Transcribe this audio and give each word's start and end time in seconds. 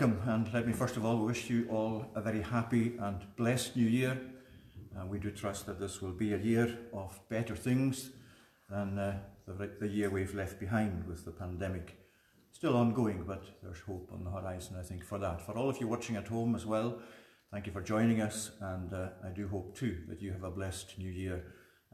welcome, 0.00 0.30
and 0.30 0.50
let 0.54 0.66
me 0.66 0.72
first 0.72 0.96
of 0.96 1.04
all 1.04 1.18
wish 1.18 1.50
you 1.50 1.66
all 1.68 2.06
a 2.14 2.22
very 2.22 2.40
happy 2.40 2.96
and 3.00 3.18
blessed 3.36 3.76
new 3.76 3.86
year. 3.86 4.18
Uh, 4.98 5.04
we 5.04 5.18
do 5.18 5.30
trust 5.30 5.66
that 5.66 5.78
this 5.78 6.00
will 6.00 6.12
be 6.12 6.32
a 6.32 6.38
year 6.38 6.78
of 6.94 7.20
better 7.28 7.54
things 7.54 8.08
than 8.70 8.98
uh, 8.98 9.18
the, 9.46 9.70
the 9.78 9.86
year 9.86 10.08
we've 10.08 10.34
left 10.34 10.58
behind 10.58 11.06
with 11.06 11.26
the 11.26 11.30
pandemic. 11.30 11.98
Still 12.50 12.78
ongoing, 12.78 13.24
but 13.26 13.44
there's 13.62 13.80
hope 13.80 14.08
on 14.10 14.24
the 14.24 14.30
horizon, 14.30 14.76
I 14.80 14.82
think, 14.82 15.04
for 15.04 15.18
that. 15.18 15.42
For 15.44 15.52
all 15.52 15.68
of 15.68 15.78
you 15.78 15.86
watching 15.86 16.16
at 16.16 16.28
home 16.28 16.54
as 16.54 16.64
well, 16.64 16.98
thank 17.52 17.66
you 17.66 17.72
for 17.72 17.82
joining 17.82 18.22
us, 18.22 18.52
and 18.58 18.94
uh, 18.94 19.08
I 19.22 19.28
do 19.28 19.48
hope 19.48 19.76
too 19.76 19.98
that 20.08 20.22
you 20.22 20.32
have 20.32 20.44
a 20.44 20.50
blessed 20.50 20.96
new 20.96 21.10
year 21.10 21.44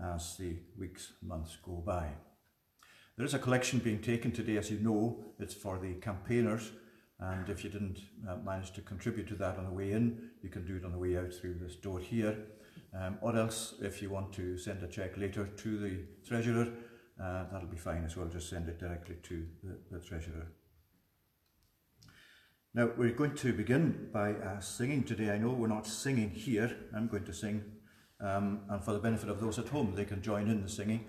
as 0.00 0.36
the 0.36 0.58
weeks, 0.78 1.14
months 1.22 1.56
go 1.60 1.82
by. 1.84 2.06
There 3.16 3.26
is 3.26 3.34
a 3.34 3.40
collection 3.40 3.80
being 3.80 4.00
taken 4.00 4.30
today, 4.30 4.58
as 4.58 4.70
you 4.70 4.78
know, 4.78 5.24
it's 5.40 5.54
for 5.54 5.80
the 5.80 5.94
campaigners 5.94 6.70
and 7.18 7.48
if 7.48 7.64
you 7.64 7.70
didn't 7.70 8.00
uh, 8.28 8.36
manage 8.44 8.72
to 8.72 8.82
contribute 8.82 9.26
to 9.28 9.34
that 9.36 9.56
on 9.56 9.64
the 9.64 9.72
way 9.72 9.92
in, 9.92 10.30
you 10.42 10.50
can 10.50 10.66
do 10.66 10.76
it 10.76 10.84
on 10.84 10.92
the 10.92 10.98
way 10.98 11.16
out 11.16 11.32
through 11.32 11.54
this 11.54 11.76
door 11.76 11.98
here. 11.98 12.36
Um, 12.98 13.18
or 13.22 13.36
else, 13.36 13.74
if 13.80 14.02
you 14.02 14.10
want 14.10 14.32
to 14.34 14.58
send 14.58 14.82
a 14.82 14.88
cheque 14.88 15.16
later 15.16 15.46
to 15.46 15.78
the 15.78 16.04
Treasurer, 16.26 16.68
uh, 17.22 17.44
that'll 17.50 17.68
be 17.68 17.78
fine 17.78 18.04
as 18.04 18.16
well. 18.16 18.26
Just 18.26 18.50
send 18.50 18.68
it 18.68 18.78
directly 18.78 19.16
to 19.22 19.46
the, 19.62 19.78
the 19.90 20.04
Treasurer. 20.04 20.46
Now, 22.74 22.90
we're 22.98 23.12
going 23.12 23.34
to 23.36 23.54
begin 23.54 24.10
by 24.12 24.32
uh, 24.32 24.60
singing 24.60 25.02
today. 25.02 25.30
I 25.30 25.38
know 25.38 25.48
we're 25.48 25.68
not 25.68 25.86
singing 25.86 26.30
here. 26.30 26.76
I'm 26.94 27.08
going 27.08 27.24
to 27.24 27.32
sing. 27.32 27.64
Um, 28.20 28.60
and 28.68 28.84
for 28.84 28.92
the 28.92 28.98
benefit 28.98 29.30
of 29.30 29.40
those 29.40 29.58
at 29.58 29.68
home, 29.68 29.94
they 29.94 30.04
can 30.04 30.20
join 30.20 30.50
in 30.50 30.62
the 30.62 30.68
singing. 30.68 31.06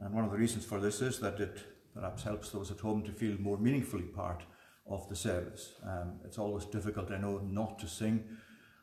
And 0.00 0.12
one 0.12 0.24
of 0.24 0.32
the 0.32 0.36
reasons 0.36 0.64
for 0.64 0.80
this 0.80 1.00
is 1.00 1.20
that 1.20 1.38
it 1.38 1.60
perhaps 1.94 2.24
helps 2.24 2.50
those 2.50 2.72
at 2.72 2.80
home 2.80 3.04
to 3.04 3.12
feel 3.12 3.40
more 3.40 3.56
meaningfully 3.56 4.02
part 4.02 4.42
of 4.88 5.08
the 5.08 5.16
service. 5.16 5.74
Um, 5.84 6.20
it's 6.24 6.38
always 6.38 6.64
difficult, 6.64 7.10
I 7.10 7.18
know, 7.18 7.40
not 7.44 7.78
to 7.80 7.88
sing 7.88 8.24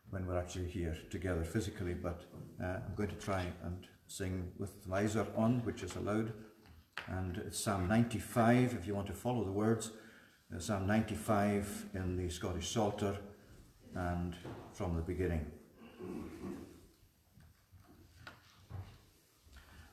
when 0.10 0.28
we're 0.28 0.38
actually 0.38 0.70
here 0.70 0.96
together 1.10 1.44
physically, 1.44 1.94
but 1.94 2.26
uh, 2.64 2.80
I'm 2.86 2.96
going 2.96 3.10
to 3.10 3.16
try 3.16 3.46
and 3.64 3.88
sing 4.08 4.52
with 4.60 4.84
the 4.84 4.90
visor 4.90 5.26
on, 5.36 5.64
which 5.66 5.82
is 5.82 5.96
allowed. 5.96 6.34
And 7.08 7.38
it's 7.38 7.60
Psalm 7.60 7.88
95, 7.88 8.78
if 8.80 8.86
you 8.86 8.94
want 8.94 9.08
to 9.08 9.14
follow 9.14 9.44
the 9.44 9.52
words. 9.52 9.92
Uh, 10.54 10.60
Psalm 10.60 10.86
95 10.86 11.86
in 11.96 12.18
the 12.18 12.30
Scottish 12.30 12.70
Psalter 12.70 13.18
and 13.96 14.36
from 14.74 14.96
the 14.96 15.02
beginning. 15.02 15.46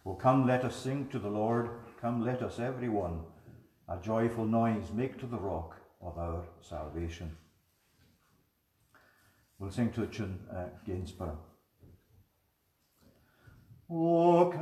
Oh, 0.04 0.14
come, 0.14 0.46
let 0.46 0.64
us 0.64 0.76
sing 0.76 1.08
to 1.08 1.18
the 1.18 1.28
Lord. 1.28 1.70
Come, 2.00 2.24
let 2.24 2.42
us, 2.42 2.58
every 2.58 2.88
one, 2.88 3.20
a 3.88 3.98
joyful 3.98 4.44
noise 4.44 4.90
make 4.92 5.18
to 5.20 5.26
the 5.26 5.38
rock 5.38 5.79
of 6.00 6.18
our 6.18 6.44
salvation. 6.60 7.36
We'll 9.58 9.70
sing 9.70 9.90
to 9.92 10.02
a 10.02 10.06
tune 10.06 10.38
uh, 10.50 10.68
Gainsborough. 10.86 11.38
Oh, 13.90 14.50
come, 14.50 14.60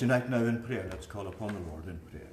Unite 0.00 0.30
now 0.30 0.44
in 0.44 0.62
prayer. 0.62 0.88
Let's 0.90 1.06
call 1.06 1.26
upon 1.26 1.48
the 1.48 1.70
Lord 1.70 1.86
in 1.86 1.98
prayer. 1.98 2.26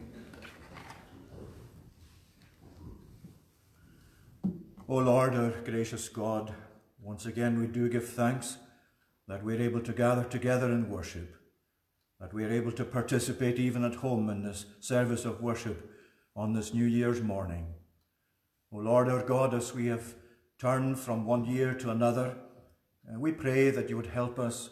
O 4.88 4.96
Lord, 4.96 5.36
our 5.36 5.50
gracious 5.66 6.08
God, 6.08 6.54
once 7.02 7.26
again 7.26 7.60
we 7.60 7.68
do 7.68 7.90
give 7.90 8.08
thanks 8.08 8.58
that 9.28 9.44
we're 9.44 9.62
able 9.62 9.82
to 9.82 9.92
gather 9.92 10.24
together 10.24 10.72
in 10.72 10.90
worship, 10.90 11.36
that 12.22 12.34
we're 12.34 12.54
able 12.54 12.72
to 12.72 12.86
participate 12.86 13.60
even 13.60 13.84
at 13.84 13.96
home 13.96 14.30
in 14.30 14.44
this 14.44 14.66
service 14.80 15.26
of 15.26 15.42
worship 15.42 15.92
on 16.38 16.54
this 16.54 16.74
New 16.74 16.86
Year's 16.86 17.22
morning. 17.22 17.74
O 18.72 18.78
Lord, 18.78 19.10
our 19.10 19.24
God, 19.24 19.54
as 19.54 19.76
we 19.76 19.88
have 19.88 20.16
turned 20.58 21.00
from 21.00 21.26
one 21.26 21.44
year 21.44 21.74
to 21.74 21.90
another, 21.90 22.38
uh, 23.14 23.20
we 23.20 23.34
pray 23.34 23.72
that 23.72 23.90
you 23.90 23.98
would 23.98 24.08
help 24.08 24.40
us 24.40 24.70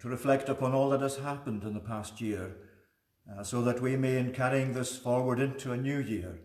to 0.00 0.08
reflect 0.08 0.48
upon 0.48 0.72
all 0.72 0.90
that 0.90 1.00
has 1.00 1.18
happened 1.18 1.62
in 1.62 1.74
the 1.74 1.80
past 1.80 2.20
year, 2.20 2.56
uh, 3.30 3.42
so 3.42 3.62
that 3.62 3.80
we 3.80 3.96
may, 3.96 4.18
in 4.18 4.32
carrying 4.32 4.72
this 4.72 4.96
forward 4.96 5.40
into 5.40 5.72
a 5.72 5.76
new 5.76 5.98
year, 5.98 6.40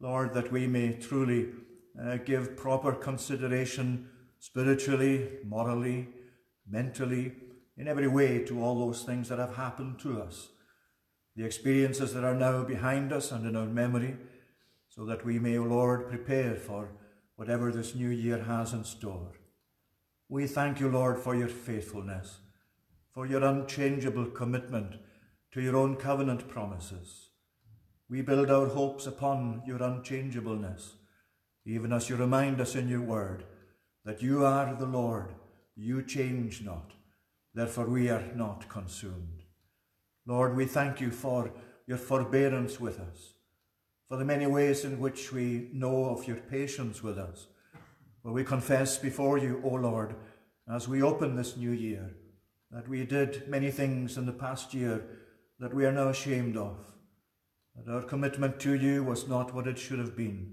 Lord, 0.00 0.34
that 0.34 0.52
we 0.52 0.66
may 0.66 0.94
truly 0.94 1.48
uh, 2.00 2.16
give 2.16 2.56
proper 2.56 2.92
consideration 2.92 4.08
spiritually, 4.38 5.28
morally, 5.44 6.08
mentally, 6.68 7.32
in 7.76 7.88
every 7.88 8.08
way 8.08 8.44
to 8.44 8.62
all 8.62 8.78
those 8.78 9.02
things 9.02 9.28
that 9.28 9.38
have 9.38 9.56
happened 9.56 9.98
to 10.00 10.20
us, 10.20 10.48
the 11.34 11.44
experiences 11.44 12.14
that 12.14 12.24
are 12.24 12.34
now 12.34 12.64
behind 12.64 13.12
us 13.12 13.30
and 13.32 13.46
in 13.46 13.56
our 13.56 13.66
memory, 13.66 14.16
so 14.88 15.04
that 15.04 15.24
we 15.24 15.38
may, 15.38 15.58
O 15.58 15.62
Lord, 15.62 16.08
prepare 16.08 16.54
for 16.54 16.90
whatever 17.36 17.70
this 17.70 17.94
new 17.94 18.08
year 18.08 18.42
has 18.44 18.72
in 18.72 18.84
store. 18.84 19.32
We 20.28 20.46
thank 20.46 20.80
you, 20.80 20.88
Lord, 20.88 21.18
for 21.18 21.36
your 21.36 21.48
faithfulness, 21.48 22.38
for 23.16 23.26
your 23.26 23.42
unchangeable 23.44 24.26
commitment 24.26 24.96
to 25.50 25.62
your 25.62 25.74
own 25.74 25.96
covenant 25.96 26.46
promises. 26.50 27.30
We 28.10 28.20
build 28.20 28.50
our 28.50 28.66
hopes 28.66 29.06
upon 29.06 29.62
your 29.66 29.82
unchangeableness, 29.82 30.96
even 31.64 31.94
as 31.94 32.10
you 32.10 32.16
remind 32.16 32.60
us 32.60 32.74
in 32.74 32.90
your 32.90 33.00
word 33.00 33.44
that 34.04 34.20
you 34.20 34.44
are 34.44 34.74
the 34.74 34.84
Lord, 34.84 35.34
you 35.74 36.02
change 36.02 36.60
not, 36.60 36.92
therefore 37.54 37.86
we 37.86 38.10
are 38.10 38.22
not 38.34 38.68
consumed. 38.68 39.44
Lord, 40.26 40.54
we 40.54 40.66
thank 40.66 41.00
you 41.00 41.10
for 41.10 41.50
your 41.86 41.96
forbearance 41.96 42.78
with 42.78 43.00
us, 43.00 43.32
for 44.10 44.18
the 44.18 44.26
many 44.26 44.46
ways 44.46 44.84
in 44.84 45.00
which 45.00 45.32
we 45.32 45.70
know 45.72 46.04
of 46.10 46.28
your 46.28 46.36
patience 46.36 47.02
with 47.02 47.16
us. 47.16 47.46
For 48.22 48.30
we 48.30 48.44
confess 48.44 48.98
before 48.98 49.38
you, 49.38 49.62
O 49.64 49.70
Lord, 49.70 50.16
as 50.70 50.86
we 50.86 51.00
open 51.00 51.34
this 51.34 51.56
new 51.56 51.70
year, 51.70 52.14
that 52.76 52.88
we 52.88 53.06
did 53.06 53.48
many 53.48 53.70
things 53.70 54.18
in 54.18 54.26
the 54.26 54.32
past 54.32 54.74
year 54.74 55.02
that 55.58 55.72
we 55.72 55.86
are 55.86 55.92
now 55.92 56.10
ashamed 56.10 56.58
of, 56.58 56.76
that 57.74 57.90
our 57.90 58.02
commitment 58.02 58.60
to 58.60 58.74
you 58.74 59.02
was 59.02 59.26
not 59.26 59.54
what 59.54 59.66
it 59.66 59.78
should 59.78 59.98
have 59.98 60.14
been, 60.14 60.52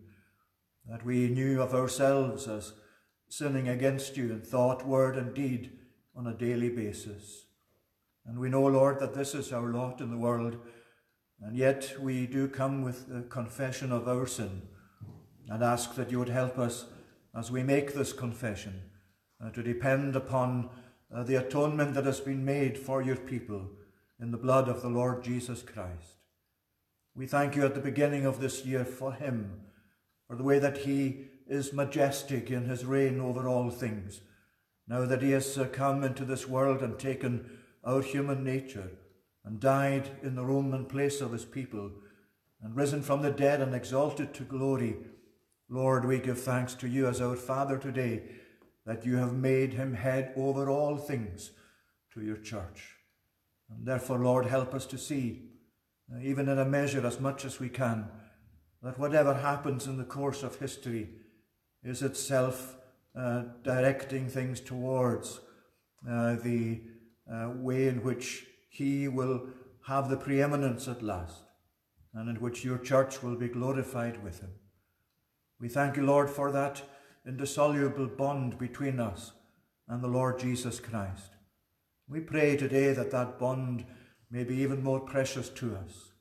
that 0.90 1.06
we 1.06 1.28
knew 1.28 1.62
of 1.62 1.76
ourselves 1.76 2.48
as 2.48 2.72
sinning 3.28 3.68
against 3.68 4.16
you 4.16 4.32
in 4.32 4.40
thought, 4.40 4.88
word, 4.88 5.18
and 5.18 5.34
deed 5.34 5.72
on 6.16 6.26
a 6.26 6.34
daily 6.34 6.70
basis. 6.70 7.48
And 8.26 8.40
we 8.40 8.48
know, 8.48 8.68
Lord, 8.68 9.00
that 9.00 9.14
this 9.14 9.36
is 9.36 9.52
our 9.52 9.74
lot 9.74 10.00
in 10.00 10.10
the 10.10 10.18
world, 10.18 10.56
and 11.42 11.58
yet 11.58 11.94
we 12.00 12.26
do 12.26 12.48
come 12.48 12.84
with 12.84 13.10
the 13.10 13.24
confession 13.24 13.92
of 13.92 14.08
our 14.08 14.28
sin 14.28 14.62
and 15.50 15.62
ask 15.62 15.96
that 15.96 16.10
you 16.10 16.20
would 16.20 16.30
help 16.30 16.58
us 16.58 16.86
as 17.38 17.52
we 17.52 17.64
make 17.64 17.94
this 17.94 18.14
confession 18.14 18.84
uh, 19.44 19.50
to 19.50 19.62
depend 19.62 20.16
upon 20.16 20.70
uh, 21.14 21.24
the 21.24 21.36
atonement 21.36 21.94
that 21.94 22.06
has 22.06 22.20
been 22.20 22.44
made 22.44 22.78
for 22.78 23.02
your 23.02 23.16
people 23.16 23.70
in 24.20 24.32
the 24.32 24.38
blood 24.38 24.68
of 24.68 24.82
the 24.82 24.90
Lord 24.90 25.24
Jesus 25.24 25.62
Christ. 25.62 26.18
We 27.16 27.28
thank 27.28 27.56
you 27.56 27.66
at 27.66 27.76
the 27.76 27.82
beginning 27.82 28.26
of 28.26 28.40
this 28.40 28.66
year 28.66 28.84
for 28.84 29.14
him, 29.14 29.62
for 30.28 30.36
the 30.36 30.44
way 30.44 30.58
that 30.60 30.80
he 30.80 31.26
is 31.48 31.74
majestic 31.74 32.50
in 32.50 32.66
his 32.66 32.86
reign 32.86 33.20
over 33.20 33.48
all 33.48 33.70
things. 33.70 34.22
Now 34.88 35.06
that 35.06 35.22
he 35.22 35.32
has 35.32 35.60
come 35.72 36.04
into 36.04 36.26
this 36.26 36.48
world 36.48 36.82
and 36.82 36.98
taken 36.98 37.60
our 37.84 38.02
human 38.02 38.44
nature 38.44 38.92
and 39.46 39.60
died 39.60 40.10
in 40.24 40.36
the 40.36 40.46
Roman 40.46 40.86
place 40.86 41.22
of 41.22 41.32
his 41.32 41.46
people 41.46 41.92
and 42.62 42.76
risen 42.76 43.04
from 43.04 43.22
the 43.22 43.32
dead 43.32 43.62
and 43.62 43.76
exalted 43.76 44.34
to 44.34 44.44
glory, 44.44 44.96
Lord, 45.70 46.06
we 46.06 46.20
give 46.20 46.42
thanks 46.42 46.74
to 46.76 46.88
you 46.88 47.08
as 47.08 47.22
our 47.22 47.36
Father 47.36 47.78
today 47.78 48.24
that 48.86 49.06
you 49.06 49.18
have 49.18 49.34
made 49.34 49.74
him 49.74 49.94
head 49.94 50.34
over 50.36 50.70
all 50.70 50.98
things 50.98 51.52
to 52.14 52.22
your 52.22 52.38
church. 52.38 52.96
And 53.70 53.86
therefore, 53.86 54.20
Lord, 54.20 54.46
help 54.46 54.74
us 54.74 54.86
to 54.88 54.98
see, 54.98 55.44
uh, 56.14 56.20
even 56.20 56.50
in 56.50 56.60
a 56.60 56.66
measure 56.66 57.06
as 57.06 57.20
much 57.20 57.46
as 57.46 57.60
we 57.60 57.70
can, 57.70 58.10
that 58.82 59.00
whatever 59.00 59.34
happens 59.34 59.88
in 59.88 59.98
the 59.98 60.04
course 60.04 60.44
of 60.44 60.60
history 60.60 61.10
is 61.84 62.02
itself 62.02 62.76
uh, 63.16 63.44
directing 63.64 64.28
things 64.28 64.60
towards 64.60 65.40
uh, 66.10 66.36
the 66.36 66.82
uh, 67.32 67.52
way 67.56 67.88
in 67.88 68.04
which 68.04 68.46
He 68.70 69.08
will 69.08 69.48
have 69.88 70.10
the 70.10 70.18
preeminence 70.18 70.88
at 70.88 71.02
last, 71.02 71.44
and 72.14 72.30
in 72.30 72.42
which 72.42 72.66
your 72.66 72.78
church 72.78 73.24
will 73.24 73.36
be 73.36 73.48
glorified 73.48 74.24
with 74.24 74.42
Him. 74.42 74.52
We 75.60 75.70
thank 75.70 75.96
you, 75.96 76.04
Lord, 76.04 76.30
for 76.30 76.52
that 76.52 76.82
indissoluble 77.26 78.08
bond 78.08 78.58
between 78.58 79.00
us 79.00 79.32
and 79.88 80.04
the 80.04 80.08
Lord 80.08 80.40
Jesus 80.40 80.80
Christ. 80.80 81.32
We 82.08 82.20
pray 82.20 82.58
today 82.58 82.94
that 82.94 83.12
that 83.12 83.40
bond 83.40 83.86
may 84.30 84.44
be 84.44 84.56
even 84.58 84.84
more 84.84 85.00
precious 85.00 85.50
to 85.50 85.76
us. 85.76 86.12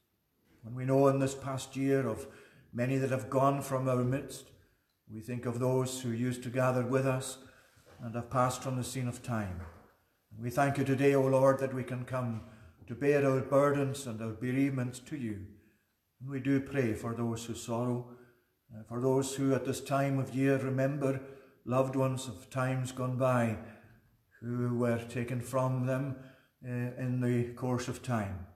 When 0.62 0.74
we 0.74 0.84
know 0.84 1.08
in 1.08 1.18
this 1.18 1.34
past 1.34 1.76
year 1.76 2.06
of 2.06 2.26
many 2.72 2.96
that 2.98 3.10
have 3.10 3.30
gone 3.30 3.62
from 3.62 3.88
our 3.88 4.04
midst, 4.04 4.46
we 5.12 5.20
think 5.20 5.44
of 5.44 5.58
those 5.58 6.00
who 6.00 6.10
used 6.10 6.42
to 6.44 6.48
gather 6.48 6.86
with 6.86 7.06
us 7.06 7.38
and 8.00 8.14
have 8.14 8.30
passed 8.30 8.62
from 8.62 8.76
the 8.76 8.84
scene 8.84 9.08
of 9.08 9.22
time. 9.22 9.60
We 10.40 10.50
thank 10.50 10.78
you 10.78 10.84
today, 10.84 11.14
O 11.14 11.22
Lord, 11.22 11.58
that 11.58 11.74
we 11.74 11.84
can 11.84 12.04
come 12.04 12.42
to 12.86 12.94
bear 12.94 13.26
our 13.28 13.40
burdens 13.40 14.06
and 14.06 14.20
our 14.22 14.32
bereavements 14.32 14.98
to 15.00 15.16
you. 15.16 15.46
And 16.20 16.30
we 16.30 16.40
do 16.40 16.60
pray 16.60 16.94
for 16.94 17.14
those 17.14 17.44
who 17.44 17.54
sorrow, 17.54 18.06
uh, 18.74 18.82
for 18.88 19.00
those 19.00 19.34
who 19.34 19.54
at 19.54 19.64
this 19.64 19.80
time 19.80 20.18
of 20.18 20.34
year 20.34 20.58
remember 20.58 21.20
loved 21.64 21.96
ones 21.96 22.26
of 22.26 22.50
times 22.50 22.92
gone 22.92 23.16
by 23.16 23.56
who 24.40 24.76
were 24.76 24.98
taken 24.98 25.40
from 25.40 25.86
them 25.86 26.16
uh, 26.66 26.70
in 26.70 27.20
the 27.20 27.52
course 27.54 27.88
of 27.88 28.02
time. 28.02 28.46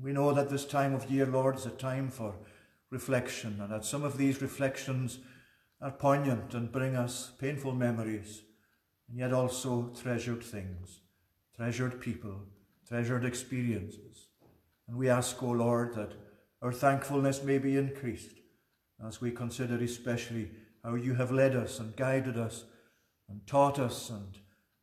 We 0.00 0.12
know 0.12 0.32
that 0.32 0.50
this 0.50 0.64
time 0.64 0.94
of 0.94 1.10
year, 1.10 1.26
Lord, 1.26 1.56
is 1.56 1.66
a 1.66 1.70
time 1.70 2.10
for 2.10 2.34
reflection, 2.90 3.60
and 3.60 3.72
that 3.72 3.84
some 3.84 4.02
of 4.02 4.18
these 4.18 4.42
reflections 4.42 5.18
are 5.80 5.90
poignant 5.90 6.54
and 6.54 6.72
bring 6.72 6.96
us 6.96 7.32
painful 7.38 7.74
memories, 7.74 8.42
and 9.08 9.18
yet 9.18 9.32
also 9.32 9.92
treasured 10.00 10.42
things, 10.42 11.00
treasured 11.56 12.00
people, 12.00 12.40
treasured 12.86 13.24
experiences. 13.24 14.28
And 14.88 14.96
we 14.96 15.08
ask, 15.08 15.42
O 15.42 15.50
Lord, 15.50 15.94
that 15.94 16.12
our 16.60 16.72
thankfulness 16.72 17.42
may 17.42 17.58
be 17.58 17.76
increased 17.76 18.34
as 19.06 19.20
we 19.20 19.30
consider 19.30 19.76
especially 19.76 20.50
how 20.82 20.94
you 20.94 21.14
have 21.14 21.30
led 21.30 21.56
us 21.56 21.80
and 21.80 21.96
guided 21.96 22.36
us 22.36 22.64
and 23.28 23.46
taught 23.46 23.78
us 23.78 24.10
and 24.10 24.38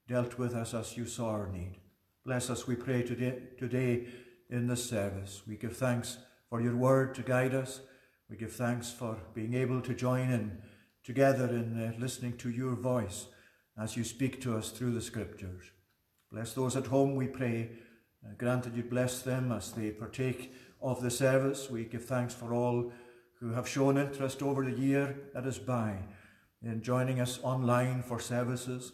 dealt 0.07 0.37
with 0.37 0.53
us 0.53 0.73
as 0.73 0.97
you 0.97 1.05
saw 1.05 1.29
our 1.29 1.47
need. 1.47 1.77
Bless 2.25 2.49
us, 2.49 2.67
we 2.67 2.75
pray 2.75 3.03
today, 3.03 3.39
today 3.57 4.07
in 4.49 4.67
this 4.67 4.87
service. 4.87 5.41
We 5.47 5.55
give 5.55 5.77
thanks 5.77 6.17
for 6.49 6.61
your 6.61 6.75
word 6.75 7.15
to 7.15 7.21
guide 7.21 7.53
us. 7.53 7.81
We 8.29 8.37
give 8.37 8.53
thanks 8.53 8.91
for 8.91 9.17
being 9.33 9.53
able 9.53 9.81
to 9.81 9.93
join 9.93 10.29
in 10.29 10.61
together 11.03 11.47
in 11.47 11.79
uh, 11.81 11.93
listening 11.99 12.37
to 12.37 12.49
your 12.49 12.75
voice 12.75 13.27
as 13.77 13.97
you 13.97 14.03
speak 14.03 14.41
to 14.41 14.55
us 14.55 14.69
through 14.69 14.91
the 14.91 15.01
scriptures. 15.01 15.63
Bless 16.31 16.53
those 16.53 16.75
at 16.75 16.87
home, 16.87 17.15
we 17.15 17.27
pray. 17.27 17.69
Uh, 18.23 18.33
grant 18.37 18.63
that 18.63 18.75
you 18.75 18.83
bless 18.83 19.21
them 19.21 19.51
as 19.51 19.71
they 19.71 19.91
partake 19.91 20.53
of 20.81 21.01
the 21.01 21.11
service. 21.11 21.69
We 21.69 21.85
give 21.85 22.05
thanks 22.05 22.33
for 22.33 22.53
all 22.53 22.91
who 23.41 23.51
have 23.51 23.67
shown 23.67 23.97
interest 23.97 24.41
over 24.41 24.63
the 24.63 24.79
year 24.79 25.17
that 25.33 25.45
is 25.45 25.57
by 25.57 25.97
in 26.63 26.81
joining 26.81 27.19
us 27.19 27.39
online 27.41 28.03
for 28.03 28.19
services, 28.19 28.93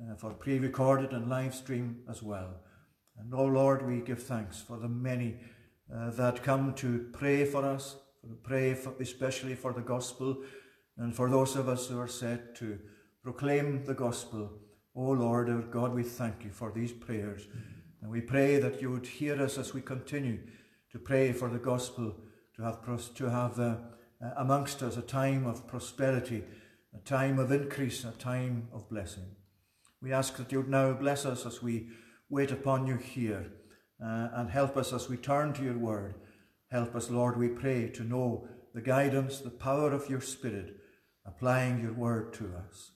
uh, 0.00 0.14
for 0.14 0.34
pre 0.34 0.58
recorded 0.58 1.12
and 1.12 1.28
live 1.28 1.54
stream 1.54 2.02
as 2.08 2.22
well. 2.22 2.60
And 3.18 3.32
oh 3.34 3.46
Lord, 3.46 3.86
we 3.86 4.00
give 4.00 4.22
thanks 4.22 4.60
for 4.60 4.76
the 4.76 4.88
many 4.88 5.38
uh, 5.92 6.10
that 6.10 6.42
come 6.42 6.74
to 6.74 7.08
pray 7.12 7.46
for 7.46 7.64
us, 7.64 7.96
pray 8.42 8.74
for, 8.74 8.92
especially 9.00 9.54
for 9.54 9.72
the 9.72 9.80
gospel 9.80 10.42
and 10.98 11.14
for 11.14 11.30
those 11.30 11.56
of 11.56 11.68
us 11.68 11.86
who 11.86 11.98
are 11.98 12.08
set 12.08 12.54
to 12.56 12.78
proclaim 13.22 13.84
the 13.84 13.94
gospel, 13.94 14.50
O 14.94 15.10
Lord 15.10 15.50
our 15.50 15.62
God, 15.62 15.94
we 15.94 16.02
thank 16.02 16.44
you 16.44 16.50
for 16.50 16.70
these 16.70 16.92
prayers. 16.92 17.48
And 18.00 18.10
we 18.10 18.20
pray 18.20 18.58
that 18.58 18.80
you 18.80 18.90
would 18.90 19.06
hear 19.06 19.40
us 19.40 19.58
as 19.58 19.74
we 19.74 19.80
continue 19.80 20.38
to 20.92 20.98
pray 20.98 21.32
for 21.32 21.48
the 21.48 21.58
gospel 21.58 22.14
to 22.56 22.62
have, 22.62 23.14
to 23.14 23.30
have 23.30 23.58
uh, 23.58 23.76
uh, 24.24 24.30
amongst 24.38 24.82
us 24.82 24.96
a 24.96 25.02
time 25.02 25.46
of 25.46 25.66
prosperity, 25.66 26.42
a 26.94 26.98
time 27.08 27.38
of 27.38 27.52
increase, 27.52 28.04
a 28.04 28.12
time 28.12 28.68
of 28.72 28.88
blessing. 28.88 29.36
We 30.00 30.12
ask 30.12 30.36
that 30.36 30.52
you 30.52 30.58
would 30.58 30.68
now 30.68 30.92
bless 30.92 31.26
us 31.26 31.46
as 31.46 31.62
we 31.62 31.88
wait 32.30 32.50
upon 32.50 32.86
you 32.86 32.96
here 32.96 33.46
uh, 34.02 34.28
and 34.34 34.50
help 34.50 34.76
us 34.76 34.92
as 34.92 35.08
we 35.08 35.16
turn 35.16 35.52
to 35.54 35.62
your 35.62 35.78
word. 35.78 36.14
Help 36.70 36.94
us, 36.94 37.10
Lord, 37.10 37.36
we 37.36 37.48
pray, 37.48 37.88
to 37.90 38.02
know 38.02 38.48
the 38.74 38.80
guidance, 38.80 39.38
the 39.38 39.50
power 39.50 39.92
of 39.92 40.10
your 40.10 40.20
Spirit 40.20 40.76
applying 41.26 41.80
your 41.80 41.92
word 41.92 42.32
to 42.34 42.52
us. 42.56 42.92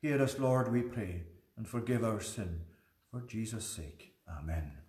Hear 0.00 0.22
us, 0.22 0.38
Lord, 0.38 0.72
we 0.72 0.82
pray, 0.82 1.24
and 1.56 1.68
forgive 1.68 2.04
our 2.04 2.20
sin. 2.20 2.62
For 3.10 3.20
Jesus' 3.20 3.66
sake. 3.66 4.14
Amen. 4.28 4.81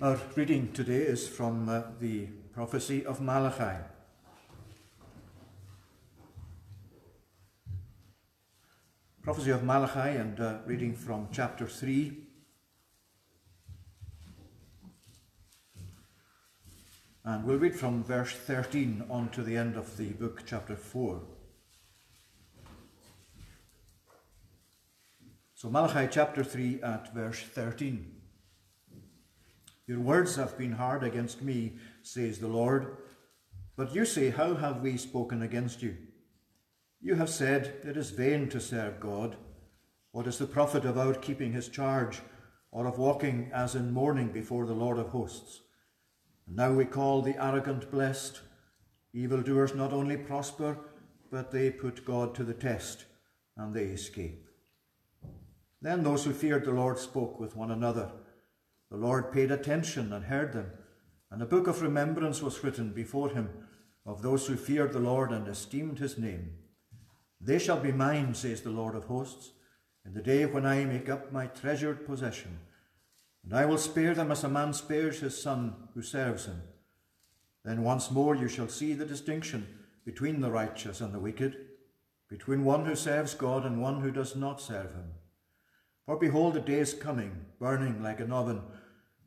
Our 0.00 0.20
reading 0.36 0.72
today 0.72 1.02
is 1.02 1.28
from 1.28 1.68
uh, 1.68 1.82
the 2.00 2.26
prophecy 2.52 3.04
of 3.04 3.20
Malachi. 3.20 3.78
Prophecy 9.22 9.50
of 9.50 9.64
Malachi 9.64 10.16
and 10.18 10.38
uh, 10.40 10.58
reading 10.66 10.94
from 10.94 11.28
chapter 11.32 11.66
3 11.66 12.22
And 17.24 17.44
we'll 17.44 17.58
read 17.58 17.76
from 17.76 18.02
verse 18.02 18.32
13 18.32 19.04
on 19.08 19.28
to 19.30 19.42
the 19.42 19.56
end 19.56 19.76
of 19.76 19.96
the 19.96 20.10
book, 20.10 20.42
chapter 20.44 20.74
4. 20.74 21.22
So, 25.54 25.70
Malachi 25.70 26.08
chapter 26.10 26.42
3 26.42 26.82
at 26.82 27.14
verse 27.14 27.40
13. 27.40 28.21
Your 29.86 30.00
words 30.00 30.36
have 30.36 30.56
been 30.56 30.72
hard 30.72 31.02
against 31.02 31.42
me, 31.42 31.74
says 32.02 32.38
the 32.38 32.48
Lord. 32.48 32.96
But 33.76 33.94
you 33.94 34.04
say, 34.04 34.30
How 34.30 34.54
have 34.54 34.80
we 34.80 34.96
spoken 34.96 35.42
against 35.42 35.82
you? 35.82 35.96
You 37.00 37.16
have 37.16 37.30
said, 37.30 37.74
It 37.84 37.96
is 37.96 38.10
vain 38.10 38.48
to 38.50 38.60
serve 38.60 39.00
God. 39.00 39.36
What 40.12 40.26
is 40.26 40.38
the 40.38 40.46
profit 40.46 40.84
of 40.84 40.98
our 40.98 41.14
keeping 41.14 41.52
his 41.52 41.68
charge, 41.68 42.20
or 42.70 42.86
of 42.86 42.98
walking 42.98 43.50
as 43.52 43.74
in 43.74 43.92
mourning 43.92 44.28
before 44.28 44.66
the 44.66 44.74
Lord 44.74 44.98
of 44.98 45.08
hosts? 45.08 45.60
And 46.46 46.56
now 46.56 46.72
we 46.72 46.84
call 46.84 47.22
the 47.22 47.42
arrogant 47.42 47.90
blessed. 47.90 48.40
Evildoers 49.14 49.74
not 49.74 49.92
only 49.92 50.16
prosper, 50.16 50.78
but 51.30 51.50
they 51.50 51.70
put 51.70 52.04
God 52.04 52.34
to 52.36 52.44
the 52.44 52.54
test, 52.54 53.04
and 53.56 53.74
they 53.74 53.84
escape. 53.84 54.48
Then 55.80 56.04
those 56.04 56.24
who 56.24 56.32
feared 56.32 56.64
the 56.64 56.70
Lord 56.70 56.98
spoke 56.98 57.40
with 57.40 57.56
one 57.56 57.72
another. 57.72 58.12
The 58.92 58.98
Lord 58.98 59.32
paid 59.32 59.50
attention 59.50 60.12
and 60.12 60.26
heard 60.26 60.52
them, 60.52 60.70
and 61.30 61.40
a 61.40 61.46
book 61.46 61.66
of 61.66 61.80
remembrance 61.80 62.42
was 62.42 62.62
written 62.62 62.92
before 62.92 63.30
him 63.30 63.48
of 64.04 64.20
those 64.20 64.46
who 64.46 64.54
feared 64.54 64.92
the 64.92 64.98
Lord 64.98 65.32
and 65.32 65.48
esteemed 65.48 65.98
his 65.98 66.18
name. 66.18 66.58
They 67.40 67.58
shall 67.58 67.80
be 67.80 67.90
mine, 67.90 68.34
says 68.34 68.60
the 68.60 68.68
Lord 68.68 68.94
of 68.94 69.04
hosts, 69.04 69.52
in 70.04 70.12
the 70.12 70.20
day 70.20 70.44
when 70.44 70.66
I 70.66 70.84
make 70.84 71.08
up 71.08 71.32
my 71.32 71.46
treasured 71.46 72.04
possession. 72.04 72.58
And 73.42 73.54
I 73.54 73.64
will 73.64 73.78
spare 73.78 74.12
them 74.12 74.30
as 74.30 74.44
a 74.44 74.48
man 74.50 74.74
spares 74.74 75.20
his 75.20 75.42
son 75.42 75.88
who 75.94 76.02
serves 76.02 76.44
him. 76.44 76.60
Then 77.64 77.84
once 77.84 78.10
more 78.10 78.36
you 78.36 78.46
shall 78.46 78.68
see 78.68 78.92
the 78.92 79.06
distinction 79.06 79.68
between 80.04 80.42
the 80.42 80.50
righteous 80.50 81.00
and 81.00 81.14
the 81.14 81.18
wicked, 81.18 81.56
between 82.28 82.62
one 82.62 82.84
who 82.84 82.94
serves 82.94 83.32
God 83.32 83.64
and 83.64 83.80
one 83.80 84.02
who 84.02 84.10
does 84.10 84.36
not 84.36 84.60
serve 84.60 84.92
him. 84.92 85.12
For 86.04 86.18
behold, 86.18 86.52
the 86.52 86.60
day 86.60 86.80
is 86.80 86.92
coming, 86.92 87.46
burning 87.58 88.02
like 88.02 88.20
an 88.20 88.32
oven, 88.32 88.60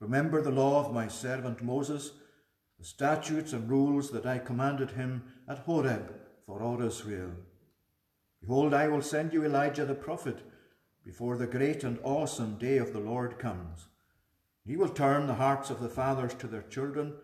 Remember 0.00 0.40
the 0.40 0.50
law 0.50 0.84
of 0.84 0.94
my 0.94 1.08
servant 1.08 1.62
Moses, 1.62 2.12
the 2.78 2.84
statutes 2.84 3.52
and 3.52 3.68
rules 3.68 4.10
that 4.10 4.26
I 4.26 4.38
commanded 4.38 4.92
him 4.92 5.24
at 5.48 5.58
Horeb 5.60 6.14
for 6.46 6.62
all 6.62 6.80
Israel. 6.82 7.32
Behold, 8.40 8.72
I 8.72 8.86
will 8.88 9.02
send 9.02 9.32
you 9.32 9.44
Elijah 9.44 9.84
the 9.84 9.94
prophet 9.94 10.38
before 11.04 11.36
the 11.36 11.46
great 11.46 11.82
and 11.82 11.98
awesome 12.02 12.56
day 12.58 12.78
of 12.78 12.92
the 12.92 13.00
Lord 13.00 13.38
comes. 13.38 13.88
He 14.64 14.76
will 14.76 14.90
turn 14.90 15.26
the 15.26 15.34
hearts 15.34 15.70
of 15.70 15.80
the 15.80 15.88
fathers 15.88 16.34
to 16.34 16.46
their 16.46 16.62
children, 16.62 17.14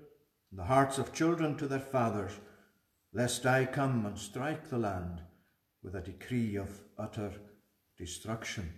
and 0.50 0.58
the 0.58 0.64
hearts 0.64 0.98
of 0.98 1.12
children 1.12 1.56
to 1.58 1.66
their 1.66 1.78
fathers, 1.78 2.32
lest 3.12 3.46
I 3.46 3.66
come 3.66 4.06
and 4.06 4.18
strike 4.18 4.68
the 4.68 4.78
land 4.78 5.20
with 5.82 5.94
a 5.94 6.00
decree 6.00 6.56
of 6.56 6.80
utter 6.98 7.32
destruction. 7.98 8.72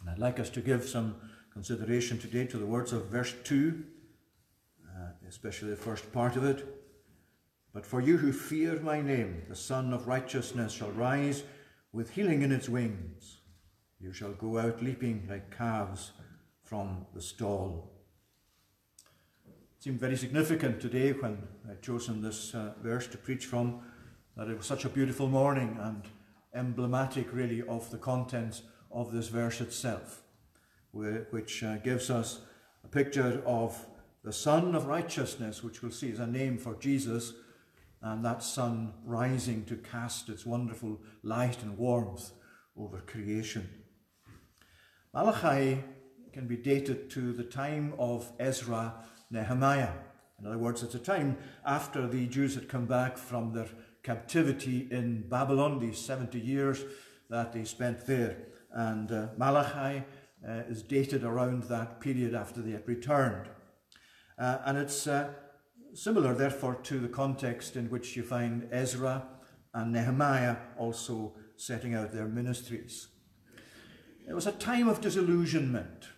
And 0.00 0.10
I'd 0.10 0.18
like 0.18 0.40
us 0.40 0.50
to 0.50 0.60
give 0.60 0.84
some 0.84 1.16
consideration 1.60 2.18
today 2.18 2.46
to 2.46 2.56
the 2.56 2.64
words 2.64 2.90
of 2.90 3.04
verse 3.08 3.34
2, 3.44 3.84
uh, 4.82 5.08
especially 5.28 5.68
the 5.68 5.76
first 5.76 6.10
part 6.10 6.34
of 6.34 6.42
it. 6.42 6.66
But 7.74 7.84
for 7.84 8.00
you 8.00 8.16
who 8.16 8.32
fear 8.32 8.80
my 8.80 9.02
name, 9.02 9.42
the 9.46 9.54
Sun 9.54 9.92
of 9.92 10.08
Righteousness 10.08 10.72
shall 10.72 10.90
rise 10.92 11.42
with 11.92 12.14
healing 12.14 12.40
in 12.40 12.50
its 12.50 12.66
wings. 12.66 13.40
You 14.00 14.10
shall 14.10 14.32
go 14.32 14.56
out 14.56 14.82
leaping 14.82 15.26
like 15.28 15.54
calves 15.54 16.12
from 16.62 17.04
the 17.14 17.20
stall. 17.20 17.92
It 19.46 19.82
seemed 19.82 20.00
very 20.00 20.16
significant 20.16 20.80
today 20.80 21.12
when 21.12 21.46
I'd 21.70 21.82
chosen 21.82 22.22
this 22.22 22.54
uh, 22.54 22.72
verse 22.82 23.06
to 23.08 23.18
preach 23.18 23.44
from 23.44 23.82
that 24.34 24.48
it 24.48 24.56
was 24.56 24.64
such 24.64 24.86
a 24.86 24.88
beautiful 24.88 25.28
morning 25.28 25.76
and 25.78 26.04
emblematic, 26.54 27.34
really, 27.34 27.60
of 27.60 27.90
the 27.90 27.98
contents 27.98 28.62
of 28.90 29.12
this 29.12 29.28
verse 29.28 29.60
itself, 29.60 30.19
which 30.92 31.62
uh, 31.62 31.76
gives 31.78 32.10
us 32.10 32.40
a 32.84 32.88
picture 32.88 33.42
of 33.46 33.86
the 34.22 34.32
Sun 34.32 34.74
of 34.74 34.86
Righteousness, 34.86 35.62
which 35.62 35.82
we'll 35.82 35.92
see 35.92 36.08
is 36.08 36.18
a 36.18 36.26
name 36.26 36.58
for 36.58 36.74
Jesus, 36.74 37.32
and 38.02 38.24
that 38.24 38.42
sun 38.42 38.94
rising 39.04 39.64
to 39.66 39.76
cast 39.76 40.28
its 40.28 40.46
wonderful 40.46 41.00
light 41.22 41.62
and 41.62 41.76
warmth 41.76 42.32
over 42.76 42.98
creation. 43.00 43.68
Malachi 45.12 45.82
can 46.32 46.46
be 46.46 46.56
dated 46.56 47.10
to 47.10 47.32
the 47.32 47.44
time 47.44 47.94
of 47.98 48.30
Ezra 48.38 48.94
Nehemiah. 49.30 49.92
In 50.38 50.46
other 50.46 50.58
words, 50.58 50.82
it's 50.82 50.94
a 50.94 50.98
time 50.98 51.36
after 51.66 52.06
the 52.06 52.26
Jews 52.26 52.54
had 52.54 52.68
come 52.68 52.86
back 52.86 53.18
from 53.18 53.52
their 53.52 53.68
captivity 54.02 54.88
in 54.90 55.28
Babylon, 55.28 55.78
these 55.78 55.98
70 55.98 56.38
years 56.38 56.82
that 57.28 57.52
they 57.52 57.64
spent 57.64 58.06
there. 58.06 58.36
And 58.72 59.10
uh, 59.10 59.28
Malachi 59.36 60.04
uh, 60.46 60.62
is 60.68 60.82
dated 60.82 61.24
around 61.24 61.64
that 61.64 62.00
period 62.00 62.34
after 62.34 62.62
they 62.62 62.72
had 62.72 62.88
returned. 62.88 63.48
Uh, 64.38 64.58
and 64.64 64.78
it's 64.78 65.06
uh, 65.06 65.30
similar, 65.92 66.34
therefore, 66.34 66.76
to 66.76 66.98
the 66.98 67.08
context 67.08 67.76
in 67.76 67.90
which 67.90 68.16
you 68.16 68.22
find 68.22 68.68
Ezra 68.72 69.26
and 69.74 69.92
Nehemiah 69.92 70.56
also 70.78 71.34
setting 71.56 71.94
out 71.94 72.12
their 72.12 72.26
ministries. 72.26 73.08
It 74.28 74.34
was 74.34 74.46
a 74.46 74.52
time 74.52 74.88
of 74.88 75.00
disillusionment, 75.00 76.08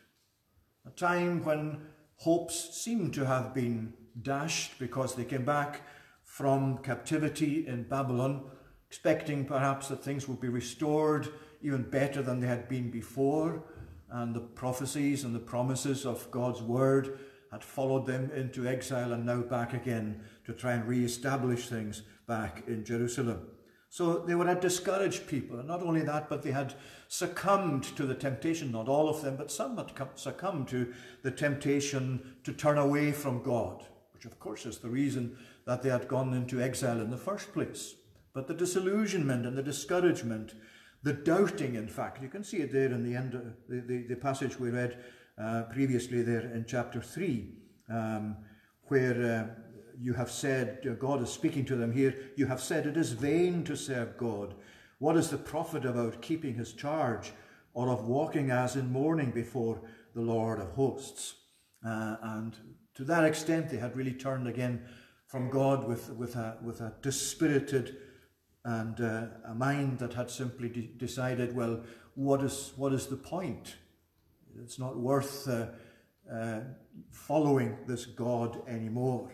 a 0.87 0.91
time 0.91 1.45
when 1.45 1.87
hopes 2.17 2.81
seemed 2.83 3.15
to 3.15 3.27
have 3.27 3.55
been 3.55 3.95
dashed 4.21 4.79
because 4.79 5.15
they 5.15 5.25
came 5.25 5.45
back 5.45 5.83
from 6.23 6.79
captivity 6.79 7.67
in 7.67 7.85
Babylon, 7.85 8.45
expecting 8.87 9.45
perhaps 9.45 9.89
that 9.89 10.05
things 10.05 10.29
would 10.29 10.41
be 10.41 10.49
restored 10.49 11.29
even 11.63 11.83
better 11.91 12.23
than 12.23 12.41
they 12.41 12.47
had 12.47 12.69
been 12.69 12.91
before, 12.91 13.65
and 14.13 14.35
the 14.35 14.41
prophecies 14.41 15.25
and 15.25 15.35
the 15.35 15.41
promises 15.41 16.05
of 16.07 16.31
God's 16.31 16.63
word 16.63 17.19
had 17.51 17.65
followed 17.65 18.07
them 18.07 18.31
into 18.35 18.69
exile 18.69 19.13
and 19.13 19.27
now 19.27 19.41
back 19.41 19.73
again 19.75 20.23
to 20.47 20.53
try 20.53 20.73
and 20.73 20.87
re-establish 20.87 21.69
things 21.69 22.03
back 22.27 22.63
in 22.67 22.85
Jerusalem. 22.85 23.47
So 23.89 24.21
they 24.21 24.35
were 24.35 24.49
a 24.49 24.55
discouraged 24.55 25.27
people, 25.27 25.59
and 25.59 25.69
not 25.69 25.83
only 25.83 26.01
that, 26.03 26.31
but 26.31 26.43
they 26.43 26.51
had 26.51 26.75
succumbed 27.09 27.85
to 27.97 28.07
the 28.07 28.15
temptation, 28.15 28.73
not 28.73 28.89
all 28.89 29.09
of 29.09 29.21
them, 29.21 29.37
but 29.37 29.53
some 29.53 29.77
had 29.77 29.93
succumbed 30.15 30.69
to 30.69 30.95
the 31.23 31.31
temptation 31.31 32.37
to 32.45 32.55
turn 32.55 32.79
away 32.79 33.13
from 33.13 33.43
God, 33.43 33.85
which 34.15 34.25
of 34.25 34.41
course 34.41 34.65
is 34.65 34.79
the 34.79 34.89
reason 34.89 35.37
that 35.67 35.83
they 35.83 35.91
had 35.91 36.09
gone 36.09 36.33
into 36.33 36.63
exile 36.63 37.01
in 37.01 37.11
the 37.11 37.19
first 37.19 37.53
place. 37.53 37.95
But 38.33 38.47
the 38.47 38.55
disillusionment 38.55 39.45
and 39.45 39.59
the 39.59 39.63
discouragement, 39.63 40.55
the 41.03 41.13
doubting, 41.13 41.75
in 41.75 41.89
fact, 41.89 42.23
you 42.23 42.29
can 42.29 42.45
see 42.45 42.59
it 42.59 42.73
there 42.73 42.93
in 42.93 43.03
the 43.03 43.17
end, 43.17 43.35
of 43.35 43.43
the, 43.69 43.81
the, 43.81 44.07
the 44.09 44.17
passage 44.17 44.59
we 44.59 44.71
read 44.71 44.99
uh, 45.37 45.63
previously 45.65 46.23
there 46.23 46.43
in 46.43 46.65
chapter 46.67 47.01
3, 47.01 47.49
um, 47.89 48.37
where 48.85 49.49
uh, 49.49 49.63
you 49.99 50.13
have 50.13 50.31
said, 50.31 50.87
uh, 50.89 50.95
God 50.95 51.23
is 51.23 51.31
speaking 51.31 51.65
to 51.67 51.77
them 51.77 51.93
here, 51.93 52.15
you 52.37 52.47
have 52.47 52.61
said 52.61 52.87
it 52.87 52.97
is 52.97 53.13
vain 53.13 53.65
to 53.65 53.77
serve 53.77 54.17
God. 54.17 54.55
What 54.99 55.17
is 55.17 55.31
the 55.31 55.39
profit 55.39 55.85
about 55.85 56.23
keeping 56.23 56.55
his 56.55 56.73
charge 56.73 57.33
or 57.75 57.89
of 57.89 58.07
walking 58.07 58.51
as 58.51 58.77
in 58.77 58.93
mourning 58.93 59.33
before 59.33 59.81
the 60.15 60.21
Lord 60.21 60.61
of 60.61 60.71
hosts? 60.71 61.35
Uh, 61.85 62.17
and 62.23 62.57
to 62.95 63.05
that 63.05 63.25
extent, 63.25 63.71
they 63.71 63.79
had 63.79 63.97
really 63.97 64.13
turned 64.13 64.47
again 64.47 64.85
from 65.27 65.51
God 65.51 65.89
with, 65.89 66.11
with, 66.11 66.37
a, 66.37 66.59
with 66.63 66.81
a 66.81 66.95
dispirited 67.03 67.97
and 68.65 69.01
uh, 69.01 69.27
a 69.47 69.55
mind 69.55 69.99
that 69.99 70.15
had 70.15 70.31
simply 70.31 70.69
de- 70.69 70.93
decided, 70.97 71.55
well, 71.55 71.83
what 72.15 72.43
is, 72.43 72.73
what 72.77 72.93
is 72.93 73.07
the 73.07 73.17
point? 73.17 73.77
It's 74.63 74.79
not 74.79 74.99
worth 74.99 75.49
uh, 75.49 75.67
uh, 76.33 76.61
following 77.11 77.79
this 77.87 78.07
God 78.07 78.63
anymore. 78.69 79.33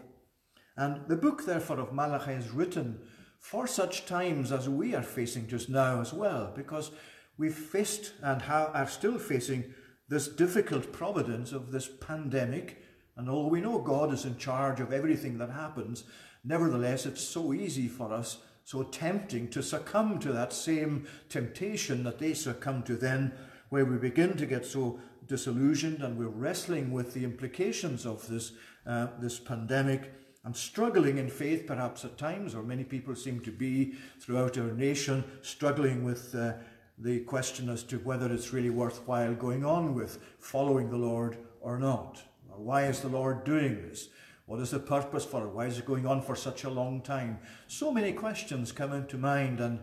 And 0.77 1.09
the 1.09 1.17
book, 1.17 1.45
therefore, 1.45 1.81
of 1.81 1.93
Malachi 1.93 2.33
is 2.33 2.51
written 2.51 3.01
for 3.39 3.67
such 3.67 4.07
times 4.07 4.53
as 4.53 4.69
we 4.69 4.95
are 4.95 5.03
facing 5.03 5.49
just 5.49 5.69
now 5.69 6.01
as 6.01 6.13
well, 6.13 6.53
because 6.55 6.91
we've 7.37 7.55
faced 7.55 8.13
and 8.23 8.43
are 8.43 8.89
still 8.89 9.19
facing 9.19 9.75
this 10.09 10.29
difficult 10.29 10.93
providence 10.93 11.53
of 11.53 11.71
this 11.71 11.89
pandemic 12.01 12.83
and 13.19 13.29
although 13.29 13.49
we 13.49 13.61
know 13.61 13.81
God 13.81 14.13
is 14.15 14.25
in 14.25 14.39
charge 14.39 14.79
of 14.79 14.93
everything 14.93 15.39
that 15.39 15.51
happens, 15.51 16.05
nevertheless, 16.45 17.05
it's 17.05 17.21
so 17.21 17.53
easy 17.53 17.89
for 17.89 18.13
us, 18.13 18.39
so 18.69 18.83
tempting 18.83 19.49
to 19.49 19.63
succumb 19.63 20.19
to 20.19 20.31
that 20.31 20.53
same 20.53 21.07
temptation 21.31 22.05
that 22.05 22.19
they 22.19 22.35
succumb 22.35 22.83
to 22.83 22.97
then, 22.97 23.33
where 23.71 23.87
we 23.87 23.97
begin 23.97 24.37
to 24.37 24.45
get 24.45 24.67
so 24.67 25.01
disillusioned 25.27 26.03
and 26.03 26.19
we're 26.19 26.29
wrestling 26.29 26.93
with 26.93 27.15
the 27.15 27.25
implications 27.25 28.05
of 28.05 28.29
this, 28.29 28.53
uh, 28.87 29.07
this 29.21 29.39
pandemic 29.39 30.13
and 30.45 30.55
struggling 30.55 31.17
in 31.17 31.31
faith 31.31 31.67
perhaps 31.67 32.05
at 32.05 32.19
times, 32.19 32.55
or 32.55 32.63
many 32.63 32.85
people 32.85 33.15
seem 33.15 33.41
to 33.41 33.51
be 33.51 33.95
throughout 34.21 34.59
our 34.59 34.73
nation, 34.73 35.25
struggling 35.41 36.05
with 36.05 36.35
uh, 36.35 36.53
the 36.99 37.21
question 37.21 37.71
as 37.71 37.83
to 37.83 37.97
whether 38.01 38.31
it's 38.31 38.53
really 38.53 38.69
worthwhile 38.69 39.35
going 39.35 39.65
on 39.65 39.95
with 39.95 40.19
following 40.41 40.91
the 40.91 40.97
Lord 40.99 41.39
or 41.63 41.79
not. 41.79 42.23
or 42.51 42.59
Why 42.59 42.85
is 42.85 43.01
the 43.01 43.09
Lord 43.09 43.45
doing 43.45 43.81
this? 43.89 44.11
What 44.49 44.61
is 44.61 44.71
the 44.71 44.79
purpose 44.79 45.27
for 45.27 45.45
it? 45.45 45.51
Why 45.51 45.67
is 45.67 45.79
it 45.79 45.85
going 45.85 46.07
on 46.07 46.23
for 46.23 46.35
such 46.35 46.65
a 46.65 46.71
long 46.71 47.03
time? 47.03 47.39
So 47.67 47.93
many 47.93 48.13
questions 48.13 48.73
come 48.73 48.95
into 48.95 49.19
mind, 49.19 49.61
and 49.61 49.81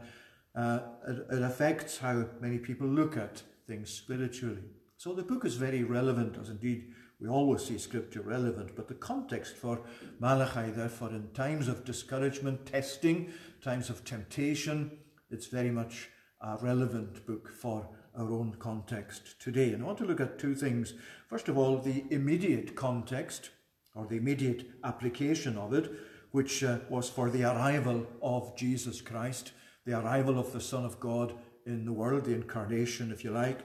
uh, 0.56 0.80
it, 1.08 1.28
it 1.34 1.44
affects 1.44 2.00
how 2.00 2.26
many 2.42 2.58
people 2.58 2.88
look 2.88 3.16
at 3.16 3.44
things 3.68 3.92
spiritually. 3.92 4.64
So 4.98 5.14
the 5.14 5.22
book 5.22 5.46
is 5.46 5.54
very 5.54 5.84
relevant, 5.84 6.38
as 6.42 6.50
indeed 6.50 6.88
we 7.22 7.28
always 7.28 7.64
see 7.64 7.78
Scripture 7.78 8.24
relevant, 8.24 8.76
but 8.76 8.88
the 8.88 8.96
context 8.96 9.56
for 9.56 9.82
Malachi, 10.20 10.72
therefore, 10.72 11.10
in 11.10 11.30
times 11.36 11.68
of 11.68 11.86
discouragement, 11.86 12.66
testing, 12.66 13.32
times 13.64 13.92
of 13.92 14.04
temptation, 14.04 14.98
it's 15.30 15.46
very 15.46 15.70
much 15.70 16.10
a 16.42 16.58
relevant 16.60 17.24
book 17.28 17.52
for 17.54 17.88
our 18.18 18.32
own 18.32 18.56
context 18.58 19.40
today. 19.40 19.74
And 19.74 19.84
I 19.84 19.86
want 19.86 20.00
to 20.00 20.06
look 20.06 20.22
at 20.22 20.40
two 20.40 20.56
things. 20.56 20.96
First 21.30 21.50
of 21.50 21.58
all, 21.58 21.78
the 21.78 22.04
immediate 22.10 22.76
context, 22.76 23.52
or 23.96 24.06
the 24.06 24.18
immediate 24.18 24.68
application 24.84 25.58
of 25.58 25.74
it, 25.74 25.92
which 26.32 26.64
uh, 26.64 26.80
was 26.90 27.10
for 27.10 27.30
the 27.30 27.44
arrival 27.44 28.06
of 28.22 28.56
Jesus 28.56 29.02
Christ, 29.02 29.54
the 29.86 29.98
arrival 29.98 30.38
of 30.38 30.52
the 30.52 30.62
Son 30.62 30.84
of 30.84 31.00
God 31.00 31.34
in 31.66 31.86
the 31.86 31.94
world, 31.94 32.26
the 32.26 32.34
incarnation, 32.34 33.12
if 33.12 33.24
you 33.24 33.32
like. 33.32 33.60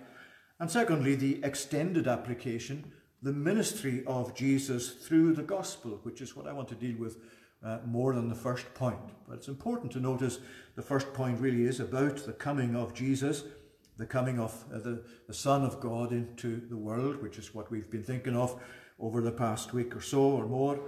And 0.60 0.70
secondly, 0.70 1.14
the 1.14 1.42
extended 1.42 2.06
application, 2.06 2.92
the 3.22 3.32
ministry 3.32 4.04
of 4.06 4.34
Jesus 4.34 4.90
through 4.90 5.34
the 5.34 5.42
gospel, 5.42 5.98
which 6.02 6.20
is 6.20 6.36
what 6.36 6.46
I 6.46 6.52
want 6.52 6.68
to 6.68 6.74
deal 6.74 6.96
with 6.96 7.18
uh, 7.62 7.78
more 7.84 8.14
than 8.14 8.28
the 8.28 8.34
first 8.34 8.72
point. 8.74 9.00
But 9.28 9.36
it's 9.36 9.48
important 9.48 9.92
to 9.92 10.00
notice 10.00 10.38
the 10.76 10.82
first 10.82 11.12
point 11.12 11.40
really 11.40 11.64
is 11.64 11.80
about 11.80 12.24
the 12.24 12.32
coming 12.32 12.76
of 12.76 12.94
Jesus, 12.94 13.44
the 13.98 14.06
coming 14.06 14.38
of 14.38 14.64
uh, 14.72 14.78
the, 14.78 15.02
the 15.26 15.34
Son 15.34 15.62
of 15.62 15.80
God 15.80 16.12
into 16.12 16.60
the 16.68 16.76
world, 16.76 17.20
which 17.20 17.36
is 17.36 17.54
what 17.54 17.70
we've 17.70 17.90
been 17.90 18.04
thinking 18.04 18.36
of 18.36 18.60
over 19.00 19.20
the 19.20 19.32
past 19.32 19.72
week 19.72 19.96
or 19.96 20.00
so 20.00 20.22
or 20.22 20.46
more. 20.46 20.78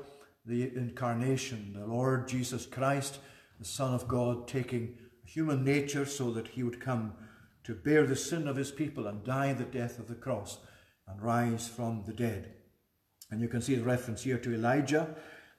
The 0.45 0.75
incarnation, 0.76 1.75
the 1.78 1.87
Lord 1.87 2.28
Jesus 2.28 2.66
Christ, 2.66 3.19
the 3.59 3.64
Son 3.64 3.95
of 3.95 4.09
God, 4.09 4.47
taking 4.49 4.99
human 5.25 5.64
nature 5.64 6.04
so 6.04 6.31
that 6.33 6.49
he 6.49 6.62
would 6.62 6.81
come 6.81 7.14
to 7.64 7.75
bear 7.75 8.07
the 8.07 8.16
sin 8.16 8.49
of 8.49 8.57
his 8.57 8.71
people 8.71 9.07
and 9.07 9.25
die 9.25 9.52
the 9.52 9.64
death 9.64 9.99
of 9.99 10.09
the 10.09 10.14
cross 10.14 10.59
and 11.07 11.23
rise 11.23 11.69
from 11.69 12.02
the 12.07 12.12
dead. 12.12 12.54
And 13.31 13.40
you 13.40 13.49
can 13.49 13.62
see 13.62 13.76
the 13.76 13.85
reference 13.85 14.23
here 14.23 14.38
to 14.38 14.54
Elijah. 14.54 15.14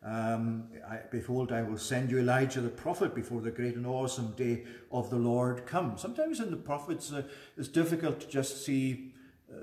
Um, 0.06 0.70
I, 0.88 1.00
behold, 1.10 1.54
I 1.54 1.62
will 1.62 1.78
send 1.78 2.12
you 2.12 2.20
Elijah 2.20 2.60
the 2.60 2.70
prophet 2.70 3.16
before 3.16 3.40
the 3.40 3.52
great 3.52 3.76
and 3.76 3.88
awesome 3.88 4.34
day 4.36 4.66
of 4.92 5.10
the 5.10 5.16
Lord 5.16 5.66
comes. 5.66 6.02
Sometimes 6.02 6.42
in 6.42 6.52
the 6.52 6.58
prophets, 6.58 7.14
uh, 7.14 7.24
it's 7.58 7.70
difficult 7.70 8.20
to 8.20 8.28
just 8.28 8.66
see 8.66 9.13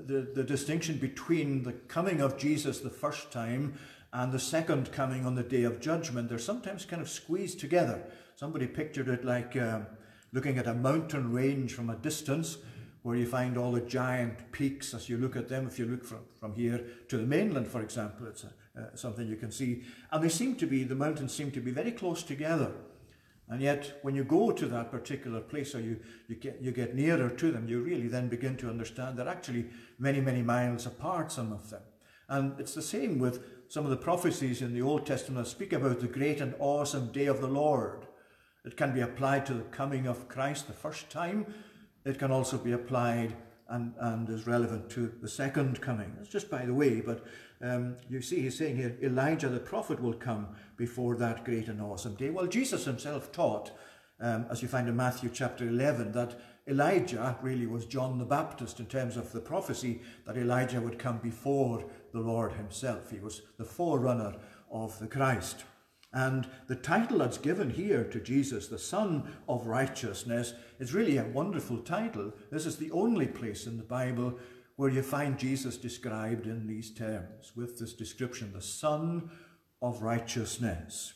the, 0.06 0.30
the 0.35 0.44
distinction 0.44 0.99
between 0.99 1.62
the 1.62 1.73
coming 1.73 2.20
of 2.20 2.38
Jesus 2.38 2.80
the 2.80 2.90
first 2.90 3.30
time 3.30 3.78
and 4.12 4.32
the 4.32 4.38
second 4.38 4.92
coming 4.92 5.25
on 5.25 5.35
the 5.35 5.42
day 5.42 5.62
of 5.62 5.80
judgment. 5.80 6.28
They're 6.28 6.38
sometimes 6.38 6.85
kind 6.85 7.00
of 7.00 7.09
squeezed 7.09 7.61
together. 7.61 8.02
Somebody 8.37 8.66
pictured 8.66 9.09
it 9.09 9.25
like 9.25 9.56
uh, 9.56 9.80
looking 10.32 10.59
at 10.59 10.66
a 10.66 10.75
mountain 10.75 11.32
range 11.32 11.75
from 11.75 11.90
a 11.90 11.97
distance 11.97 12.59
where 13.02 13.16
you 13.16 13.26
find 13.26 13.56
all 13.56 13.73
the 13.73 13.80
giant 13.80 14.52
peaks 14.52 14.92
as 14.94 15.09
you 15.09 15.16
look 15.16 15.37
at 15.37 15.49
them. 15.49 15.66
If 15.66 15.78
you 15.78 15.87
look 15.87 16.04
from, 16.04 16.20
from 16.38 16.54
here 16.54 16.85
to 17.09 17.16
the 17.16 17.26
mainland, 17.26 17.68
for 17.68 17.80
example, 17.80 18.26
it's 18.26 18.44
a, 18.44 18.52
uh, 18.80 18.94
something 18.94 19.26
you 19.26 19.37
can 19.37 19.50
see. 19.50 19.85
And 20.11 20.23
they 20.23 20.28
seem 20.28 20.56
to 20.56 20.66
be, 20.66 20.85
the 20.85 20.94
mountains 20.94 21.35
seem 21.35 21.50
to 21.52 21.61
be 21.61 21.70
very 21.70 21.92
close 21.92 22.23
together. 22.23 22.73
And 23.50 23.61
yet, 23.61 23.99
when 24.02 24.14
you 24.14 24.23
go 24.23 24.52
to 24.52 24.66
that 24.66 24.92
particular 24.92 25.40
place 25.40 25.75
or 25.75 25.80
you, 25.80 25.99
you, 26.28 26.37
get, 26.37 26.62
you 26.62 26.71
get 26.71 26.95
nearer 26.95 27.28
to 27.28 27.50
them, 27.50 27.69
you 27.69 27.80
really 27.80 28.07
then 28.07 28.28
begin 28.28 28.57
to 28.59 28.71
understand 28.71 29.19
they're 29.19 29.28
actually 29.28 29.66
many, 29.99 30.21
many 30.21 30.40
miles 30.40 30.87
apart, 30.87 31.33
some 31.33 31.52
of 31.52 31.69
them. 31.69 31.83
And 32.28 32.59
it's 32.61 32.75
the 32.75 32.83
same 32.83 33.19
with 33.19 33.42
some 33.69 33.85
of 33.85 33.90
the 33.90 33.97
prophecies 33.97 34.62
in 34.62 34.73
the 34.73 34.83
Old 34.83 35.04
Testament 35.04 35.45
that 35.45 35.50
speak 35.50 35.73
about 35.73 35.99
the 35.99 36.07
great 36.07 36.40
and 36.40 36.54
awesome 36.61 37.11
day 37.11 37.26
of 37.26 37.40
the 37.40 37.49
Lord. 37.49 38.07
It 38.64 38.76
can 38.76 38.95
be 38.95 39.00
applied 39.00 39.47
to 39.47 39.54
the 39.54 39.62
coming 39.62 40.07
of 40.07 40.28
Christ 40.28 40.69
the 40.69 40.73
first 40.73 41.11
time. 41.11 41.45
It 42.04 42.21
can 42.21 42.30
also 42.30 42.57
be 42.57 42.71
applied 42.73 43.35
and, 43.69 43.95
and 43.99 44.28
is 44.28 44.47
relevant 44.47 44.90
to 44.90 45.12
the 45.21 45.28
second 45.28 45.81
coming. 45.81 46.16
It's 46.20 46.31
just 46.31 46.51
by 46.51 46.64
the 46.64 46.75
way, 46.75 47.01
but 47.01 47.25
um, 47.62 47.96
you 48.09 48.23
see 48.23 48.40
he's 48.40 48.57
saying 48.57 48.77
here, 48.77 48.96
Elijah 49.03 49.49
the 49.49 49.61
prophet 49.61 50.01
will 50.01 50.14
come 50.14 50.49
before 50.77 51.16
that 51.16 51.44
great 51.44 51.68
and 51.68 51.81
awesome 51.81 52.14
day. 52.14 52.31
Well, 52.31 52.46
Jesus 52.46 52.85
himself 52.85 53.33
taught, 53.33 53.70
um, 54.18 54.46
as 54.51 54.62
you 54.62 54.68
find 54.68 54.88
in 54.88 54.96
Matthew 54.96 55.31
chapter 55.33 55.68
11, 55.68 56.12
that 56.12 56.40
Elijah 56.66 57.37
really 57.42 57.66
was 57.66 57.85
John 57.85 58.18
the 58.18 58.25
Baptist 58.25 58.81
in 58.81 58.87
terms 58.87 59.16
of 59.16 59.33
the 59.33 59.40
prophecy 59.40 60.01
that 60.27 60.37
Elijah 60.37 60.81
would 60.81 60.99
come 60.99 61.18
before 61.18 61.85
the 62.12 62.20
Lord 62.20 62.53
himself. 62.53 63.11
He 63.11 63.18
was 63.18 63.42
the 63.59 63.64
forerunner 63.64 64.37
of 64.70 64.99
the 64.99 65.07
Christ. 65.07 65.64
And 66.12 66.49
the 66.66 66.77
title 66.77 67.18
that's 67.18 67.38
given 67.38 67.70
here 67.70 68.05
to 68.05 68.20
Jesus, 68.20 68.66
the 68.66 68.79
Sun 68.79 69.33
of 69.49 69.66
Righteousness, 69.66 70.55
is 70.79 70.94
really 70.94 71.18
a 71.18 71.25
wonderful 71.25 71.79
title. 71.79 72.33
This 72.51 72.66
is 72.66 72.77
the 72.77 72.90
only 72.90 73.27
place 73.27 73.66
in 73.66 73.77
the 73.77 73.85
Bible 73.85 74.38
where 74.81 74.88
you 74.88 75.03
find 75.03 75.38
Jesus 75.38 75.77
described 75.77 76.47
in 76.47 76.66
these 76.66 76.90
terms, 76.90 77.53
with 77.55 77.79
this 77.79 77.93
description, 77.93 78.51
the 78.55 78.62
Sun 78.62 79.31
of 79.83 80.01
Righteousness. 80.01 81.12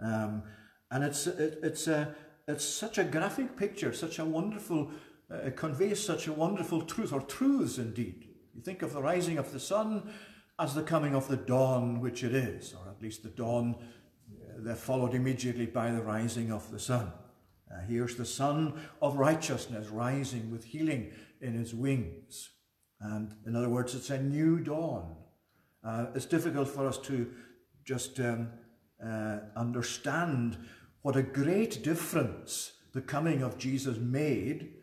Um, 0.00 0.42
and 0.90 1.04
it's, 1.04 1.28
it, 1.28 1.60
it's, 1.62 1.86
a, 1.86 2.16
it's 2.48 2.64
such 2.64 2.98
a 2.98 3.04
graphic 3.04 3.56
picture, 3.56 3.92
such 3.92 4.18
a 4.18 4.24
wonderful, 4.24 4.90
uh, 5.30 5.36
it 5.46 5.56
conveys 5.56 6.04
such 6.04 6.26
a 6.26 6.32
wonderful 6.32 6.82
truth, 6.82 7.12
or 7.12 7.20
truths 7.20 7.78
indeed. 7.78 8.30
You 8.52 8.62
think 8.62 8.82
of 8.82 8.94
the 8.94 9.00
rising 9.00 9.38
of 9.38 9.52
the 9.52 9.60
sun 9.60 10.12
as 10.58 10.74
the 10.74 10.82
coming 10.82 11.14
of 11.14 11.28
the 11.28 11.36
dawn, 11.36 12.00
which 12.00 12.24
it 12.24 12.34
is, 12.34 12.74
or 12.74 12.90
at 12.90 13.00
least 13.00 13.22
the 13.22 13.28
dawn 13.28 13.76
they're 14.56 14.74
followed 14.74 15.14
immediately 15.14 15.66
by 15.66 15.92
the 15.92 16.02
rising 16.02 16.50
of 16.50 16.68
the 16.72 16.80
sun. 16.80 17.12
Uh, 17.70 17.78
here's 17.88 18.16
the 18.16 18.26
Sun 18.26 18.72
of 19.00 19.18
Righteousness 19.18 19.86
rising 19.86 20.50
with 20.50 20.64
healing 20.64 21.12
in 21.40 21.52
his 21.52 21.72
wings. 21.72 22.48
And 23.00 23.34
in 23.46 23.54
other 23.54 23.68
words, 23.68 23.94
it's 23.94 24.10
a 24.10 24.20
new 24.20 24.58
dawn. 24.60 25.16
Uh, 25.84 26.06
it's 26.14 26.26
difficult 26.26 26.68
for 26.68 26.86
us 26.86 26.98
to 26.98 27.30
just 27.84 28.18
um, 28.20 28.48
uh, 29.04 29.38
understand 29.56 30.58
what 31.02 31.16
a 31.16 31.22
great 31.22 31.82
difference 31.82 32.72
the 32.92 33.00
coming 33.00 33.42
of 33.42 33.58
Jesus 33.58 33.96
made 33.98 34.74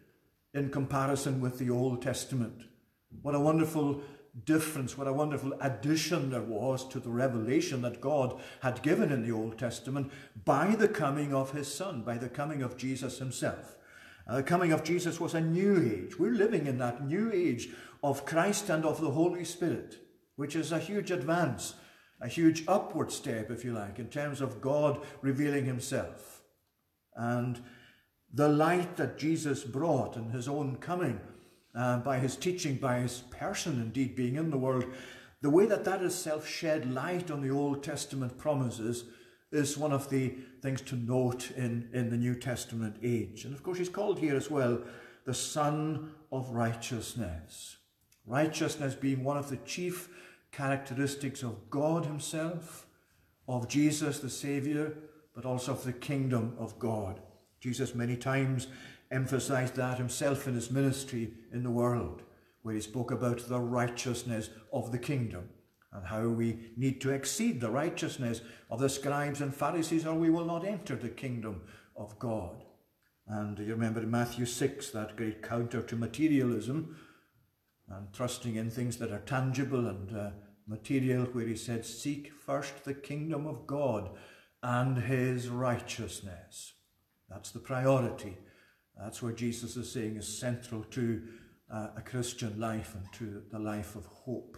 in 0.53 0.69
comparison 0.69 1.41
with 1.41 1.59
the 1.59 1.69
Old 1.69 2.01
Testament. 2.01 2.63
What 3.21 3.35
a 3.35 3.39
wonderful 3.39 4.01
difference, 4.45 4.97
what 4.97 5.07
a 5.07 5.13
wonderful 5.13 5.53
addition 5.61 6.29
there 6.29 6.41
was 6.41 6.87
to 6.89 6.99
the 6.99 7.09
revelation 7.09 7.81
that 7.81 8.01
God 8.01 8.41
had 8.61 8.81
given 8.81 9.11
in 9.11 9.23
the 9.23 9.31
Old 9.31 9.57
Testament 9.57 10.11
by 10.43 10.75
the 10.75 10.87
coming 10.87 11.33
of 11.33 11.51
his 11.51 11.73
Son, 11.73 12.03
by 12.03 12.17
the 12.17 12.29
coming 12.29 12.61
of 12.61 12.77
Jesus 12.77 13.19
himself. 13.19 13.77
Uh, 14.27 14.37
the 14.37 14.43
coming 14.43 14.71
of 14.71 14.83
Jesus 14.83 15.19
was 15.19 15.35
a 15.35 15.41
new 15.41 15.77
age. 15.77 16.17
We're 16.17 16.31
living 16.31 16.67
in 16.67 16.77
that 16.79 17.05
new 17.05 17.31
age 17.31 17.69
of 18.05 18.23
Christ 18.23 18.69
and 18.69 18.85
of 18.85 19.01
the 19.01 19.09
Holy 19.09 19.43
Spirit, 19.43 19.97
which 20.35 20.55
is 20.55 20.71
a 20.71 20.77
huge 20.77 21.09
advance, 21.09 21.73
a 22.21 22.27
huge 22.27 22.63
upward 22.67 23.11
step, 23.11 23.49
if 23.49 23.65
you 23.65 23.73
like, 23.73 23.97
in 23.97 24.09
terms 24.09 24.41
of 24.41 24.61
God 24.61 25.01
revealing 25.21 25.65
himself. 25.65 26.43
And 27.15 27.63
the 28.31 28.47
light 28.47 28.95
that 28.97 29.17
Jesus 29.17 29.63
brought 29.63 30.17
in 30.17 30.29
his 30.29 30.47
own 30.47 30.75
coming 30.75 31.19
uh, 31.73 31.97
by 31.97 32.19
his 32.19 32.35
teaching, 32.35 32.75
by 32.75 32.99
his 32.99 33.23
person 33.31 33.81
indeed 33.81 34.15
being 34.15 34.35
in 34.35 34.51
the 34.51 34.57
world, 34.57 34.85
the 35.41 35.49
way 35.49 35.65
that 35.65 35.83
that 35.85 36.03
itself 36.03 36.47
shed 36.47 36.93
light 36.93 37.31
on 37.31 37.41
the 37.41 37.49
Old 37.49 37.83
Testament 37.83 38.37
promises 38.37 39.05
is 39.51 39.79
one 39.79 39.91
of 39.91 40.11
the 40.11 40.35
things 40.61 40.81
to 40.81 40.95
note 40.95 41.49
in, 41.57 41.89
in 41.91 42.11
the 42.11 42.17
New 42.17 42.35
Testament 42.35 42.97
age. 43.01 43.45
And 43.45 43.55
of 43.55 43.63
course, 43.63 43.79
he's 43.79 43.89
called 43.89 44.19
here 44.19 44.35
as 44.35 44.51
well 44.51 44.79
the 45.25 45.33
Sun 45.33 46.11
of 46.31 46.51
Righteousness. 46.51 47.74
Righteousness 48.25 48.95
being 48.95 49.23
one 49.23 49.37
of 49.37 49.49
the 49.49 49.57
chief 49.57 50.09
characteristics 50.51 51.43
of 51.43 51.69
God 51.69 52.05
Himself, 52.05 52.87
of 53.47 53.67
Jesus 53.67 54.19
the 54.19 54.29
Saviour, 54.29 54.93
but 55.33 55.45
also 55.45 55.73
of 55.73 55.83
the 55.83 55.93
kingdom 55.93 56.55
of 56.57 56.79
God. 56.79 57.19
Jesus 57.59 57.93
many 57.93 58.15
times 58.15 58.67
emphasized 59.11 59.75
that 59.75 59.97
himself 59.97 60.47
in 60.47 60.55
his 60.55 60.71
ministry 60.71 61.33
in 61.51 61.63
the 61.63 61.69
world, 61.69 62.23
where 62.63 62.75
he 62.75 62.81
spoke 62.81 63.11
about 63.11 63.47
the 63.47 63.59
righteousness 63.59 64.49
of 64.73 64.91
the 64.91 64.97
kingdom 64.97 65.49
and 65.91 66.05
how 66.05 66.27
we 66.27 66.71
need 66.75 66.99
to 67.01 67.11
exceed 67.11 67.61
the 67.61 67.69
righteousness 67.69 68.41
of 68.69 68.79
the 68.79 68.89
scribes 68.89 69.41
and 69.41 69.55
Pharisees, 69.55 70.05
or 70.05 70.15
we 70.15 70.29
will 70.29 70.45
not 70.45 70.65
enter 70.65 70.95
the 70.95 71.09
kingdom 71.09 71.61
of 71.95 72.17
God. 72.19 72.63
And 73.27 73.57
you 73.59 73.67
remember 73.67 74.01
in 74.01 74.11
Matthew 74.11 74.45
6, 74.45 74.91
that 74.91 75.15
great 75.15 75.41
counter 75.41 75.81
to 75.81 75.95
materialism 75.95 76.97
and 77.89 78.11
trusting 78.13 78.55
in 78.55 78.69
things 78.69 78.97
that 78.97 79.11
are 79.11 79.19
tangible 79.19 79.87
and 79.87 80.17
uh, 80.17 80.29
material, 80.67 81.25
where 81.25 81.47
he 81.47 81.55
said, 81.55 81.85
Seek 81.85 82.31
first 82.33 82.83
the 82.83 82.93
kingdom 82.93 83.45
of 83.45 83.67
God 83.67 84.09
and 84.63 84.97
his 84.97 85.49
righteousness. 85.49 86.73
That's 87.29 87.51
the 87.51 87.59
priority. 87.59 88.37
That's 88.97 89.21
where 89.21 89.33
Jesus 89.33 89.75
is 89.77 89.91
saying 89.91 90.17
is 90.17 90.39
central 90.39 90.83
to 90.91 91.21
uh, 91.71 91.87
a 91.97 92.01
Christian 92.01 92.59
life 92.59 92.95
and 92.95 93.11
to 93.13 93.43
the 93.51 93.59
life 93.59 93.95
of 93.95 94.05
hope. 94.05 94.57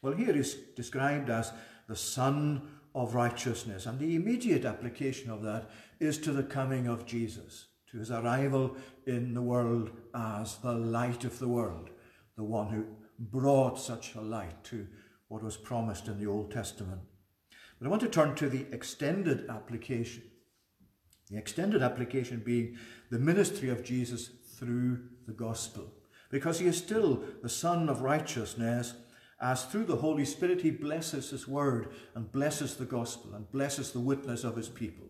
Well, 0.00 0.14
here 0.14 0.32
he's 0.32 0.54
described 0.54 1.30
as 1.30 1.52
the 1.88 1.96
Sun 1.96 2.62
of 2.94 3.14
righteousness. 3.14 3.86
And 3.86 3.98
the 3.98 4.14
immediate 4.14 4.64
application 4.64 5.30
of 5.30 5.42
that 5.42 5.70
is 6.00 6.18
to 6.18 6.32
the 6.32 6.42
coming 6.42 6.86
of 6.86 7.06
Jesus, 7.06 7.66
to 7.90 7.98
his 7.98 8.10
arrival 8.10 8.76
in 9.06 9.34
the 9.34 9.42
world 9.42 9.90
as 10.14 10.56
the 10.56 10.72
light 10.74 11.24
of 11.24 11.38
the 11.38 11.48
world, 11.48 11.90
the 12.36 12.44
one 12.44 12.68
who 12.68 12.84
brought 13.18 13.78
such 13.78 14.14
a 14.14 14.20
light 14.20 14.64
to 14.64 14.86
what 15.28 15.42
was 15.42 15.56
promised 15.56 16.08
in 16.08 16.18
the 16.18 16.26
Old 16.26 16.50
Testament. 16.50 17.00
But 17.78 17.86
I 17.86 17.90
want 17.90 18.02
to 18.02 18.08
turn 18.08 18.34
to 18.36 18.48
the 18.48 18.66
extended 18.72 19.48
application. 19.48 20.24
The 21.30 21.38
extended 21.38 21.82
application 21.82 22.42
being 22.44 22.76
the 23.10 23.18
ministry 23.18 23.68
of 23.70 23.82
Jesus 23.84 24.30
through 24.58 25.00
the 25.26 25.32
gospel. 25.32 25.92
Because 26.30 26.58
he 26.58 26.66
is 26.66 26.76
still 26.76 27.22
the 27.42 27.48
Sun 27.48 27.88
of 27.88 28.02
righteousness, 28.02 28.94
as 29.40 29.64
through 29.64 29.84
the 29.84 29.96
Holy 29.96 30.24
Spirit 30.24 30.60
he 30.60 30.70
blesses 30.70 31.30
his 31.30 31.48
word 31.48 31.88
and 32.14 32.30
blesses 32.30 32.76
the 32.76 32.84
gospel 32.84 33.34
and 33.34 33.50
blesses 33.50 33.90
the 33.90 34.00
witness 34.00 34.44
of 34.44 34.56
his 34.56 34.68
people. 34.68 35.06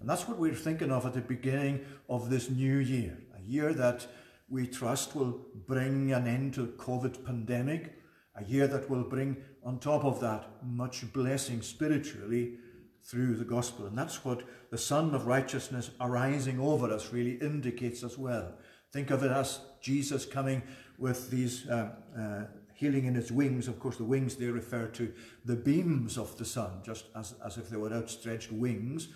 And 0.00 0.08
that's 0.08 0.28
what 0.28 0.38
we're 0.38 0.54
thinking 0.54 0.90
of 0.90 1.06
at 1.06 1.14
the 1.14 1.20
beginning 1.20 1.86
of 2.08 2.28
this 2.28 2.50
new 2.50 2.76
year, 2.76 3.18
a 3.38 3.42
year 3.42 3.72
that 3.74 4.06
we 4.50 4.66
trust 4.66 5.14
will 5.14 5.40
bring 5.66 6.12
an 6.12 6.26
end 6.26 6.54
to 6.54 6.66
COVID 6.66 7.24
pandemic, 7.24 7.94
a 8.34 8.44
year 8.44 8.66
that 8.66 8.90
will 8.90 9.04
bring 9.04 9.36
on 9.64 9.78
top 9.78 10.04
of 10.04 10.20
that 10.20 10.48
much 10.64 11.10
blessing 11.12 11.62
spiritually 11.62 12.54
through 13.02 13.36
the 13.36 13.44
gospel. 13.44 13.86
And 13.86 13.96
that's 13.96 14.24
what 14.24 14.42
the 14.70 14.78
Son 14.78 15.14
of 15.14 15.26
Righteousness 15.26 15.90
arising 16.00 16.58
over 16.60 16.92
us 16.92 17.12
really 17.12 17.34
indicates 17.34 18.02
as 18.02 18.18
well. 18.18 18.54
Think 18.92 19.10
of 19.10 19.22
it 19.22 19.30
as 19.30 19.60
Jesus 19.80 20.26
coming 20.26 20.62
with 20.98 21.30
these 21.30 21.68
uh, 21.68 21.90
uh, 22.18 22.44
healing 22.74 23.06
in 23.06 23.14
his 23.14 23.30
wings. 23.30 23.68
Of 23.68 23.78
course, 23.78 23.96
the 23.96 24.04
wings 24.04 24.34
they 24.34 24.46
refer 24.46 24.86
to 24.88 25.12
the 25.44 25.56
beams 25.56 26.18
of 26.18 26.36
the 26.38 26.44
sun, 26.44 26.80
just 26.84 27.04
as, 27.14 27.34
as 27.44 27.56
if 27.56 27.70
they 27.70 27.76
were 27.76 27.92
outstretched 27.92 28.50
wings. 28.50 29.08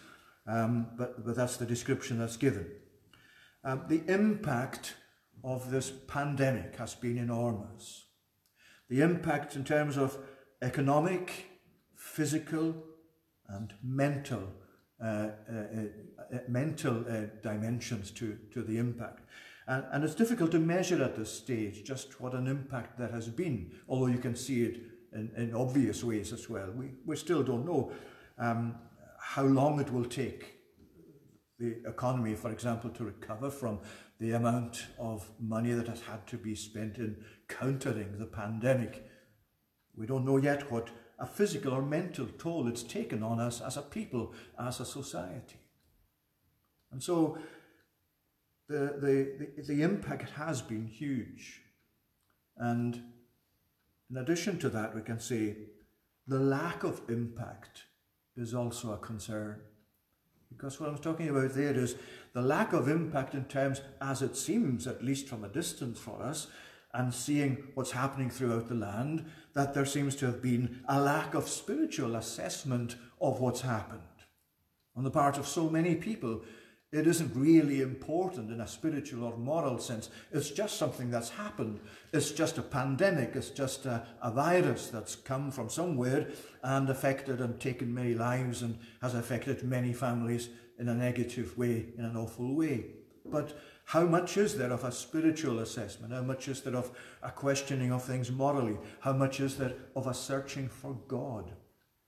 Um, 0.47 0.88
but, 0.97 1.25
but 1.25 1.35
that's 1.35 1.57
the 1.57 1.66
description 1.66 2.18
that's 2.18 2.37
given. 2.37 2.66
Um, 3.64 3.85
the 3.88 4.03
impact 4.07 4.94
of 5.45 5.71
this 5.71 5.93
pandemic 6.09 6.77
has 6.77 6.95
been 6.95 7.19
enormous. 7.19 8.07
The 8.89 9.03
impact 9.03 9.57
in 9.57 9.65
terms 9.65 9.97
of 9.97 10.19
economic, 10.63 11.47
physical, 11.97 12.75
and 13.49 13.75
mental 13.83 14.49
uh, 15.05 15.07
uh, 15.07 15.55
uh, 16.33 16.39
mental 16.49 17.05
uh, 17.07 17.27
dimensions 17.43 18.11
to, 18.13 18.39
to 18.53 18.63
the 18.63 18.79
impact. 18.79 19.25
And, 19.67 19.85
and 19.93 20.05
it's 20.05 20.15
difficult 20.15 20.53
to 20.53 20.59
measure 20.59 21.03
at 21.03 21.17
this 21.17 21.31
stage 21.31 21.85
just 21.85 22.21
what 22.21 22.33
an 22.33 22.47
impact 22.47 22.99
that 23.01 23.11
has 23.11 23.29
been, 23.29 23.73
although 23.89 24.07
you 24.07 24.19
can 24.19 24.37
see 24.37 24.63
it 24.63 24.81
in, 25.13 25.31
in 25.37 25.55
obvious 25.55 26.05
ways 26.05 26.33
as 26.33 26.49
well. 26.49 26.71
We, 26.75 26.93
we 27.05 27.17
still 27.17 27.43
don't 27.43 27.67
know 27.67 27.93
um, 28.39 28.77
how 29.19 29.43
long 29.43 29.81
it 29.81 29.93
will 29.93 30.05
take 30.05 30.55
the 31.59 31.77
economy, 31.87 32.35
for 32.35 32.51
example, 32.51 32.91
to 32.91 33.05
recover 33.05 33.51
from 33.51 33.81
the 34.25 34.33
amount 34.33 34.87
of 34.99 35.31
money 35.39 35.73
that 35.73 35.87
has 35.87 36.01
had 36.01 36.27
to 36.27 36.39
be 36.39 36.55
spent 36.55 36.97
in 36.97 37.15
countering 37.47 38.17
the 38.19 38.25
pandemic. 38.25 39.07
We 39.95 40.07
don't 40.07 40.25
know 40.25 40.39
yet 40.39 40.73
what 40.73 40.89
a 41.19 41.27
physical 41.27 41.75
or 41.75 41.83
mental 41.83 42.27
toll 42.39 42.67
it's 42.67 42.83
taken 42.83 43.23
on 43.23 43.39
us 43.39 43.61
as 43.61 43.77
a 43.77 43.83
people, 43.83 44.33
as 44.59 44.81
a 44.81 44.87
society. 44.87 45.59
And 46.91 47.03
so 47.03 47.37
the, 48.67 48.97
the, 48.99 49.53
the, 49.59 49.75
the 49.75 49.83
impact 49.83 50.31
has 50.31 50.63
been 50.63 50.87
huge. 50.87 51.61
And 52.57 53.03
in 54.11 54.17
addition 54.17 54.59
to 54.61 54.71
that, 54.71 54.95
we 54.95 55.03
can 55.03 55.21
say 55.21 55.57
the 56.27 56.41
lack 56.41 56.83
of 56.83 57.03
impact 57.11 57.83
is 58.39 58.55
also 58.55 58.95
a 58.95 58.97
concern. 58.97 59.61
Because 60.57 60.81
what 60.81 60.88
I'm 60.88 60.99
talking 60.99 61.29
about 61.29 61.55
there 61.55 61.75
is 61.75 61.97
the 62.33 62.43
lack 62.43 62.73
of 62.73 62.88
impact 62.88 63.35
in 63.35 63.45
terms, 63.45 63.81
as 64.01 64.23
it 64.23 64.37
seems, 64.37 64.87
at 64.87 65.05
least 65.05 65.29
from 65.29 65.45
a 65.45 65.49
distance 65.49 65.99
for 65.99 66.23
us, 66.23 66.47
and 66.93 67.12
seeing 67.12 67.64
what's 67.75 67.90
happening 67.90 68.31
throughout 68.31 68.69
the 68.69 68.75
land, 68.75 69.25
that 69.53 69.75
there 69.75 69.85
seems 69.85 70.14
to 70.17 70.27
have 70.27 70.40
been 70.40 70.81
a 70.88 71.01
lack 71.01 71.35
of 71.35 71.49
spiritual 71.49 72.14
assessment 72.14 72.97
of 73.21 73.40
what's 73.40 73.62
happened. 73.62 74.01
On 74.97 75.03
the 75.03 75.11
part 75.11 75.37
of 75.37 75.47
so 75.49 75.69
many 75.69 75.97
people, 75.97 76.43
it 76.95 77.09
isn't 77.09 77.35
really 77.35 77.81
important 77.81 78.53
in 78.53 78.61
a 78.61 78.69
spiritual 78.69 79.25
or 79.25 79.37
moral 79.37 79.79
sense. 79.79 80.11
It's 80.31 80.51
just 80.51 80.77
something 80.77 81.11
that's 81.11 81.31
happened. 81.31 81.81
It's 82.13 82.31
just 82.31 82.57
a 82.57 82.63
pandemic. 82.63 83.35
It's 83.35 83.51
just 83.51 83.85
a, 83.85 84.07
a, 84.23 84.31
virus 84.31 84.89
that's 84.89 85.17
come 85.17 85.51
from 85.51 85.69
somewhere 85.69 86.29
and 86.63 86.89
affected 86.89 87.41
and 87.41 87.59
taken 87.59 87.93
many 87.93 88.15
lives 88.15 88.63
and 88.63 88.79
has 89.03 89.15
affected 89.15 89.65
many 89.65 89.93
families 89.93 90.51
in 90.79 90.89
a 90.89 90.95
negative 90.95 91.59
way, 91.59 91.87
in 91.99 92.05
an 92.05 92.17
awful 92.17 92.55
way. 92.55 92.87
But 93.27 93.59
how 93.87 94.05
much 94.05 94.37
is 94.37 94.57
there 94.57 94.73
of 94.73 94.85
a 94.85 94.93
spiritual 94.93 95.59
assessment? 95.59 96.13
How 96.13 96.23
much 96.23 96.47
is 96.47 96.61
there 96.61 96.77
of 96.77 96.91
a 97.23 97.31
questioning 97.31 97.91
of 97.91 98.05
things 98.05 98.31
morally? 98.31 98.79
How 99.01 99.15
much 99.15 99.41
is 99.41 99.57
there 99.57 99.75
of 99.97 100.07
a 100.07 100.15
searching 100.15 100.69
for 100.69 100.95
God? 101.09 101.51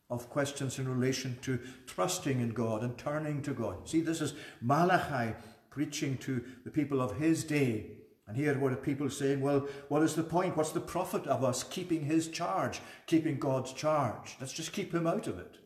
Of 0.08 0.30
questions 0.30 0.78
in 0.78 0.88
relation 0.88 1.36
to 1.42 1.58
trusting 1.86 2.40
in 2.40 2.50
God 2.50 2.82
and 2.82 2.96
turning 2.96 3.42
to 3.42 3.52
God. 3.52 3.88
See, 3.88 4.00
this 4.00 4.20
is 4.20 4.34
Malachi 4.60 5.34
preaching 5.68 6.16
to 6.18 6.44
the 6.64 6.70
people 6.70 7.00
of 7.00 7.16
his 7.16 7.42
day. 7.42 7.86
And 8.28 8.36
here 8.36 8.58
what 8.58 8.72
are 8.72 8.76
people 8.76 9.10
saying? 9.10 9.40
Well, 9.40 9.66
what 9.88 10.02
is 10.02 10.14
the 10.14 10.22
point? 10.22 10.56
What's 10.56 10.70
the 10.70 10.80
profit 10.80 11.26
of 11.26 11.44
us 11.44 11.62
keeping 11.62 12.04
his 12.04 12.28
charge, 12.28 12.80
keeping 13.06 13.38
God's 13.38 13.72
charge? 13.72 14.36
Let's 14.40 14.52
just 14.52 14.72
keep 14.72 14.94
him 14.94 15.06
out 15.06 15.26
of 15.26 15.38
it. 15.38 15.56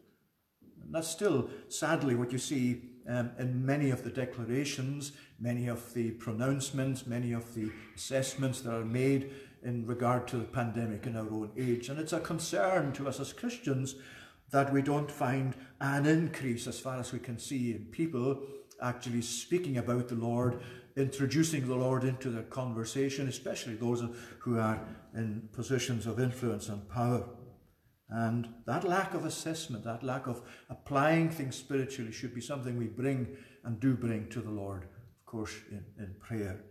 And 0.85 0.95
that's 0.95 1.09
still, 1.09 1.51
sadly, 1.69 2.15
what 2.15 2.33
you 2.33 2.39
see 2.39 2.83
um, 3.09 3.31
in 3.39 3.65
many 3.65 3.91
of 3.91 4.05
the 4.05 4.11
declarations, 4.11 5.13
many 5.39 5.69
of 5.69 5.95
the 5.95 6.13
pronouncements, 6.13 7.07
many 7.07 7.33
of 7.33 7.55
the 7.55 7.71
assessments 7.95 8.61
that 8.63 8.75
are 8.75 8.85
made 8.85 9.31
in 9.63 9.87
regard 9.87 10.27
to 10.29 10.37
the 10.37 10.45
pandemic 10.45 11.07
in 11.07 11.17
our 11.17 11.31
own 11.31 11.51
age. 11.57 11.89
And 11.89 11.99
it's 11.99 12.13
a 12.13 12.21
concern 12.21 12.93
to 12.95 13.09
us 13.09 13.21
as 13.21 13.33
Christians 13.33 13.95
that 14.53 14.73
we 14.73 14.83
don't 14.83 15.11
find 15.11 15.55
an 15.81 16.07
increase, 16.07 16.67
as 16.67 16.81
far 16.81 16.99
as 16.99 17.13
we 17.13 17.19
can 17.19 17.39
see, 17.39 17.73
in 17.73 17.87
people 17.87 18.43
actually 18.83 19.23
speaking 19.23 19.79
about 19.79 20.09
the 20.09 20.15
Lord, 20.15 20.61
introducing 20.97 21.69
the 21.69 21.75
Lord 21.75 22.05
into 22.05 22.31
their 22.31 22.43
conversation, 22.43 23.29
especially 23.29 23.75
those 23.75 24.03
who 24.41 24.59
are 24.59 24.81
in 25.15 25.49
positions 25.53 26.07
of 26.07 26.19
influence 26.19 26.69
and 26.69 26.89
power. 26.89 27.29
And 28.09 28.49
that 28.67 28.85
lack 28.85 29.15
of 29.15 29.25
assessment, 29.25 29.85
that 29.85 30.03
lack 30.03 30.27
of 30.27 30.43
applying 30.69 31.31
things 31.31 31.57
spiritually 31.57 32.11
should 32.11 32.35
be 32.35 32.41
something 32.41 32.77
we 32.77 32.87
bring 32.87 33.37
and 33.65 33.79
do 33.79 33.95
bring 33.95 34.29
to 34.31 34.41
the 34.41 34.51
Lord, 34.51 34.83
of 34.85 35.27
course, 35.27 35.55
in, 35.71 35.85
in 35.99 36.17
prayer. 36.21 36.65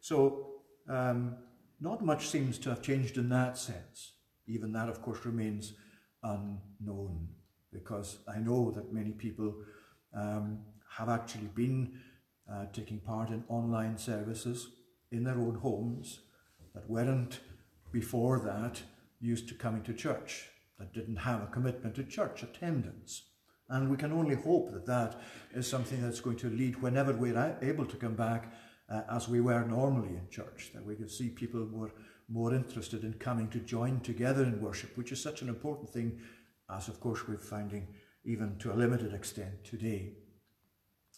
So, 0.00 0.62
um, 0.88 1.36
not 1.80 2.04
much 2.04 2.28
seems 2.28 2.58
to 2.60 2.70
have 2.70 2.82
changed 2.82 3.18
in 3.18 3.28
that 3.28 3.58
sense. 3.58 4.14
Even 4.46 4.72
that, 4.72 4.88
of 4.88 5.02
course, 5.02 5.24
remains 5.26 5.74
unknown 6.22 7.28
because 7.72 8.18
I 8.26 8.38
know 8.38 8.70
that 8.70 8.92
many 8.92 9.12
people 9.12 9.54
um, 10.14 10.60
have 10.90 11.08
actually 11.08 11.50
been 11.54 12.00
uh, 12.50 12.66
taking 12.72 12.98
part 12.98 13.28
in 13.28 13.44
online 13.48 13.98
services 13.98 14.68
in 15.12 15.24
their 15.24 15.38
own 15.38 15.56
homes 15.56 16.20
that 16.74 16.88
weren't 16.88 17.40
before 17.92 18.38
that 18.40 18.82
used 19.20 19.48
to 19.48 19.54
coming 19.54 19.82
to 19.82 19.92
church, 19.92 20.48
that 20.78 20.92
didn't 20.92 21.16
have 21.16 21.42
a 21.42 21.46
commitment 21.46 21.94
to 21.96 22.04
church 22.04 22.42
attendance. 22.42 23.24
And 23.68 23.90
we 23.90 23.96
can 23.96 24.12
only 24.12 24.34
hope 24.34 24.72
that 24.72 24.86
that 24.86 25.20
is 25.54 25.66
something 25.66 26.00
that's 26.00 26.20
going 26.20 26.36
to 26.38 26.50
lead 26.50 26.80
whenever 26.80 27.12
we're 27.12 27.58
able 27.60 27.84
to 27.84 27.96
come 27.96 28.14
back 28.14 28.52
uh, 28.90 29.02
as 29.10 29.28
we 29.28 29.40
were 29.40 29.64
normally 29.64 30.16
in 30.16 30.28
church, 30.30 30.70
that 30.74 30.84
we 30.84 30.96
can 30.96 31.08
see 31.08 31.28
people 31.28 31.66
more, 31.66 31.92
more 32.28 32.54
interested 32.54 33.04
in 33.04 33.14
coming 33.14 33.48
to 33.48 33.58
join 33.58 34.00
together 34.00 34.42
in 34.42 34.60
worship, 34.60 34.96
which 34.96 35.12
is 35.12 35.22
such 35.22 35.42
an 35.42 35.48
important 35.48 35.88
thing, 35.88 36.20
as 36.70 36.88
of 36.88 37.00
course 37.00 37.26
we're 37.26 37.38
finding 37.38 37.88
even 38.24 38.58
to 38.58 38.72
a 38.72 38.74
limited 38.74 39.14
extent 39.14 39.64
today. 39.64 40.12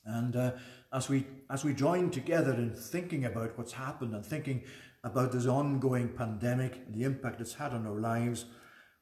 And 0.06 0.36
uh, 0.36 0.52
as 0.92 1.08
we 1.08 1.26
as 1.50 1.64
we 1.64 1.74
join 1.74 2.10
together 2.10 2.54
in 2.54 2.72
thinking 2.72 3.24
about 3.24 3.58
what's 3.58 3.72
happened 3.72 4.14
and 4.14 4.24
thinking 4.24 4.62
about 5.04 5.32
this 5.32 5.46
ongoing 5.46 6.08
pandemic 6.08 6.82
and 6.86 6.94
the 6.94 7.04
impact 7.04 7.40
it's 7.40 7.54
had 7.54 7.72
on 7.72 7.86
our 7.86 8.00
lives, 8.00 8.46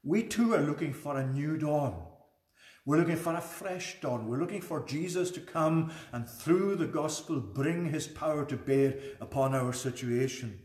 we 0.03 0.23
too 0.23 0.55
are 0.55 0.63
looking 0.63 0.93
for 0.93 1.17
a 1.19 1.27
new 1.27 1.57
dawn. 1.57 2.03
We're 2.85 2.99
looking 2.99 3.17
for 3.17 3.35
a 3.35 3.41
fresh 3.41 4.01
dawn. 4.01 4.29
We're 4.29 4.41
looking 4.41 4.63
for 4.63 4.85
Jesus 4.85 5.31
to 5.33 5.41
come 5.41 5.93
and 6.13 6.29
through 6.29 6.77
the 6.77 6.87
gospel 6.87 7.39
bring 7.39 7.93
his 7.93 8.07
power 8.07 8.47
to 8.47 8.57
bear 8.57 8.95
upon 9.21 9.55
our 9.55 9.75
situation. 9.75 10.59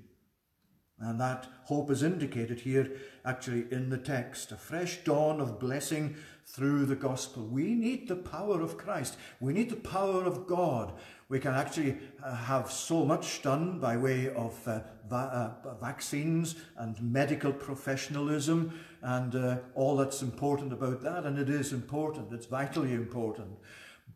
And 1.03 1.19
that 1.19 1.47
hope 1.63 1.91
is 1.91 2.03
indicated 2.03 2.61
here 2.61 2.91
actually 3.25 3.65
in 3.71 3.89
the 3.89 3.97
text. 3.97 4.51
A 4.51 4.55
fresh 4.55 5.03
dawn 5.03 5.39
of 5.39 5.59
blessing 5.59 6.15
through 6.45 6.85
the 6.85 6.95
gospel. 6.95 7.45
We 7.45 7.73
need 7.73 8.07
the 8.07 8.15
power 8.15 8.61
of 8.61 8.77
Christ. 8.77 9.17
We 9.39 9.53
need 9.53 9.69
the 9.69 9.75
power 9.75 10.25
of 10.25 10.45
God 10.47 10.93
We 11.33 11.39
can 11.39 11.55
actually 11.55 11.97
uh, 12.23 12.35
have 12.35 12.71
so 12.71 13.03
much 13.03 13.41
done 13.41 13.79
by 13.79 13.97
way 13.97 14.31
of 14.35 14.55
uh, 14.67 14.81
va- 15.09 15.57
uh, 15.65 15.73
vaccines 15.81 16.53
and 16.77 17.01
medical 17.01 17.51
professionalism 17.51 18.79
and 19.01 19.33
uh, 19.33 19.57
all 19.73 19.95
that's 19.95 20.21
important 20.21 20.71
about 20.73 21.01
that. 21.01 21.25
And 21.25 21.39
it 21.39 21.49
is 21.49 21.73
important, 21.73 22.31
it's 22.33 22.45
vitally 22.45 22.93
important. 22.93 23.57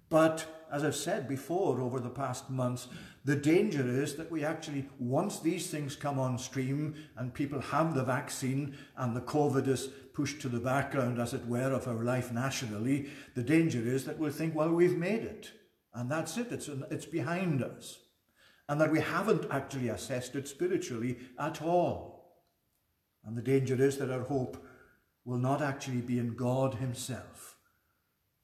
But 0.10 0.45
as 0.71 0.84
I've 0.84 0.95
said 0.95 1.27
before 1.27 1.82
over 1.82 1.99
the 1.99 2.10
past 2.10 2.49
months, 2.49 2.88
the 3.25 3.36
danger 3.36 3.86
is 3.86 4.15
that 4.15 4.32
we 4.32 4.43
actually, 4.43 4.88
once 4.99 5.39
these 5.39 5.69
things 5.69 5.95
come 5.95 6.19
on 6.19 6.38
stream 6.38 6.95
and 7.17 7.34
people 7.34 7.60
have 7.60 7.93
the 7.93 8.03
vaccine 8.03 8.77
and 8.95 9.15
the 9.15 9.21
COVID 9.21 9.67
is 9.67 9.88
pushed 10.13 10.41
to 10.41 10.49
the 10.49 10.60
background, 10.60 11.19
as 11.19 11.34
it 11.34 11.45
were, 11.45 11.71
of 11.73 11.88
our 11.88 12.03
life 12.03 12.32
nationally, 12.32 13.10
the 13.36 13.43
danger 13.43 13.80
is 13.80 14.06
that 14.06 14.17
we'll 14.17 14.32
think, 14.32 14.56
well, 14.56 14.71
we've 14.71 14.97
made 14.97 15.23
it. 15.23 15.51
And 15.93 16.12
that's 16.12 16.38
it, 16.38 16.51
it's, 16.51 16.69
it's 16.91 17.06
behind 17.06 17.63
us. 17.63 17.99
And 18.69 18.80
that 18.82 18.91
we 18.91 18.99
haven't 18.99 19.45
actually 19.49 19.89
assessed 19.89 20.36
it 20.36 20.47
spiritually 20.47 21.17
at 21.39 21.62
all. 21.62 22.41
And 23.25 23.38
the 23.38 23.41
danger 23.41 23.75
is 23.82 23.97
that 23.97 24.12
our 24.12 24.23
hope 24.23 24.63
will 25.25 25.38
not 25.38 25.62
actually 25.62 26.01
be 26.01 26.19
in 26.19 26.36
God 26.36 26.75
Himself 26.75 27.46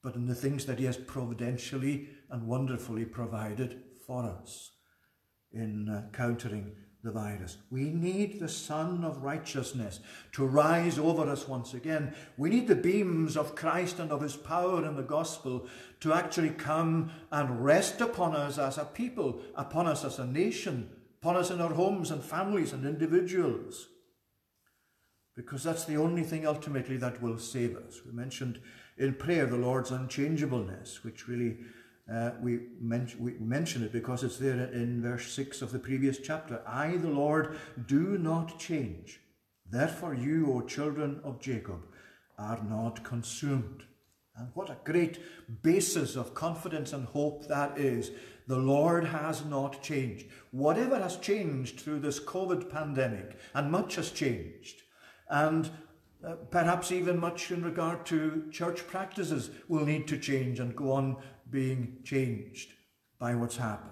but 0.04 0.16
in 0.16 0.28
the 0.28 0.36
things 0.36 0.66
that 0.66 0.78
He 0.78 0.86
has 0.86 0.98
providentially 0.98 2.10
and 2.30 2.46
wonderfully 2.46 3.06
provided 3.06 3.82
for 4.06 4.26
us 4.26 4.72
in 5.52 5.88
uh, 5.90 6.04
countering 6.12 6.76
the 7.04 7.12
virus. 7.12 7.58
We 7.70 7.90
need 7.90 8.40
the 8.40 8.48
Sun 8.48 9.04
of 9.04 9.24
Righteousness 9.24 10.00
to 10.34 10.46
rise 10.46 10.98
over 10.98 11.30
us 11.30 11.48
once 11.48 11.74
again. 11.74 12.16
We 12.38 12.50
need 12.50 12.68
the 12.68 12.76
beams 12.76 13.36
of 13.36 13.56
Christ 13.56 14.00
and 14.00 14.12
of 14.12 14.22
His 14.22 14.38
power 14.38 14.86
in 14.86 14.96
the 14.96 15.04
gospel 15.04 15.68
to 16.00 16.14
actually 16.14 16.52
come 16.52 17.12
and 17.32 17.64
rest 17.64 18.00
upon 18.00 18.36
us 18.36 18.58
as 18.58 18.78
a 18.78 18.86
people, 18.86 19.42
upon 19.56 19.86
us 19.86 20.06
as 20.06 20.20
a 20.20 20.26
nation, 20.26 20.90
upon 21.22 21.36
us 21.36 21.52
in 21.52 21.60
our 21.60 21.74
homes 21.74 22.10
and 22.10 22.24
families 22.24 22.72
and 22.72 22.86
individuals. 22.86 23.90
Because 25.36 25.64
that's 25.64 25.86
the 25.86 25.98
only 25.98 26.24
thing 26.24 26.46
ultimately 26.46 26.96
that 26.98 27.22
will 27.22 27.38
save 27.38 27.76
us. 27.76 28.02
We 28.06 28.14
mentioned 28.14 28.60
in 28.98 29.14
prayer 29.14 29.46
the 29.46 29.58
Lord's 29.58 29.92
unchangeableness, 29.92 31.04
which 31.04 31.28
really 31.28 31.58
uh, 32.12 32.32
we, 32.42 32.60
men- 32.80 33.12
we 33.20 33.34
mention 33.40 33.84
it 33.84 33.94
because 33.94 34.24
it's 34.24 34.38
there 34.38 34.66
in 34.72 35.02
verse 35.02 35.32
6 35.32 35.62
of 35.62 35.72
the 35.72 35.80
previous 35.80 36.18
chapter. 36.18 36.62
I, 36.68 36.98
the 36.98 37.10
Lord, 37.10 37.58
do 37.88 38.18
not 38.18 38.60
change. 38.60 39.22
Therefore, 39.70 40.14
you, 40.14 40.54
O 40.54 40.62
children 40.62 41.22
of 41.24 41.40
Jacob, 41.40 41.82
are 42.38 42.62
not 42.64 43.04
consumed. 43.04 43.84
And 44.36 44.50
what 44.54 44.70
a 44.70 44.78
great 44.84 45.20
basis 45.62 46.16
of 46.16 46.34
confidence 46.34 46.92
and 46.92 47.06
hope 47.06 47.48
that 47.48 47.78
is. 47.78 48.12
The 48.48 48.58
Lord 48.58 49.06
has 49.06 49.46
not 49.46 49.82
changed. 49.82 50.26
Whatever 50.52 51.00
has 51.00 51.18
changed 51.18 51.80
through 51.80 52.00
this 52.00 52.20
COVID 52.20 52.70
pandemic, 52.70 53.38
and 53.54 53.72
much 53.72 53.96
has 53.96 54.12
changed, 54.12 54.82
and 55.30 55.70
uh, 56.26 56.36
perhaps 56.50 56.92
even 56.92 57.20
much 57.20 57.52
in 57.52 57.64
regard 57.64 58.06
to 58.06 58.46
church 58.52 58.88
practices 58.88 59.50
will 59.68 59.86
need 59.86 60.08
to 60.08 60.18
change 60.18 60.60
and 60.60 60.76
go 60.76 60.92
on 60.92 61.18
being 61.50 61.98
changed 62.04 62.72
by 63.20 63.36
what's 63.36 63.58
happened. 63.58 63.92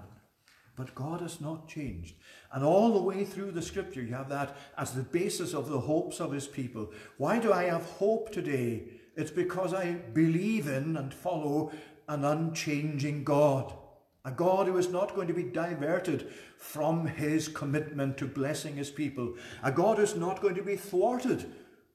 But 0.78 0.96
God 0.96 1.22
has 1.22 1.42
not 1.42 1.68
changed. 1.68 2.16
And 2.54 2.64
all 2.64 2.94
the 2.94 3.02
way 3.02 3.26
through 3.26 3.52
the 3.52 3.62
scripture, 3.62 4.02
you 4.02 4.14
have 4.14 4.30
that 4.30 4.56
as 4.78 4.94
the 4.94 5.04
basis 5.04 5.54
of 5.54 5.70
the 5.70 5.80
hopes 5.80 6.20
of 6.20 6.32
his 6.32 6.48
people. 6.48 6.92
Why 7.18 7.38
do 7.40 7.52
I 7.52 7.64
have 7.64 7.84
hope 7.84 8.32
today? 8.32 8.84
It's 9.16 9.32
because 9.32 9.74
I 9.74 9.92
believe 9.92 10.68
in 10.68 10.96
and 10.96 11.14
follow 11.14 11.72
an 12.08 12.24
unchanging 12.24 13.24
God. 13.24 13.74
A 14.24 14.32
God 14.32 14.68
who 14.68 14.78
is 14.78 14.90
not 14.90 15.16
going 15.16 15.28
to 15.28 15.34
be 15.34 15.44
diverted 15.44 16.32
from 16.58 17.08
his 17.08 17.48
commitment 17.48 18.18
to 18.18 18.28
blessing 18.28 18.76
his 18.76 18.92
people. 18.92 19.36
A 19.64 19.72
God 19.72 19.98
who's 19.98 20.16
not 20.16 20.42
going 20.42 20.56
to 20.56 20.64
be 20.64 20.76
thwarted 20.76 21.52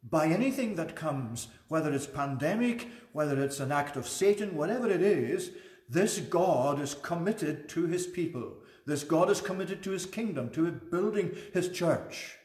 by 0.08 0.28
anything 0.28 0.76
that 0.76 0.94
comes, 0.94 1.48
whether 1.68 1.92
it's 1.92 2.06
pandemic, 2.06 2.88
whether 3.12 3.42
it's 3.42 3.60
an 3.60 3.72
act 3.72 3.96
of 3.96 4.08
Satan, 4.08 4.56
whatever 4.56 4.88
it 4.88 5.02
is, 5.02 5.50
this 5.88 6.18
God 6.18 6.80
is 6.80 6.94
committed 6.94 7.68
to 7.70 7.86
his 7.86 8.06
people. 8.06 8.54
This 8.86 9.02
God 9.02 9.30
is 9.30 9.40
committed 9.40 9.82
to 9.82 9.90
his 9.90 10.06
kingdom, 10.06 10.50
to 10.50 10.70
building 10.70 11.36
his 11.52 11.70
church. 11.70 12.36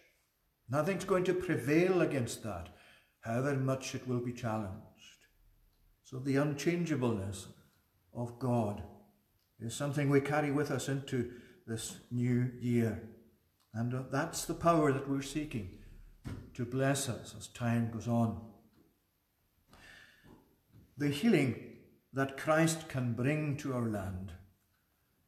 Nothing's 0.70 1.06
going 1.06 1.24
to 1.26 1.34
prevail 1.34 2.02
against 2.02 2.44
that, 2.44 2.70
however 3.22 3.56
much 3.56 3.94
it 3.94 4.08
will 4.08 4.20
be 4.20 4.34
challenged. 4.34 4.78
So 6.04 6.18
the 6.18 6.38
unchangeableness 6.38 7.48
of 8.14 8.40
God 8.40 8.82
is 9.60 9.76
something 9.76 10.10
we 10.10 10.22
carry 10.22 10.52
with 10.52 10.72
us 10.72 10.90
into 10.90 11.32
this 11.68 12.00
new 12.10 12.52
year. 12.60 13.04
And 13.74 13.94
uh, 13.94 14.04
that's 14.12 14.46
the 14.46 14.54
power 14.56 14.92
that 14.92 15.08
we're 15.08 15.22
seeking 15.22 15.78
to 16.54 16.66
bless 16.66 17.10
us 17.10 17.34
as 17.38 17.48
time 17.48 17.90
goes 17.92 18.08
on. 18.08 18.40
The 20.98 21.10
healing 21.10 21.56
that 22.14 22.38
Christ 22.38 22.90
can 22.90 23.14
bring 23.14 23.58
to 23.58 23.74
our 23.74 23.88
land 23.88 24.34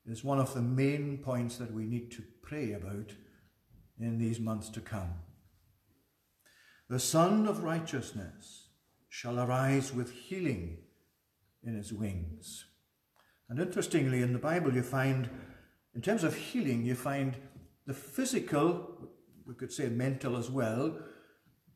is 0.06 0.23
one 0.23 0.39
of 0.39 0.53
the 0.53 0.62
main 0.62 1.17
points 1.17 1.58
that 1.58 1.73
we 1.73 1.86
need 1.86 2.12
to 2.12 2.23
pray 2.41 2.73
about 2.73 3.13
in 3.99 4.17
these 4.17 4.39
months 4.39 4.69
to 4.69 4.82
come. 4.82 5.13
The 6.89 6.99
Sun 6.99 7.47
of 7.47 7.63
Righteousness 7.63 8.67
shall 9.08 9.39
arise 9.39 9.93
with 9.93 10.12
healing 10.12 10.79
in 11.63 11.75
his 11.75 11.93
wings. 11.93 12.65
And 13.49 13.60
interestingly, 13.60 14.21
in 14.21 14.34
the 14.34 14.39
Bible, 14.39 14.73
you 14.73 14.84
find, 14.84 15.29
in 15.95 16.01
terms 16.01 16.23
of 16.23 16.36
healing, 16.36 16.86
you 16.86 16.95
find 16.95 17.38
the 17.86 17.93
physical, 17.93 19.10
we 19.47 19.53
could 19.53 19.71
say 19.71 19.89
mental 19.89 20.38
as 20.38 20.49
well, 20.49 20.97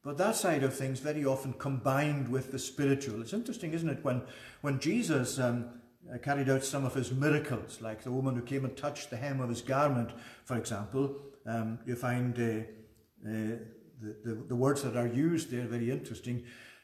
but 0.03 0.17
that 0.17 0.35
side 0.35 0.63
of 0.63 0.73
things 0.73 0.99
very 0.99 1.25
often 1.25 1.53
combined 1.53 2.29
with 2.29 2.51
the 2.51 2.59
spiritual. 2.59 3.21
It's 3.21 3.33
interesting, 3.33 3.73
isn't 3.73 3.89
it, 3.89 4.03
when, 4.03 4.21
when 4.61 4.79
Jesus 4.79 5.37
um, 5.37 5.69
uh, 6.13 6.17
carried 6.19 6.49
out 6.49 6.63
some 6.63 6.85
of 6.85 6.93
his 6.93 7.11
miracles, 7.11 7.81
like 7.81 8.03
the 8.03 8.11
woman 8.11 8.35
who 8.35 8.41
came 8.41 8.63
and 8.63 8.77
touched 8.77 9.09
the 9.09 9.17
hem 9.17 9.41
of 9.41 9.49
his 9.49 9.61
garment, 9.61 10.11
for 10.45 10.55
example, 10.55 11.17
um, 11.45 11.79
you 11.85 11.95
find 11.95 12.37
uh, 12.37 12.41
uh, 12.41 13.57
the, 13.99 14.15
the, 14.23 14.43
the, 14.47 14.55
words 14.55 14.83
that 14.83 14.95
are 14.95 15.07
used 15.07 15.51
there 15.51 15.65
very 15.65 15.91
interesting. 15.91 16.43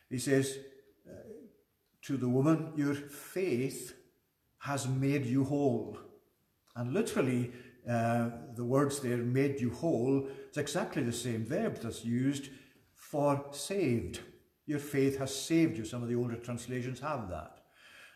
He 0.09 0.17
says 0.17 0.57
uh, 1.07 1.13
to 2.03 2.17
the 2.17 2.27
woman, 2.27 2.73
Your 2.75 2.95
faith 2.95 3.93
has 4.59 4.87
made 4.87 5.25
you 5.25 5.43
whole. 5.43 5.97
And 6.75 6.93
literally, 6.93 7.51
uh, 7.89 8.29
the 8.55 8.65
words 8.65 8.99
there, 8.99 9.17
made 9.17 9.59
you 9.59 9.69
whole, 9.69 10.27
is 10.53 10.57
exactly 10.57 11.01
the 11.01 11.11
same 11.11 11.43
verb 11.43 11.79
that's 11.81 12.05
used 12.05 12.49
for 12.93 13.43
saved. 13.51 14.19
Your 14.67 14.77
faith 14.77 15.17
has 15.17 15.35
saved 15.35 15.77
you. 15.77 15.83
Some 15.83 16.03
of 16.03 16.09
the 16.09 16.15
older 16.15 16.35
translations 16.35 16.99
have 16.99 17.27
that. 17.29 17.57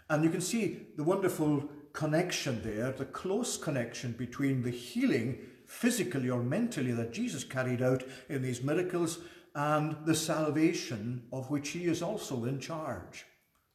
And 0.10 0.24
you 0.24 0.30
can 0.30 0.42
see 0.42 0.88
the 0.96 1.04
wonderful 1.04 1.68
connection 1.94 2.62
there, 2.64 2.92
the 2.92 3.06
close 3.06 3.58
connection 3.58 4.12
between 4.12 4.62
the 4.62 4.70
healing, 4.70 5.40
physically 5.66 6.30
or 6.30 6.44
mentally, 6.44 6.92
that 6.92 7.12
Jesus 7.12 7.44
carried 7.44 7.82
out 7.82 8.04
in 8.30 8.44
these 8.44 8.62
miracles 8.62 9.18
and 9.56 9.98
the 10.06 10.16
salvation 10.16 11.24
of 11.34 11.50
which 11.50 11.70
he 11.70 11.86
is 11.86 12.04
also 12.04 12.46
in 12.46 12.60
charge. 12.60 13.26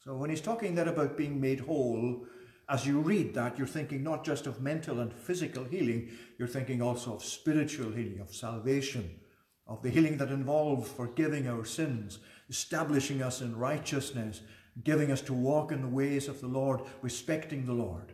So 0.05 0.17
when 0.17 0.31
he's 0.31 0.41
talking 0.41 0.77
there 0.77 0.89
about 0.89 1.17
being 1.17 1.41
made 1.41 1.61
whole, 1.61 2.25
as 2.69 2.87
you 2.87 3.01
read 3.01 3.35
that, 3.35 3.59
you're 3.59 3.67
thinking 3.67 4.03
not 4.03 4.25
just 4.25 4.47
of 4.47 4.61
mental 4.61 5.01
and 5.01 5.13
physical 5.13 5.65
healing, 5.65 6.11
you're 6.39 6.49
thinking 6.49 6.81
also 6.81 7.15
of 7.15 7.25
spiritual 7.25 7.91
healing, 7.93 8.21
of 8.21 8.35
salvation 8.35 9.19
of 9.67 9.83
the 9.83 9.91
healing 9.91 10.17
that 10.19 10.31
involves 10.31 10.91
forgiving 10.91 11.49
our 11.49 11.65
sins, 11.65 12.19
establishing 12.49 13.23
us 13.23 13.41
in 13.41 13.57
righteousness, 13.57 14.43
giving 14.85 15.11
us 15.11 15.21
to 15.23 15.33
walk 15.33 15.73
in 15.73 15.83
the 15.83 15.89
ways 15.89 16.29
of 16.29 16.41
the 16.41 16.47
Lord, 16.47 16.81
respecting 17.01 17.65
the 17.65 17.73
Lord. 17.73 18.13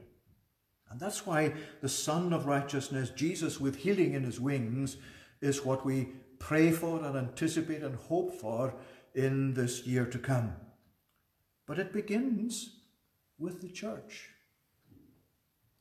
And 0.90 1.00
that's 1.00 1.26
why 1.26 1.54
the 1.80 1.88
Son 1.88 2.32
of 2.32 2.46
Righteousness, 2.46 3.10
Jesus 3.10 3.60
with 3.60 3.76
healing 3.76 4.14
in 4.14 4.24
his 4.24 4.40
wings, 4.40 4.96
is 5.40 5.64
what 5.64 5.84
we 5.84 6.08
pray 6.38 6.70
for 6.70 7.02
and 7.02 7.16
anticipate 7.16 7.82
and 7.82 7.96
hope 7.96 8.34
for 8.40 8.74
in 9.14 9.54
this 9.54 9.86
year 9.86 10.06
to 10.06 10.18
come. 10.18 10.52
But 11.66 11.78
it 11.78 11.92
begins 11.92 12.76
with 13.38 13.60
the 13.60 13.68
church. 13.68 14.30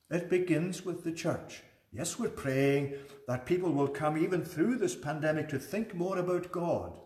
It 0.09 0.29
begins 0.29 0.85
with 0.85 1.03
the 1.03 1.11
church. 1.11 1.63
Yes, 1.91 2.19
we're 2.19 2.29
praying 2.29 2.93
that 3.27 3.45
people 3.45 3.71
will 3.71 3.87
come 3.87 4.17
even 4.17 4.43
through 4.43 4.77
this 4.77 4.95
pandemic 4.95 5.49
to 5.49 5.59
think 5.59 5.93
more 5.93 6.17
about 6.17 6.51
God 6.51 6.99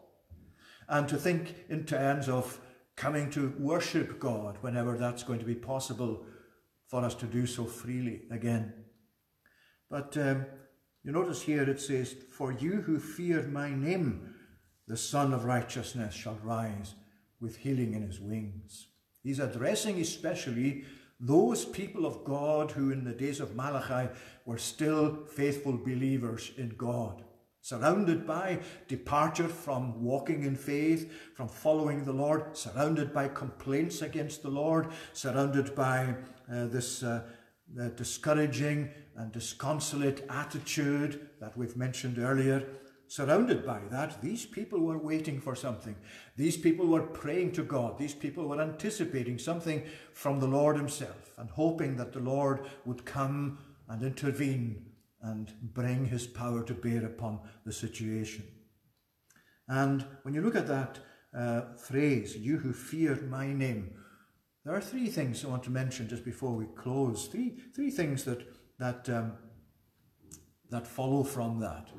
and 0.88 1.08
to 1.08 1.18
think 1.18 1.56
in 1.70 1.86
terms 1.86 2.28
of 2.28 2.60
coming 2.96 3.30
to 3.32 3.54
worship 3.58 4.20
God 4.20 4.58
whenever 4.62 4.98
that's 4.98 5.24
going 5.24 5.40
to 5.40 5.46
be 5.46 5.56
possible 5.56 6.26
for 6.88 7.04
us 7.04 7.16
to 7.16 7.26
do 7.26 7.48
so 7.48 7.66
freely 7.66 8.24
again. 8.30 8.74
But 9.90 10.16
um, 10.18 10.46
you 11.04 11.12
notice 11.12 11.42
here 11.42 11.64
it 11.64 11.80
says, 11.80 12.16
For 12.32 12.52
you 12.52 12.82
who 12.82 13.00
fear 13.00 13.44
my 13.44 13.74
name, 13.74 14.36
the 14.88 14.98
Sun 14.98 15.34
of 15.34 15.46
Righteousness 15.46 16.14
shall 16.14 16.40
rise 16.44 16.96
with 17.40 17.58
healing 17.58 17.94
in 17.94 18.04
his 18.04 18.20
wings. 18.20 18.88
He's 19.24 19.40
addressing 19.40 20.00
especially 20.00 20.84
those 21.22 21.64
people 21.64 22.06
of 22.08 22.24
God 22.24 22.72
who 22.72 22.92
in 22.92 23.04
the 23.04 23.14
days 23.14 23.40
of 23.40 23.56
Malachi 23.56 24.12
were 24.46 24.58
still 24.58 25.24
faithful 25.28 25.78
believers 25.78 26.52
in 26.58 26.70
God, 26.70 27.24
surrounded 27.62 28.26
by 28.26 28.60
departure 28.88 29.48
from 29.48 30.04
walking 30.04 30.44
in 30.44 30.56
faith, 30.56 31.14
from 31.36 31.48
following 31.48 32.04
the 32.04 32.12
Lord, 32.12 32.58
surrounded 32.58 33.14
by 33.14 33.28
complaints 33.28 34.02
against 34.02 34.42
the 34.42 34.50
Lord, 34.50 34.88
surrounded 35.14 35.76
by 35.76 36.16
uh, 36.52 36.66
this 36.66 37.04
uh, 37.04 37.22
discouraging 37.96 38.90
and 39.16 39.32
disconsolate 39.32 40.24
attitude 40.28 41.30
that 41.40 41.56
we've 41.56 41.78
mentioned 41.78 42.18
earlier. 42.18 42.66
Surrounded 43.12 43.66
by 43.66 43.82
that, 43.90 44.22
these 44.22 44.46
people 44.46 44.80
were 44.80 44.98
waiting 44.98 45.42
for 45.42 45.54
something. 45.54 45.98
These 46.38 46.56
people 46.56 46.88
were 46.88 47.02
praying 47.02 47.52
to 47.52 47.62
God. 47.62 47.98
These 47.98 48.14
people 48.14 48.48
were 48.48 48.62
anticipating 48.62 49.38
something 49.38 49.84
from 50.14 50.40
the 50.40 50.48
Lord 50.48 50.78
Himself 50.78 51.34
and 51.38 51.50
hoping 51.50 51.98
that 51.98 52.14
the 52.14 52.22
Lord 52.22 52.70
would 52.86 53.04
come 53.04 53.58
and 53.90 54.02
intervene 54.02 54.86
and 55.22 55.52
bring 55.62 56.06
His 56.06 56.26
power 56.26 56.64
to 56.64 56.74
bear 56.74 57.06
upon 57.06 57.42
the 57.66 57.74
situation. 57.74 58.46
And 59.68 60.06
when 60.22 60.34
you 60.34 60.42
look 60.42 60.56
at 60.56 60.68
that 60.68 61.00
uh, 61.38 61.74
phrase, 61.76 62.38
you 62.38 62.60
who 62.60 62.72
fear 62.72 63.16
my 63.30 63.52
name, 63.52 63.94
there 64.64 64.74
are 64.74 64.80
three 64.80 65.08
things 65.08 65.44
I 65.44 65.50
want 65.50 65.64
to 65.64 65.70
mention 65.70 66.08
just 66.08 66.24
before 66.24 66.56
we 66.56 66.68
close. 66.78 67.28
Three, 67.28 67.58
three 67.76 67.92
things 67.92 68.24
that, 68.24 68.48
that, 68.80 69.10
um, 69.10 69.34
that 70.70 70.88
follow 70.88 71.24
from 71.26 71.60
that. 71.60 71.90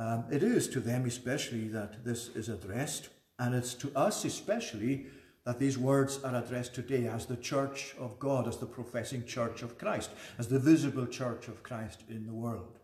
Um, 0.00 0.24
it 0.32 0.42
is 0.42 0.66
to 0.70 0.80
them 0.80 1.04
especially 1.04 1.68
that 1.68 2.02
this 2.06 2.28
is 2.28 2.48
addressed, 2.48 3.10
and 3.38 3.54
it's 3.54 3.74
to 3.74 3.92
us 3.94 4.24
especially 4.24 5.08
that 5.44 5.58
these 5.58 5.76
words 5.76 6.24
are 6.24 6.34
addressed 6.34 6.74
today 6.74 7.06
as 7.06 7.26
the 7.26 7.36
church 7.36 7.94
of 7.98 8.18
God, 8.18 8.48
as 8.48 8.56
the 8.56 8.64
professing 8.64 9.26
church 9.26 9.60
of 9.60 9.76
Christ, 9.76 10.08
as 10.38 10.48
the 10.48 10.58
visible 10.58 11.06
church 11.06 11.48
of 11.48 11.62
Christ 11.62 12.02
in 12.08 12.26
the 12.26 12.32
world. 12.32 12.78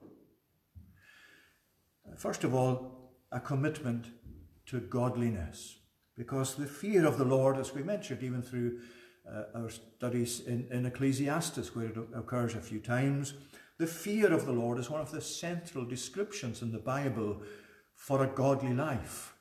First 2.18 2.44
of 2.44 2.54
all, 2.54 3.14
a 3.32 3.40
commitment 3.40 4.08
to 4.66 4.80
godliness, 4.80 5.78
because 6.18 6.54
the 6.54 6.66
fear 6.66 7.06
of 7.06 7.16
the 7.16 7.24
Lord, 7.24 7.56
as 7.56 7.74
we 7.74 7.82
mentioned, 7.82 8.22
even 8.22 8.42
through 8.42 8.80
uh, 9.26 9.44
our 9.54 9.70
studies 9.70 10.40
in, 10.40 10.68
in 10.70 10.84
Ecclesiastes, 10.84 11.74
where 11.74 11.86
it 11.86 11.96
occurs 12.14 12.54
a 12.54 12.60
few 12.60 12.80
times, 12.80 13.32
the 13.78 13.86
fear 13.86 14.32
of 14.32 14.46
the 14.46 14.52
Lord 14.52 14.78
is 14.78 14.90
one 14.90 15.00
of 15.00 15.10
the 15.12 15.20
central 15.20 15.84
descriptions 15.84 16.62
in 16.62 16.72
the 16.72 16.78
Bible 16.78 17.42
for 17.94 18.22
a 18.22 18.28
godly 18.28 18.72
life. 18.72 19.34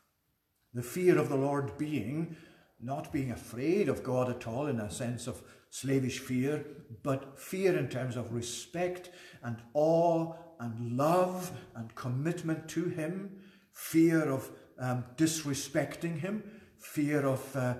The 0.73 0.83
fear 0.83 1.17
of 1.17 1.29
the 1.29 1.37
Lord 1.37 1.77
being 1.77 2.35
not 2.81 3.11
being 3.11 3.31
afraid 3.31 3.89
of 3.89 4.03
God 4.03 4.29
at 4.29 4.47
all 4.47 4.67
in 4.67 4.79
a 4.79 4.91
sense 4.91 5.27
of 5.27 5.41
slavish 5.69 6.19
fear, 6.19 6.65
but 7.03 7.37
fear 7.39 7.77
in 7.77 7.87
terms 7.87 8.15
of 8.15 8.33
respect 8.33 9.09
and 9.43 9.57
awe 9.73 10.33
and 10.59 10.97
love 10.97 11.51
and 11.75 11.93
commitment 11.95 12.67
to 12.69 12.85
Him, 12.85 13.39
fear 13.71 14.29
of 14.29 14.49
um, 14.79 15.03
disrespecting 15.17 16.19
Him, 16.19 16.43
fear 16.79 17.25
of, 17.25 17.55
uh, 17.55 17.75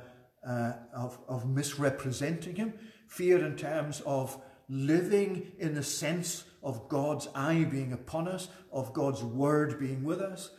uh, 0.48 0.74
of, 0.94 1.20
of 1.28 1.48
misrepresenting 1.48 2.56
Him, 2.56 2.74
fear 3.08 3.46
in 3.46 3.56
terms 3.56 4.02
of 4.06 4.42
living 4.70 5.52
in 5.60 5.76
the 5.76 5.84
sense 5.84 6.44
of 6.64 6.90
God's 6.90 7.28
eye 7.36 7.64
being 7.64 7.94
upon 7.94 8.28
us, 8.28 8.48
of 8.72 8.94
God's 8.94 9.24
word 9.24 9.80
being 9.80 10.04
with 10.04 10.20
us. 10.20 10.52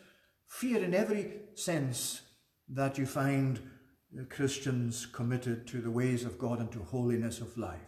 Fear 0.47 0.85
in 0.85 0.95
every 0.95 1.33
sense 1.55 2.23
that 2.69 2.99
you 2.99 3.07
find 3.07 3.61
Christians 4.31 5.07
committed 5.07 5.66
to 5.69 5.81
the 5.81 5.90
ways 5.90 6.25
of 6.25 6.38
God 6.38 6.61
and 6.61 6.71
to 6.73 6.79
holiness 6.79 7.40
of 7.40 7.59
life. 7.59 7.81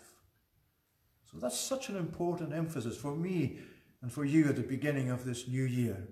So 1.30 1.38
that's 1.38 1.58
such 1.58 1.88
an 1.88 1.96
important 1.96 2.52
emphasis 2.52 2.96
for 2.96 3.14
me 3.14 3.58
and 4.02 4.12
for 4.12 4.24
you 4.24 4.48
at 4.48 4.56
the 4.56 4.62
beginning 4.62 5.10
of 5.10 5.24
this 5.24 5.48
new 5.48 5.64
year. 5.64 6.08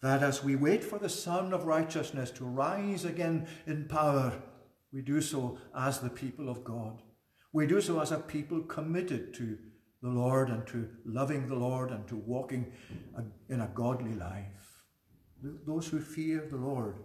That 0.00 0.22
as 0.22 0.44
we 0.44 0.56
wait 0.56 0.84
for 0.84 0.98
the 0.98 1.08
Sun 1.08 1.52
of 1.52 1.64
righteousness 1.64 2.30
to 2.32 2.44
rise 2.44 3.04
again 3.04 3.46
in 3.66 3.88
power, 3.88 4.32
we 4.92 5.02
do 5.02 5.20
so 5.20 5.58
as 5.76 6.00
the 6.00 6.10
people 6.10 6.48
of 6.48 6.64
God. 6.64 7.02
We 7.52 7.66
do 7.66 7.80
so 7.80 8.00
as 8.00 8.12
a 8.12 8.18
people 8.18 8.60
committed 8.62 9.34
to 9.34 9.58
the 10.02 10.08
Lord 10.08 10.48
and 10.50 10.66
to 10.68 10.88
loving 11.04 11.48
the 11.48 11.54
Lord 11.54 11.90
and 11.90 12.06
to 12.08 12.16
walking 12.16 12.72
in 13.48 13.60
a 13.60 13.70
godly 13.74 14.14
life. 14.14 14.84
Those 15.66 15.88
who 15.88 16.00
fear 16.00 16.46
the 16.50 16.56
Lord. 16.56 16.96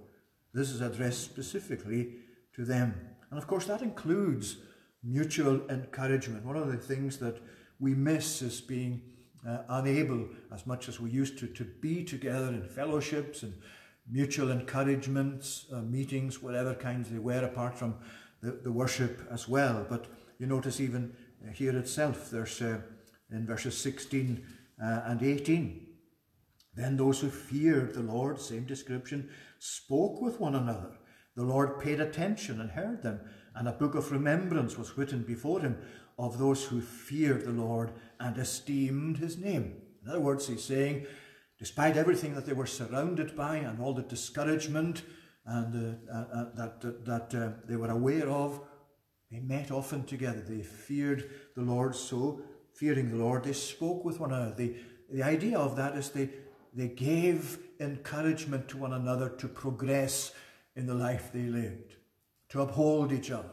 This 0.54 0.70
is 0.70 0.82
addressed 0.82 1.24
specifically 1.24 2.16
to 2.56 2.66
them. 2.66 2.94
And 3.30 3.40
of 3.40 3.48
course, 3.48 3.66
that 3.66 3.82
includes 3.82 4.58
mutual 5.04 5.62
encouragement. 5.70 6.46
One 6.46 6.58
of 6.58 6.72
the 6.72 6.78
things 6.78 7.18
that 7.18 7.38
we 7.80 7.94
miss 7.96 8.42
is 8.42 8.62
being 8.62 9.02
uh, 9.48 9.60
unable, 9.70 10.28
as 10.54 10.66
much 10.66 10.88
as 10.88 11.00
we 11.00 11.10
used 11.10 11.38
to, 11.40 11.48
to 11.48 11.64
be 11.64 12.04
together 12.04 12.48
in 12.48 12.68
fellowships 12.68 13.44
and 13.44 13.54
mutual 14.10 14.52
encouragements, 14.52 15.66
uh, 15.74 15.82
meetings, 15.82 16.42
whatever 16.42 16.74
kinds 16.76 17.10
they 17.10 17.20
were, 17.20 17.44
apart 17.44 17.78
from 17.78 17.96
the, 18.42 18.52
the 18.64 18.72
worship 18.72 19.22
as 19.32 19.48
well. 19.48 19.86
But 19.90 20.06
you 20.40 20.48
notice 20.48 20.80
even 20.80 21.14
here 21.54 21.78
itself, 21.78 22.30
there's 22.30 22.62
uh, 22.62 22.80
in 23.32 23.46
verses 23.46 23.78
16 23.78 24.46
uh, 24.82 25.02
and 25.06 25.22
18. 25.22 25.88
Then 26.76 26.98
those 26.98 27.20
who 27.20 27.30
feared 27.30 27.94
the 27.94 28.02
Lord, 28.02 28.40
same 28.40 28.66
description, 28.66 29.30
spoke 29.60 30.22
with 30.22 30.40
one 30.40 30.56
another. 30.56 30.92
The 31.36 31.44
Lord 31.44 31.80
paid 31.80 32.00
attention 32.00 32.62
and 32.62 32.72
heard 32.72 33.02
them, 33.02 33.20
and 33.56 33.68
a 33.68 33.74
book 33.74 33.96
of 33.96 34.12
remembrance 34.12 34.78
was 34.78 34.98
written 34.98 35.24
before 35.24 35.62
him 35.62 35.78
of 36.18 36.38
those 36.38 36.66
who 36.66 36.82
feared 36.82 37.46
the 37.46 37.52
Lord 37.52 37.92
and 38.20 38.38
esteemed 38.38 39.18
his 39.18 39.38
name. 39.38 39.82
In 40.04 40.10
other 40.10 40.20
words, 40.20 40.48
he's 40.48 40.64
saying, 40.64 41.08
despite 41.58 41.98
everything 41.98 42.36
that 42.36 42.46
they 42.46 42.54
were 42.54 42.68
surrounded 42.68 43.36
by 43.36 43.58
and 43.58 43.80
all 43.80 43.94
the 43.94 44.04
discouragement 44.04 45.04
and 45.46 45.98
uh, 46.10 46.14
uh, 46.14 46.26
uh 46.34 46.46
that, 46.56 46.82
that, 46.82 47.06
that 47.06 47.36
uh, 47.36 47.50
they 47.68 47.76
were 47.76 47.90
aware 47.90 48.30
of, 48.30 48.62
they 49.34 49.40
met 49.40 49.72
often 49.72 50.04
together. 50.04 50.42
They 50.42 50.62
feared 50.62 51.28
the 51.56 51.64
Lord 51.64 51.96
so, 51.96 52.42
fearing 52.76 53.10
the 53.10 53.24
Lord, 53.24 53.44
they 53.44 53.54
spoke 53.54 54.06
with 54.06 54.20
one 54.20 54.32
another. 54.32 54.54
They, 54.56 54.76
the 55.12 55.24
idea 55.24 55.58
of 55.58 55.76
that 55.76 55.98
is 55.98 56.12
they, 56.12 56.30
they 56.72 56.90
gave 56.90 57.58
encouragement 57.80 58.68
to 58.70 58.78
one 58.78 58.94
another 58.94 59.30
to 59.30 59.48
progress 59.48 60.34
in 60.76 60.86
the 60.86 60.94
life 60.94 61.32
they 61.34 61.46
lived, 61.46 61.96
to 62.50 62.62
uphold 62.62 63.12
each 63.12 63.32
other, 63.32 63.50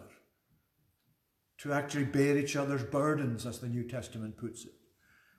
to 1.58 1.72
actually 1.72 2.04
bear 2.04 2.36
each 2.36 2.56
other's 2.56 2.84
burdens, 2.84 3.46
as 3.46 3.58
the 3.58 3.68
New 3.68 3.84
Testament 3.84 4.36
puts 4.36 4.66
it. 4.66 4.74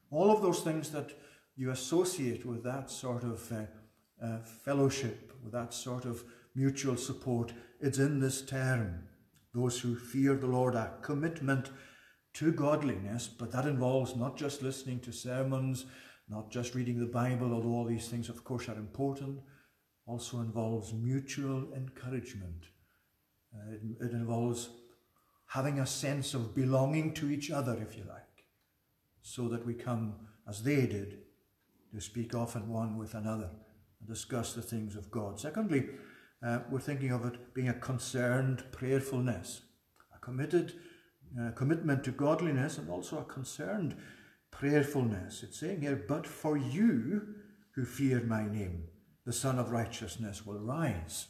All 0.09 0.31
of 0.31 0.41
those 0.41 0.61
things 0.61 0.89
that 0.89 1.11
you 1.55 1.69
associate 1.69 2.47
with 2.47 2.63
that 2.63 2.89
sort 2.89 3.23
of 3.23 3.51
uh, 3.51 4.25
uh, 4.25 4.39
fellowship, 4.39 5.33
with 5.43 5.53
that 5.53 5.71
sort 5.71 6.05
of 6.05 6.23
mutual 6.55 6.97
support, 6.97 7.53
it's 7.79 7.99
in 7.99 8.19
this 8.19 8.41
term 8.41 9.03
those 9.53 9.79
who 9.79 9.95
fear 9.95 10.35
the 10.35 10.47
Lord, 10.47 10.75
a 10.75 10.93
commitment 11.01 11.69
to 12.33 12.51
godliness, 12.51 13.27
but 13.27 13.51
that 13.51 13.65
involves 13.65 14.15
not 14.15 14.37
just 14.37 14.61
listening 14.61 14.99
to 15.01 15.11
sermons, 15.11 15.85
not 16.29 16.49
just 16.49 16.75
reading 16.75 16.99
the 16.99 17.05
Bible, 17.05 17.53
although 17.53 17.69
all 17.69 17.85
these 17.85 18.07
things, 18.07 18.29
of 18.29 18.43
course, 18.43 18.69
are 18.69 18.77
important, 18.77 19.39
also 20.05 20.39
involves 20.39 20.93
mutual 20.93 21.67
encouragement. 21.75 22.65
Uh, 23.53 23.73
it, 23.73 23.81
it 24.05 24.11
involves 24.11 24.69
having 25.47 25.79
a 25.79 25.85
sense 25.85 26.33
of 26.33 26.55
belonging 26.55 27.13
to 27.13 27.29
each 27.29 27.51
other, 27.51 27.77
if 27.81 27.97
you 27.97 28.05
like, 28.07 28.45
so 29.21 29.49
that 29.49 29.65
we 29.65 29.73
come, 29.73 30.15
as 30.47 30.63
they 30.63 30.87
did, 30.87 31.19
to 31.93 31.99
speak 31.99 32.33
often 32.33 32.69
one 32.69 32.97
with 32.97 33.13
another 33.13 33.49
and 33.99 34.07
discuss 34.07 34.53
the 34.53 34.61
things 34.61 34.95
of 34.95 35.11
God. 35.11 35.37
Secondly, 35.37 35.89
uh, 36.45 36.59
we're 36.69 36.79
thinking 36.79 37.11
of 37.11 37.25
it 37.25 37.53
being 37.53 37.69
a 37.69 37.73
concerned 37.73 38.63
prayerfulness, 38.71 39.61
a 40.15 40.19
committed 40.19 40.73
uh, 41.39 41.51
commitment 41.51 42.03
to 42.03 42.11
godliness, 42.11 42.77
and 42.77 42.89
also 42.89 43.19
a 43.19 43.23
concerned 43.23 43.95
prayerfulness. 44.51 45.43
It's 45.43 45.59
saying 45.59 45.81
here, 45.81 46.03
but 46.07 46.27
for 46.27 46.57
you 46.57 47.35
who 47.71 47.85
fear 47.85 48.21
my 48.21 48.45
name, 48.45 48.85
the 49.25 49.33
Sun 49.33 49.59
of 49.59 49.71
Righteousness 49.71 50.45
will 50.45 50.59
rise. 50.59 51.27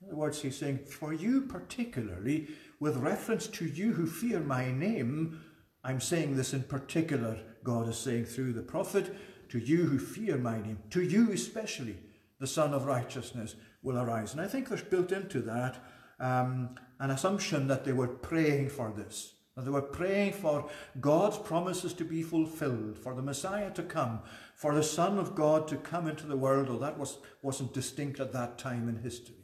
In 0.00 0.08
other 0.08 0.16
words, 0.16 0.40
he's 0.42 0.56
saying, 0.56 0.78
for 0.78 1.12
you 1.12 1.42
particularly, 1.42 2.48
with 2.80 2.96
reference 2.96 3.46
to 3.48 3.66
you 3.66 3.92
who 3.92 4.06
fear 4.06 4.40
my 4.40 4.72
name, 4.72 5.40
I'm 5.84 6.00
saying 6.00 6.36
this 6.36 6.54
in 6.54 6.62
particular, 6.62 7.38
God 7.62 7.88
is 7.88 7.98
saying 7.98 8.26
through 8.26 8.52
the 8.52 8.62
prophet, 8.62 9.14
to 9.50 9.58
you 9.58 9.84
who 9.84 9.98
fear 9.98 10.38
my 10.38 10.60
name, 10.60 10.78
to 10.90 11.02
you 11.02 11.30
especially, 11.32 11.98
the 12.40 12.46
Sun 12.46 12.72
of 12.72 12.86
Righteousness 12.86 13.54
will 13.82 13.98
arise. 13.98 14.32
And 14.32 14.40
I 14.40 14.46
think 14.46 14.68
there's 14.68 14.82
built 14.82 15.12
into 15.12 15.40
that 15.42 15.84
um, 16.20 16.76
an 17.00 17.10
assumption 17.10 17.66
that 17.68 17.84
they 17.84 17.92
were 17.92 18.08
praying 18.08 18.70
for 18.70 18.92
this. 18.96 19.34
That 19.56 19.64
they 19.64 19.70
were 19.70 19.82
praying 19.82 20.32
for 20.32 20.70
God's 21.00 21.36
promises 21.36 21.92
to 21.94 22.04
be 22.04 22.22
fulfilled, 22.22 22.96
for 22.96 23.14
the 23.14 23.22
Messiah 23.22 23.70
to 23.72 23.82
come, 23.82 24.20
for 24.54 24.74
the 24.74 24.82
Son 24.82 25.18
of 25.18 25.34
God 25.34 25.68
to 25.68 25.76
come 25.76 26.08
into 26.08 26.26
the 26.26 26.36
world, 26.36 26.68
though 26.68 26.78
that 26.78 26.98
was, 26.98 27.18
wasn't 27.42 27.74
distinct 27.74 28.18
at 28.20 28.32
that 28.32 28.56
time 28.56 28.88
in 28.88 29.02
history. 29.02 29.34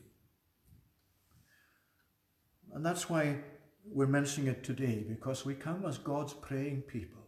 And 2.72 2.86
that's 2.86 3.10
why 3.10 3.38
we're 3.84 4.06
mentioning 4.06 4.48
it 4.48 4.62
today 4.62 5.04
because 5.06 5.44
we 5.44 5.54
come 5.54 5.84
as 5.84 5.98
God's 5.98 6.32
praying 6.32 6.82
people. 6.82 7.22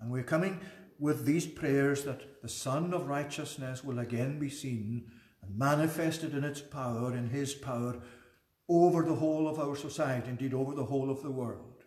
And 0.00 0.10
we're 0.10 0.22
coming 0.22 0.60
with 0.98 1.24
these 1.24 1.46
prayers 1.46 2.04
that 2.04 2.42
the 2.42 2.48
Sun 2.48 2.92
of 2.92 3.08
Righteousness 3.08 3.84
will 3.84 3.98
again 3.98 4.38
be 4.38 4.50
seen 4.50 5.10
and 5.42 5.58
manifested 5.58 6.34
in 6.34 6.44
its 6.44 6.60
power, 6.60 7.14
in 7.14 7.30
His 7.30 7.54
power, 7.54 8.00
over 8.68 9.02
the 9.02 9.14
whole 9.14 9.48
of 9.48 9.58
our 9.58 9.76
society, 9.76 10.28
indeed 10.28 10.54
over 10.54 10.74
the 10.74 10.84
whole 10.84 11.10
of 11.10 11.22
the 11.22 11.30
world. 11.30 11.84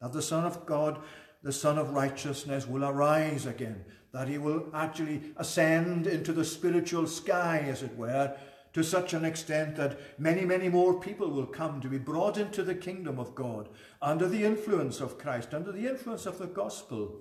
That 0.00 0.12
the 0.12 0.22
Son 0.22 0.44
of 0.44 0.66
God, 0.66 1.00
the 1.42 1.52
Sun 1.52 1.78
of 1.78 1.90
Righteousness, 1.90 2.66
will 2.66 2.84
arise 2.84 3.46
again, 3.46 3.84
that 4.12 4.28
He 4.28 4.38
will 4.38 4.66
actually 4.74 5.22
ascend 5.36 6.06
into 6.06 6.32
the 6.32 6.44
spiritual 6.44 7.06
sky, 7.06 7.64
as 7.68 7.82
it 7.82 7.96
were, 7.96 8.36
to 8.72 8.82
such 8.82 9.12
an 9.12 9.24
extent 9.24 9.76
that 9.76 9.98
many, 10.18 10.44
many 10.44 10.68
more 10.68 10.98
people 10.98 11.30
will 11.30 11.46
come 11.46 11.80
to 11.80 11.88
be 11.88 11.98
brought 11.98 12.38
into 12.38 12.62
the 12.62 12.74
kingdom 12.74 13.18
of 13.18 13.34
God 13.34 13.68
under 14.00 14.26
the 14.26 14.44
influence 14.44 15.00
of 15.00 15.18
Christ, 15.18 15.52
under 15.52 15.72
the 15.72 15.86
influence 15.86 16.24
of 16.24 16.38
the 16.38 16.46
gospel, 16.46 17.20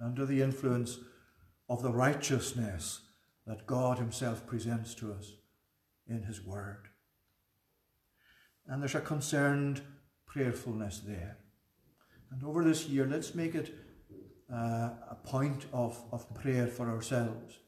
under 0.00 0.24
the 0.24 0.40
influence 0.40 0.98
of 1.68 1.82
the 1.82 1.92
righteousness 1.92 3.00
that 3.46 3.66
God 3.66 3.98
Himself 3.98 4.46
presents 4.46 4.94
to 4.96 5.12
us 5.12 5.32
in 6.06 6.22
His 6.22 6.44
Word. 6.44 6.88
And 8.66 8.82
there's 8.82 8.94
a 8.94 9.00
concerned 9.00 9.80
prayerfulness 10.26 11.00
there. 11.00 11.38
And 12.30 12.42
over 12.42 12.64
this 12.64 12.86
year, 12.88 13.06
let's 13.06 13.34
make 13.34 13.54
it 13.54 13.74
uh, 14.52 14.90
a 15.10 15.16
point 15.24 15.66
of, 15.72 16.02
of 16.12 16.32
prayer 16.34 16.66
for 16.66 16.88
ourselves 16.90 17.58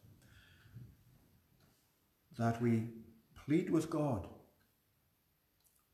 that 2.39 2.61
we 2.63 2.85
plead 3.45 3.71
with 3.71 3.91
God 3.91 4.29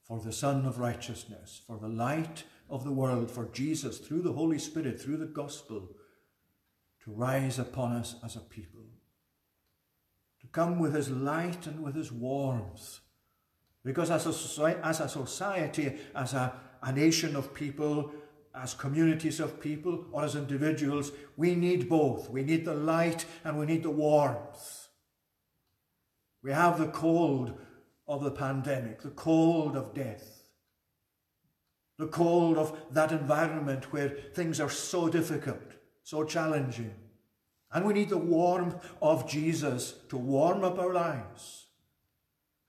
for 0.02 0.20
the 0.20 0.32
Sun 0.32 0.66
of 0.66 0.78
Righteousness, 0.78 1.62
for 1.66 1.78
the 1.78 1.88
light 1.88 2.44
of 2.68 2.84
the 2.84 2.92
world, 2.92 3.30
for 3.30 3.46
Jesus 3.46 3.98
through 3.98 4.22
the 4.22 4.32
Holy 4.32 4.58
Spirit, 4.58 5.00
through 5.00 5.16
the 5.16 5.26
gospel, 5.26 5.88
to 7.02 7.10
rise 7.10 7.58
upon 7.58 7.92
us 7.92 8.16
as 8.22 8.36
a 8.36 8.40
people, 8.40 8.83
come 10.54 10.78
with 10.78 10.94
his 10.94 11.10
light 11.10 11.66
and 11.66 11.82
with 11.82 11.96
his 11.96 12.12
warmth. 12.12 13.00
Because 13.84 14.10
as 14.10 14.24
a, 14.58 14.86
as 14.86 15.00
a 15.00 15.08
society, 15.08 15.96
as 16.14 16.32
a, 16.32 16.54
a 16.80 16.92
nation 16.92 17.34
of 17.34 17.52
people, 17.52 18.14
as 18.54 18.72
communities 18.72 19.40
of 19.40 19.60
people, 19.60 20.06
or 20.12 20.24
as 20.24 20.36
individuals, 20.36 21.10
we 21.36 21.56
need 21.56 21.88
both. 21.88 22.30
We 22.30 22.44
need 22.44 22.64
the 22.64 22.74
light 22.74 23.26
and 23.42 23.58
we 23.58 23.66
need 23.66 23.82
the 23.82 23.90
warmth. 23.90 24.88
We 26.42 26.52
have 26.52 26.78
the 26.78 26.86
cold 26.86 27.58
of 28.06 28.22
the 28.22 28.30
pandemic, 28.30 29.02
the 29.02 29.10
cold 29.10 29.76
of 29.76 29.92
death, 29.92 30.44
the 31.98 32.06
cold 32.06 32.58
of 32.58 32.78
that 32.92 33.10
environment 33.10 33.92
where 33.92 34.10
things 34.34 34.60
are 34.60 34.70
so 34.70 35.08
difficult, 35.08 35.72
so 36.04 36.22
challenging. 36.22 36.94
And 37.74 37.84
we 37.84 37.92
need 37.92 38.08
the 38.08 38.16
warmth 38.16 38.76
of 39.02 39.28
Jesus 39.28 39.96
to 40.08 40.16
warm 40.16 40.62
up 40.62 40.78
our 40.78 40.92
lives, 40.92 41.66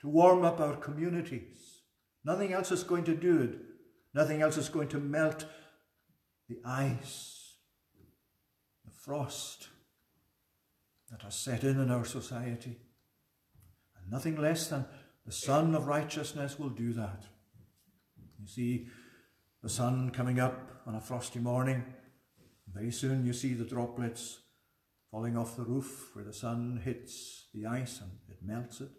to 0.02 0.08
warm 0.08 0.44
up 0.44 0.60
our 0.60 0.76
communities. 0.76 1.82
Nothing 2.24 2.54
else 2.54 2.72
is 2.72 2.84
going 2.84 3.04
to 3.04 3.16
do 3.16 3.44
it. 3.44 3.56
Nothing 4.16 4.42
else 4.42 4.58
is 4.58 4.68
going 4.68 4.88
to 4.90 4.98
melt 4.98 5.46
the 6.50 6.58
ice, 6.66 7.58
the 8.84 8.92
frost 8.92 9.68
that 11.12 11.22
has 11.22 11.36
set 11.36 11.64
in 11.64 11.80
in 11.80 11.92
our 11.92 12.06
society. 12.06 12.80
And 14.02 14.12
nothing 14.12 14.38
less 14.38 14.68
than 14.70 14.86
the 15.24 15.32
Sun 15.32 15.76
of 15.76 15.86
Righteousness 15.86 16.58
will 16.58 16.70
do 16.70 16.94
that. 16.94 17.26
You 18.42 18.48
see 18.48 18.88
the 19.62 19.70
sun 19.70 20.10
coming 20.10 20.40
up 20.40 20.82
on 20.88 20.96
a 20.96 21.02
frosty 21.02 21.40
morning. 21.40 21.84
Very 22.74 22.92
soon 22.92 23.26
you 23.26 23.34
see 23.34 23.54
the 23.54 23.66
droplets 23.66 24.40
falling 25.16 25.38
off 25.38 25.56
the 25.56 25.64
roof 25.64 26.10
where 26.12 26.26
the 26.26 26.34
sun 26.34 26.82
hits 26.84 27.48
the 27.54 27.66
ice 27.66 28.02
and 28.02 28.12
it 28.28 28.38
melts 28.44 28.82
it. 28.82 28.90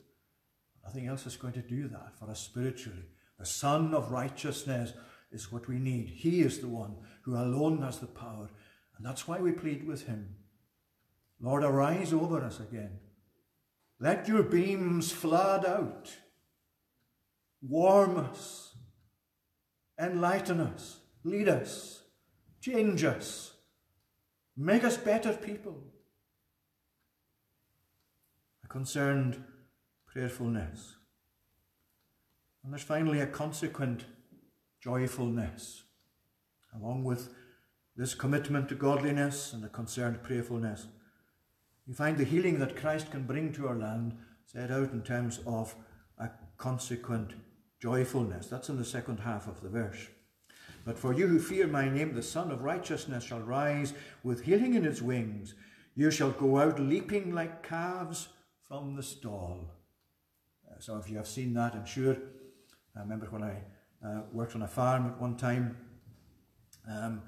Nothing 0.83 1.09
else 1.09 1.27
is 1.27 1.37
going 1.37 1.53
to 1.53 1.61
do 1.61 1.89
that 1.89 2.19
for 2.19 2.31
us 2.31 2.41
spiritually. 2.41 3.03
The 3.39 3.45
Sun 3.45 3.93
of 3.93 4.11
Righteousness 4.11 4.95
is 5.31 5.53
what 5.53 5.69
we 5.69 5.79
need. 5.79 6.09
He 6.09 6.41
is 6.41 6.61
the 6.61 6.69
one 6.69 6.97
who 7.25 7.35
alone 7.35 7.83
has 7.83 7.99
the 7.99 8.07
power. 8.07 8.49
And 8.97 9.05
that's 9.05 9.29
why 9.29 9.41
we 9.41 9.53
plead 9.53 9.87
with 9.87 10.07
him. 10.07 10.37
Lord, 11.39 11.63
arise 11.63 12.15
over 12.15 12.43
us 12.43 12.61
again. 12.61 12.99
Let 14.01 14.27
your 14.27 14.43
beams 14.43 15.13
flood 15.13 15.67
out, 15.67 16.11
warm 17.61 18.17
us, 18.17 18.75
enlighten 20.01 20.61
us, 20.61 20.99
lead 21.25 21.51
us, 21.51 22.05
change 22.63 23.05
us, 23.05 23.53
make 24.57 24.83
us 24.83 24.97
better 24.97 25.35
people. 25.35 25.93
Concerned 28.77 29.43
prayerfulness. 30.07 30.97
And 32.63 32.71
there's 32.71 32.83
finally 32.83 33.21
a 33.21 33.27
consequent 33.27 34.05
joyfulness, 34.83 35.85
along 36.79 37.03
with 37.03 37.33
this 37.97 38.15
commitment 38.15 38.69
to 38.69 38.75
godliness 38.75 39.55
and 39.55 39.65
a 39.65 39.71
concerned 39.71 40.23
prayerfulness. 40.23 40.89
You 41.87 41.95
find 41.95 42.19
the 42.19 42.25
healing 42.25 42.59
that 42.59 42.77
Christ 42.77 43.11
can 43.11 43.25
bring 43.25 43.51
to 43.55 43.67
our 43.67 43.77
land 43.77 44.19
set 44.45 44.71
out 44.71 44.93
in 44.93 45.01
terms 45.01 45.41
of 45.47 45.75
a 46.19 46.29
consequent 46.59 47.33
joyfulness. 47.81 48.49
That's 48.49 48.69
in 48.69 48.77
the 48.77 48.85
second 48.85 49.21
half 49.21 49.49
of 49.49 49.63
the 49.63 49.71
verse. 49.71 50.07
But 50.85 50.99
for 50.99 51.15
you 51.15 51.29
who 51.29 51.39
fear 51.39 51.67
my 51.67 51.89
name, 51.89 52.13
the 52.13 52.23
Sun 52.23 52.51
of 52.51 52.63
Righteousness 52.63 53.25
shall 53.25 53.41
rise 53.41 53.95
with 54.23 54.45
healing 54.45 54.75
in 54.75 54.85
its 54.85 55.01
wings. 55.01 55.55
You 55.95 56.11
shall 56.11 56.31
go 56.31 56.59
out 56.59 56.79
leaping 56.79 57.35
like 57.35 57.67
calves 57.67 58.29
from 58.69 58.97
the 58.97 59.03
stall. 59.03 59.71
Uh, 60.69 60.81
some 60.81 60.99
of 60.99 61.09
you 61.09 61.17
have 61.17 61.29
seen 61.29 61.55
that, 61.55 61.75
I'm 61.75 61.87
sure. 61.87 62.17
I 62.97 63.01
remember 63.01 63.27
when 63.27 63.43
I 63.43 63.63
uh, 64.05 64.23
worked 64.33 64.55
on 64.55 64.63
a 64.63 64.69
farm 64.69 65.07
at 65.07 65.21
one 65.21 65.37
time. 65.37 65.77
Um, 66.91 67.23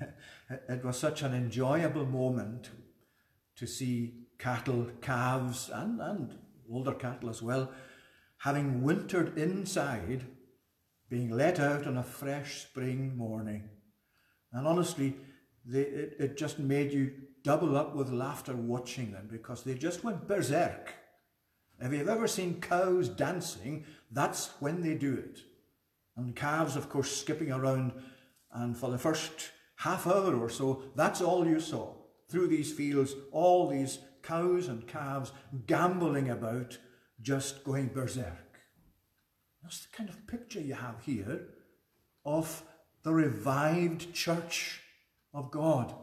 it 0.68 0.84
was 0.84 0.98
such 0.98 1.22
an 1.22 1.34
enjoyable 1.34 2.06
moment 2.06 2.70
to 3.56 3.66
see 3.66 4.26
cattle, 4.38 4.88
calves, 5.00 5.70
and, 5.72 6.00
and 6.00 6.34
older 6.70 6.94
cattle 6.94 7.30
as 7.30 7.42
well, 7.42 7.70
having 8.38 8.82
wintered 8.82 9.38
inside, 9.38 10.24
being 11.08 11.30
let 11.30 11.60
out 11.60 11.86
on 11.86 11.96
a 11.96 12.02
fresh 12.02 12.62
spring 12.62 13.16
morning. 13.16 13.68
And 14.52 14.66
honestly, 14.66 15.16
they, 15.64 15.82
it, 15.82 16.16
it 16.18 16.36
just 16.36 16.58
made 16.58 16.92
you 16.92 17.12
double 17.42 17.76
up 17.76 17.94
with 17.94 18.10
laughter 18.10 18.54
watching 18.54 19.12
them 19.12 19.28
because 19.30 19.62
they 19.62 19.74
just 19.74 20.04
went 20.04 20.28
berserk. 20.28 20.94
If 21.80 21.92
you've 21.92 22.08
ever 22.08 22.28
seen 22.28 22.60
cows 22.60 23.08
dancing, 23.08 23.84
that's 24.10 24.50
when 24.60 24.82
they 24.82 24.94
do 24.94 25.14
it. 25.14 25.40
And 26.16 26.36
calves, 26.36 26.76
of 26.76 26.88
course, 26.88 27.14
skipping 27.14 27.50
around. 27.50 27.92
And 28.52 28.76
for 28.76 28.90
the 28.90 28.98
first 28.98 29.50
half 29.76 30.06
hour 30.06 30.36
or 30.36 30.48
so, 30.48 30.84
that's 30.94 31.20
all 31.20 31.46
you 31.46 31.58
saw 31.58 31.94
through 32.28 32.48
these 32.48 32.72
fields, 32.72 33.14
all 33.32 33.68
these 33.68 33.98
cows 34.22 34.68
and 34.68 34.86
calves 34.86 35.32
gamboling 35.66 36.30
about, 36.30 36.78
just 37.20 37.64
going 37.64 37.88
berserk. 37.88 38.60
That's 39.62 39.86
the 39.86 39.96
kind 39.96 40.08
of 40.08 40.26
picture 40.26 40.60
you 40.60 40.74
have 40.74 41.02
here 41.04 41.48
of 42.24 42.62
the 43.02 43.12
revived 43.12 44.12
church 44.14 44.80
of 45.34 45.50
God. 45.50 45.94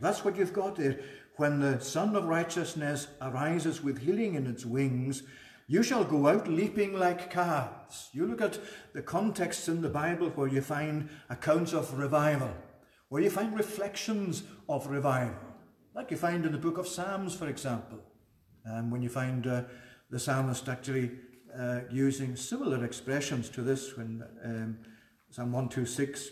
That's 0.00 0.24
what 0.24 0.36
you've 0.36 0.52
got 0.52 0.76
there. 0.76 1.00
When 1.36 1.60
the 1.60 1.80
Sun 1.80 2.16
of 2.16 2.24
Righteousness 2.24 3.08
arises 3.20 3.82
with 3.82 3.98
healing 3.98 4.34
in 4.34 4.46
its 4.46 4.64
wings, 4.64 5.22
you 5.66 5.82
shall 5.82 6.04
go 6.04 6.26
out 6.26 6.48
leaping 6.48 6.98
like 6.98 7.30
calves. 7.30 8.08
You 8.12 8.26
look 8.26 8.40
at 8.40 8.58
the 8.92 9.02
contexts 9.02 9.68
in 9.68 9.82
the 9.82 9.88
Bible 9.88 10.30
where 10.30 10.48
you 10.48 10.60
find 10.60 11.08
accounts 11.28 11.72
of 11.72 11.98
revival, 11.98 12.52
where 13.08 13.22
you 13.22 13.30
find 13.30 13.56
reflections 13.56 14.42
of 14.68 14.86
revival 14.88 15.50
like 15.94 16.10
you 16.10 16.16
find 16.16 16.46
in 16.46 16.52
the 16.52 16.58
book 16.58 16.78
of 16.78 16.86
Psalms, 16.86 17.34
for 17.34 17.48
example, 17.48 17.98
um, 18.70 18.90
when 18.90 19.02
you 19.02 19.08
find 19.08 19.46
uh, 19.46 19.62
the 20.08 20.18
psalmist 20.18 20.68
actually 20.68 21.10
uh, 21.58 21.80
using 21.90 22.36
similar 22.36 22.84
expressions 22.84 23.48
to 23.50 23.62
this 23.62 23.96
when 23.96 24.22
um, 24.44 24.78
Psalm 25.30 25.52
126, 25.52 26.28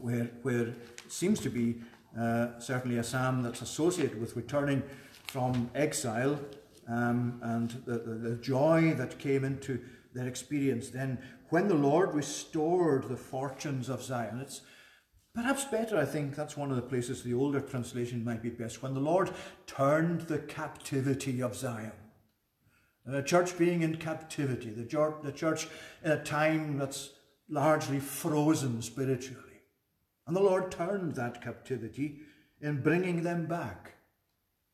where, 0.00 0.30
where 0.42 0.74
seems 1.08 1.40
to 1.40 1.50
be 1.50 1.82
uh, 2.18 2.58
certainly 2.58 2.98
a 2.98 3.04
psalm 3.04 3.42
that's 3.42 3.62
associated 3.62 4.20
with 4.20 4.36
returning 4.36 4.82
from 5.26 5.70
exile 5.74 6.38
um, 6.88 7.40
and 7.42 7.70
the, 7.86 7.98
the, 7.98 8.14
the 8.14 8.36
joy 8.36 8.92
that 8.94 9.18
came 9.18 9.44
into 9.44 9.80
their 10.14 10.26
experience 10.26 10.90
then 10.90 11.18
when 11.48 11.68
the 11.68 11.74
Lord 11.74 12.14
restored 12.14 13.08
the 13.08 13.16
fortunes 13.16 13.88
of 13.88 14.02
Zion. 14.02 14.40
It's, 14.40 14.62
Perhaps 15.34 15.64
better, 15.64 15.96
I 15.96 16.04
think, 16.04 16.34
that's 16.34 16.58
one 16.58 16.68
of 16.68 16.76
the 16.76 16.82
places 16.82 17.22
the 17.22 17.32
older 17.32 17.60
translation 17.60 18.22
might 18.22 18.42
be 18.42 18.50
best. 18.50 18.82
When 18.82 18.92
the 18.92 19.00
Lord 19.00 19.30
turned 19.66 20.22
the 20.22 20.38
captivity 20.38 21.42
of 21.42 21.56
Zion. 21.56 21.92
the 23.06 23.22
church 23.22 23.56
being 23.56 23.80
in 23.80 23.96
captivity, 23.96 24.68
the 24.68 24.84
church, 24.84 25.14
the 25.22 25.32
church 25.32 25.68
in 26.04 26.12
a 26.12 26.22
time 26.22 26.76
that's 26.76 27.10
largely 27.48 27.98
frozen 27.98 28.82
spiritually. 28.82 29.51
And 30.32 30.36
the 30.38 30.48
Lord 30.48 30.70
turned 30.70 31.14
that 31.16 31.42
captivity 31.42 32.20
in 32.62 32.80
bringing 32.80 33.22
them 33.22 33.44
back. 33.44 33.96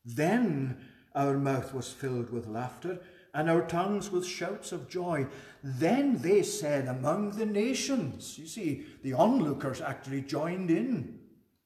Then 0.05 0.79
our 1.17 1.37
mouth 1.37 1.75
was 1.75 1.93
filled 1.93 2.31
with 2.31 2.47
laughter 2.47 3.01
and 3.35 3.51
our 3.51 3.63
tongues 3.63 4.09
with 4.09 4.25
shouts 4.25 4.71
of 4.71 4.89
joy. 4.89 5.27
Then 5.65 6.19
they 6.19 6.45
said 6.45 6.87
among 6.87 7.31
the 7.31 7.45
nations, 7.45 8.39
you 8.39 8.47
see, 8.47 8.87
the 9.03 9.15
onlookers 9.15 9.81
actually 9.81 10.21
joined 10.21 10.71
in. 10.71 11.19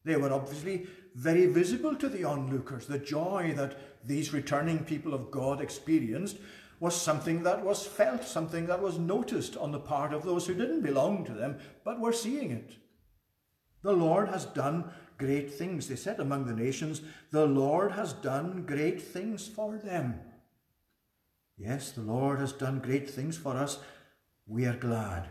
They 0.05 0.17
were 0.17 0.33
obviously 0.33 0.87
very 1.15 1.45
visible 1.45 1.95
to 1.97 2.09
the 2.09 2.25
onlookers. 2.25 2.87
The 2.87 2.99
joy 2.99 3.53
that 3.59 3.77
these 4.07 4.33
returning 4.33 4.85
people 4.85 5.13
of 5.13 5.31
God 5.31 5.61
experienced 5.61 6.39
was 6.81 6.99
something 6.99 7.43
that 7.43 7.63
was 7.63 7.87
felt, 7.87 8.25
something 8.25 8.65
that 8.69 8.81
was 8.81 8.99
noticed 8.99 9.59
on 9.59 9.71
the 9.71 9.79
part 9.79 10.15
of 10.15 10.23
those 10.23 10.47
who 10.47 10.55
didn't 10.55 10.81
belong 10.81 11.27
to 11.27 11.35
them, 11.35 11.59
but 11.85 12.01
were 12.01 12.15
seeing 12.15 12.53
it. 12.53 12.77
The 13.83 13.93
Lord 13.93 14.29
has 14.29 14.47
done 14.47 14.91
great 15.19 15.53
things. 15.53 15.89
They 15.89 15.97
said 15.97 16.21
among 16.21 16.47
the 16.47 16.55
nations, 16.55 17.03
The 17.31 17.47
Lord 17.47 17.93
has 17.93 18.13
done 18.13 18.65
great 18.67 19.03
things 19.03 19.49
for 19.49 19.77
them. 19.79 20.21
Yes, 21.57 21.93
the 21.93 22.03
Lord 22.03 22.41
has 22.41 22.53
done 22.53 22.81
great 22.81 23.09
things 23.09 23.37
for 23.37 23.57
us. 23.57 23.79
We 24.47 24.67
are 24.67 24.77
glad. 24.77 25.29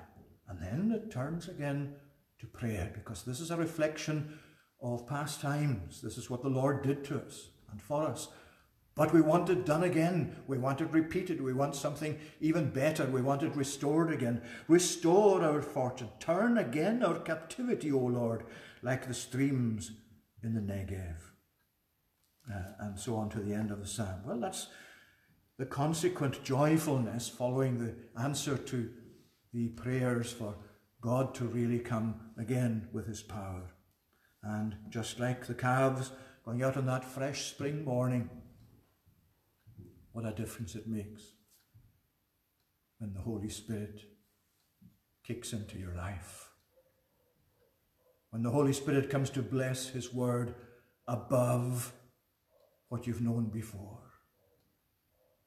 And 0.48 0.62
then 0.62 0.92
it 0.92 1.12
turns 1.12 1.48
again 1.48 1.96
to 2.40 2.48
prayer 2.48 2.92
because 2.94 3.24
this 3.24 3.40
is 3.40 3.52
a 3.52 3.58
reflection 3.58 4.40
of 4.82 5.08
past 5.08 5.42
times. 5.42 6.02
This 6.02 6.18
is 6.18 6.30
what 6.30 6.42
the 6.42 6.50
Lord 6.50 6.84
did 6.84 7.04
to 7.06 7.20
us 7.20 7.50
and 7.72 7.82
for 7.82 8.04
us. 8.04 8.30
But 9.02 9.14
we 9.14 9.22
want 9.22 9.50
it 9.50 9.66
done 9.66 9.82
again. 9.82 10.36
We 10.46 10.60
want 10.60 10.80
it 10.80 10.92
repeated. 10.92 11.42
We 11.42 11.54
want 11.54 11.74
something 11.76 12.20
even 12.40 12.70
better. 12.70 13.08
We 13.08 13.24
want 13.24 13.42
it 13.42 13.56
restored 13.56 14.14
again. 14.14 14.44
Restore 14.68 15.44
our 15.44 15.64
fortune. 15.64 16.10
Turn 16.20 16.60
again 16.60 17.02
our 17.02 17.18
captivity, 17.18 17.92
O 17.92 17.98
Lord, 17.98 18.44
like 18.84 19.08
the 19.08 19.16
streams 19.16 19.94
in 20.44 20.54
the 20.54 20.62
Negev. 20.62 21.16
Uh, 22.48 22.74
and 22.80 23.00
so 23.00 23.16
on 23.16 23.30
to 23.30 23.40
the 23.40 23.56
end 23.56 23.72
of 23.72 23.80
the 23.80 23.88
psalm. 23.88 24.22
Well, 24.24 24.40
that's 24.40 24.68
the 25.58 25.66
consequent 25.66 26.44
joyfulness 26.44 27.28
following 27.28 27.80
the 27.80 28.22
answer 28.22 28.56
to 28.56 28.92
the 29.52 29.70
prayers 29.70 30.32
for 30.32 30.54
God 31.02 31.34
to 31.34 31.46
really 31.46 31.80
come 31.80 32.20
again 32.38 32.88
with 32.94 33.08
his 33.08 33.24
power. 33.24 33.74
And 34.44 34.76
just 34.92 35.20
like 35.20 35.48
the 35.48 35.56
calves 35.56 36.12
going 36.46 36.62
out 36.62 36.78
on 36.78 36.86
that 36.86 37.04
fresh 37.04 37.46
spring 37.46 37.84
morning, 37.84 38.30
what 40.12 40.26
a 40.26 40.32
difference 40.32 40.76
it 40.76 40.88
makes 40.88 41.24
when 43.00 43.14
the 43.14 43.22
Holy 43.22 43.50
Spirit 43.50 44.02
kicks 45.24 45.54
into 45.54 45.78
your 45.78 45.96
life. 45.96 46.50
When 48.30 48.44
the 48.44 48.52
Holy 48.52 48.74
Spirit 48.74 49.10
comes 49.10 49.30
to 49.32 49.42
bless 49.42 49.90
His 49.90 50.14
word 50.14 50.56
above 51.08 51.94
what 52.90 53.08
you've 53.08 53.22
known 53.22 53.46
before. 53.46 54.00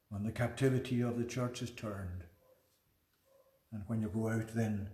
When 0.09 0.23
the 0.23 0.33
captivity 0.33 1.01
of 1.01 1.19
the 1.19 1.25
church 1.25 1.62
is 1.62 1.71
turned. 1.71 2.25
And 3.73 3.83
when 3.87 4.01
you 4.01 4.09
go 4.09 4.29
out 4.29 4.55
then, 4.55 4.89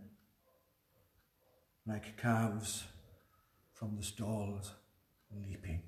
like 1.87 2.17
calves 2.17 2.85
from 3.73 3.97
the 3.97 4.03
stalls, 4.03 4.73
leaping. 5.35 5.83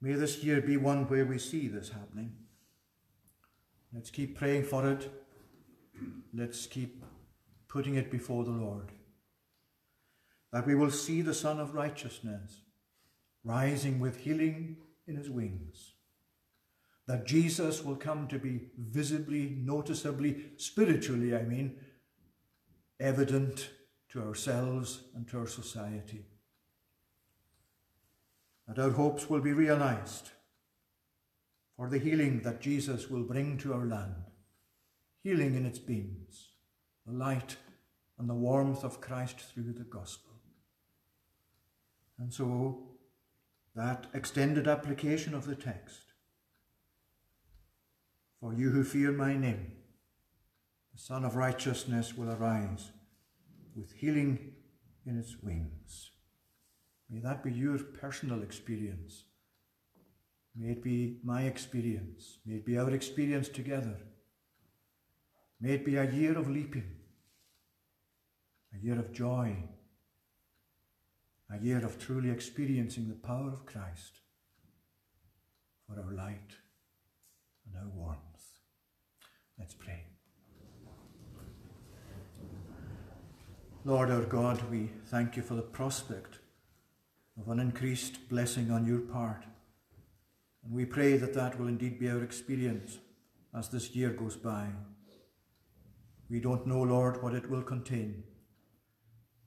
May 0.00 0.12
this 0.12 0.42
year 0.42 0.60
be 0.60 0.76
one 0.76 1.08
where 1.08 1.24
we 1.24 1.38
see 1.38 1.68
this 1.68 1.90
happening. 1.90 2.32
Let's 3.92 4.10
keep 4.10 4.36
praying 4.36 4.64
for 4.64 4.88
it. 4.90 5.10
Let's 6.34 6.66
keep 6.66 7.04
putting 7.68 7.94
it 7.94 8.10
before 8.10 8.44
the 8.44 8.50
Lord. 8.50 8.92
That 10.52 10.66
we 10.66 10.74
will 10.74 10.90
see 10.90 11.22
the 11.22 11.34
Sun 11.34 11.60
of 11.60 11.74
Righteousness 11.74 12.60
rising 13.44 14.00
with 14.00 14.18
healing 14.18 14.76
in 15.06 15.16
his 15.16 15.30
wings. 15.30 15.92
That 17.06 17.26
Jesus 17.26 17.84
will 17.84 17.96
come 17.96 18.28
to 18.28 18.38
be 18.38 18.70
visibly, 18.78 19.56
noticeably, 19.58 20.52
spiritually, 20.56 21.36
I 21.36 21.42
mean, 21.42 21.76
evident 22.98 23.70
to 24.10 24.22
ourselves 24.22 25.02
and 25.14 25.28
to 25.28 25.38
our 25.38 25.46
society 25.46 26.24
our 28.78 28.90
hopes 28.90 29.28
will 29.28 29.40
be 29.40 29.52
realized 29.52 30.30
for 31.76 31.88
the 31.88 31.98
healing 31.98 32.40
that 32.42 32.60
Jesus 32.60 33.10
will 33.10 33.24
bring 33.24 33.58
to 33.58 33.74
our 33.74 33.84
land, 33.84 34.30
healing 35.22 35.54
in 35.54 35.66
its 35.66 35.78
beams, 35.78 36.50
the 37.06 37.12
light 37.12 37.56
and 38.18 38.28
the 38.28 38.34
warmth 38.34 38.84
of 38.84 39.00
Christ 39.00 39.40
through 39.40 39.72
the 39.72 39.84
gospel. 39.84 40.32
And 42.18 42.32
so, 42.32 42.90
that 43.74 44.06
extended 44.14 44.68
application 44.68 45.34
of 45.34 45.46
the 45.46 45.56
text 45.56 46.14
for 48.44 48.52
you 48.52 48.70
who 48.70 48.84
fear 48.84 49.10
my 49.10 49.36
name, 49.36 49.72
the 50.92 51.00
Sun 51.00 51.24
of 51.24 51.34
Righteousness 51.34 52.14
will 52.14 52.30
arise 52.30 52.90
with 53.74 53.90
healing 53.94 54.52
in 55.06 55.18
its 55.18 55.36
wings. 55.42 56.10
May 57.10 57.20
that 57.20 57.42
be 57.42 57.52
your 57.52 57.78
personal 57.78 58.42
experience. 58.42 59.24
May 60.56 60.72
it 60.72 60.82
be 60.82 61.18
my 61.22 61.42
experience. 61.42 62.38
May 62.46 62.56
it 62.56 62.66
be 62.66 62.78
our 62.78 62.90
experience 62.90 63.48
together. 63.48 63.96
May 65.60 65.72
it 65.72 65.84
be 65.84 65.96
a 65.96 66.10
year 66.10 66.36
of 66.38 66.48
leaping, 66.48 66.90
a 68.74 68.84
year 68.84 68.98
of 68.98 69.12
joy, 69.12 69.56
a 71.50 71.58
year 71.58 71.84
of 71.84 71.98
truly 71.98 72.30
experiencing 72.30 73.08
the 73.08 73.14
power 73.14 73.52
of 73.52 73.66
Christ 73.66 74.20
for 75.86 76.00
our 76.00 76.12
light 76.12 76.56
and 77.66 77.76
our 77.76 77.88
warmth. 77.94 78.18
Let's 79.58 79.74
pray. 79.74 80.04
Lord 83.84 84.10
our 84.10 84.22
God, 84.22 84.62
we 84.70 84.90
thank 85.06 85.36
you 85.36 85.42
for 85.42 85.54
the 85.54 85.62
prospect 85.62 86.38
of 87.40 87.48
an 87.48 87.60
increased 87.60 88.28
blessing 88.28 88.70
on 88.70 88.86
your 88.86 89.00
part. 89.00 89.44
And 90.64 90.72
we 90.72 90.84
pray 90.84 91.16
that 91.16 91.34
that 91.34 91.58
will 91.58 91.68
indeed 91.68 91.98
be 91.98 92.08
our 92.08 92.22
experience 92.22 92.98
as 93.56 93.68
this 93.68 93.94
year 93.94 94.10
goes 94.10 94.36
by. 94.36 94.66
We 96.30 96.40
don't 96.40 96.66
know, 96.66 96.82
Lord, 96.82 97.22
what 97.22 97.34
it 97.34 97.50
will 97.50 97.62
contain. 97.62 98.24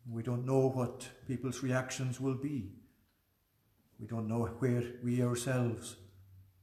We 0.10 0.24
don't 0.24 0.46
know 0.46 0.70
what 0.70 1.08
people's 1.28 1.64
reactions 1.64 2.22
will 2.22 2.36
be. 2.36 2.72
We 4.00 4.08
don't 4.08 4.28
know 4.28 4.46
where 4.60 4.84
we 5.04 5.24
ourselves 5.24 5.96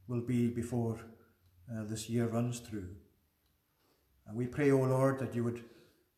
will 0.07 0.20
be 0.20 0.49
before 0.49 0.99
uh, 1.70 1.85
this 1.85 2.09
year 2.09 2.27
runs 2.27 2.61
through. 2.61 2.89
And 4.27 4.37
we 4.37 4.47
pray, 4.47 4.70
O 4.70 4.83
oh 4.83 4.87
Lord, 4.87 5.18
that 5.18 5.35
you 5.35 5.45
would 5.45 5.64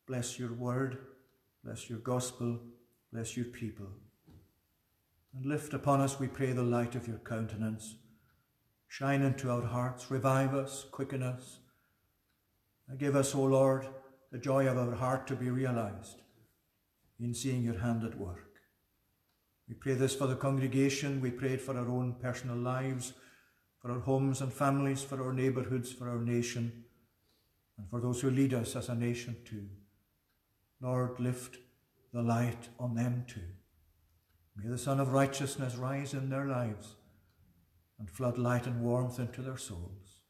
bless 0.05 0.39
your 0.39 0.53
word, 0.53 0.99
bless 1.63 1.89
your 1.89 1.99
gospel, 1.99 2.59
bless 3.11 3.35
your 3.35 3.47
people. 3.47 3.87
And 5.37 5.45
lift 5.45 5.75
upon 5.75 6.01
us, 6.01 6.19
we 6.19 6.27
pray, 6.27 6.51
the 6.51 6.63
light 6.63 6.95
of 6.95 7.07
your 7.07 7.19
countenance. 7.19 7.97
Shine 8.87 9.21
into 9.21 9.51
our 9.51 9.61
hearts, 9.61 10.09
revive 10.09 10.55
us, 10.55 10.85
quicken 10.91 11.21
us. 11.21 11.59
And 12.87 12.97
give 12.97 13.15
us, 13.15 13.35
O 13.35 13.43
Lord, 13.43 13.85
the 14.31 14.39
joy 14.39 14.67
of 14.67 14.77
our 14.77 14.95
heart 14.95 15.27
to 15.27 15.35
be 15.35 15.51
realized 15.51 16.21
in 17.19 17.35
seeing 17.35 17.61
your 17.61 17.77
hand 17.77 18.03
at 18.03 18.17
work. 18.17 18.49
We 19.69 19.75
pray 19.75 19.93
this 19.93 20.15
for 20.15 20.25
the 20.25 20.35
congregation. 20.35 21.21
We 21.21 21.29
pray 21.29 21.53
it 21.53 21.61
for 21.61 21.77
our 21.77 21.87
own 21.87 22.15
personal 22.19 22.57
lives, 22.57 23.13
for 23.79 23.91
our 23.91 23.99
homes 23.99 24.41
and 24.41 24.51
families, 24.51 25.03
for 25.03 25.21
our 25.21 25.33
neighbourhoods, 25.33 25.91
for 25.91 26.09
our 26.09 26.21
nation, 26.21 26.85
and 27.77 27.87
for 27.91 28.01
those 28.01 28.21
who 28.21 28.31
lead 28.31 28.55
us 28.55 28.75
as 28.75 28.89
a 28.89 28.95
nation 28.95 29.37
too. 29.45 29.67
Lord, 30.81 31.19
lift 31.19 31.57
the 32.11 32.23
light 32.23 32.69
on 32.79 32.95
them 32.95 33.25
too. 33.27 33.56
May 34.57 34.69
the 34.69 34.77
Sun 34.77 34.99
of 34.99 35.13
Righteousness 35.13 35.75
rise 35.75 36.13
in 36.13 36.29
their 36.29 36.45
lives 36.45 36.95
and 37.99 38.09
flood 38.09 38.37
light 38.39 38.65
and 38.65 38.81
warmth 38.81 39.19
into 39.19 39.41
their 39.41 39.57
souls. 39.57 40.21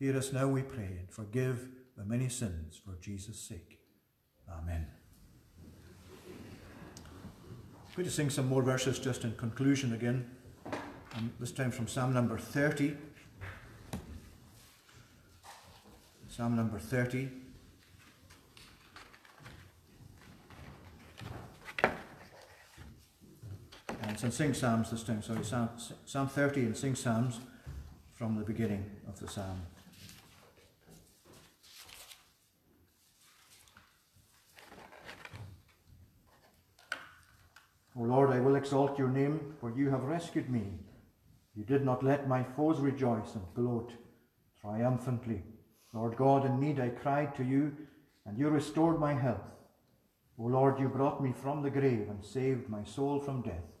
Hear 0.00 0.16
us 0.16 0.32
now, 0.32 0.48
we 0.48 0.62
pray, 0.62 0.96
and 0.98 1.08
forgive 1.10 1.68
the 1.96 2.04
many 2.04 2.28
sins 2.28 2.80
for 2.84 2.96
Jesus' 3.00 3.38
sake. 3.38 3.78
Amen. 4.50 4.86
I'm 6.26 7.96
going 7.96 8.08
to 8.08 8.10
sing 8.10 8.30
some 8.30 8.48
more 8.48 8.62
verses 8.62 8.98
just 8.98 9.22
in 9.22 9.36
conclusion 9.36 9.92
again, 9.92 10.28
and 11.16 11.30
this 11.38 11.52
time 11.52 11.70
from 11.70 11.86
Psalm 11.86 12.12
number 12.12 12.36
30. 12.36 12.96
Psalm 16.28 16.56
number 16.56 16.80
30. 16.80 17.43
And 24.22 24.32
sing 24.32 24.54
psalms 24.54 24.90
this 24.90 25.02
time, 25.02 25.22
sorry, 25.22 25.44
Psalm, 25.44 25.70
Psalm 26.04 26.28
30 26.28 26.60
and 26.60 26.76
sing 26.76 26.94
psalms 26.94 27.40
from 28.12 28.36
the 28.36 28.44
beginning 28.44 28.84
of 29.08 29.18
the 29.18 29.28
psalm. 29.28 29.62
O 37.96 38.02
Lord, 38.02 38.30
I 38.30 38.40
will 38.40 38.56
exalt 38.56 38.98
your 38.98 39.08
name, 39.08 39.54
for 39.60 39.72
you 39.76 39.90
have 39.90 40.02
rescued 40.02 40.50
me. 40.50 40.78
You 41.54 41.64
did 41.64 41.84
not 41.84 42.02
let 42.02 42.28
my 42.28 42.42
foes 42.42 42.80
rejoice 42.80 43.34
and 43.34 43.44
gloat 43.54 43.92
triumphantly. 44.60 45.42
Lord 45.92 46.16
God, 46.16 46.44
in 46.44 46.58
need 46.58 46.80
I 46.80 46.88
cried 46.88 47.34
to 47.36 47.44
you, 47.44 47.76
and 48.26 48.36
you 48.36 48.48
restored 48.48 48.98
my 48.98 49.14
health. 49.14 49.46
O 50.38 50.44
Lord, 50.44 50.80
you 50.80 50.88
brought 50.88 51.22
me 51.22 51.32
from 51.32 51.62
the 51.62 51.70
grave 51.70 52.08
and 52.08 52.24
saved 52.24 52.68
my 52.68 52.82
soul 52.82 53.20
from 53.20 53.42
death. 53.42 53.73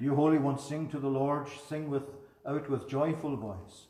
You 0.00 0.14
holy 0.14 0.38
ones, 0.38 0.62
sing 0.62 0.88
to 0.90 0.98
the 0.98 1.08
Lord, 1.08 1.48
sing 1.68 1.88
with, 1.90 2.04
out 2.46 2.68
with 2.68 2.88
joyful 2.88 3.36
voice. 3.36 3.86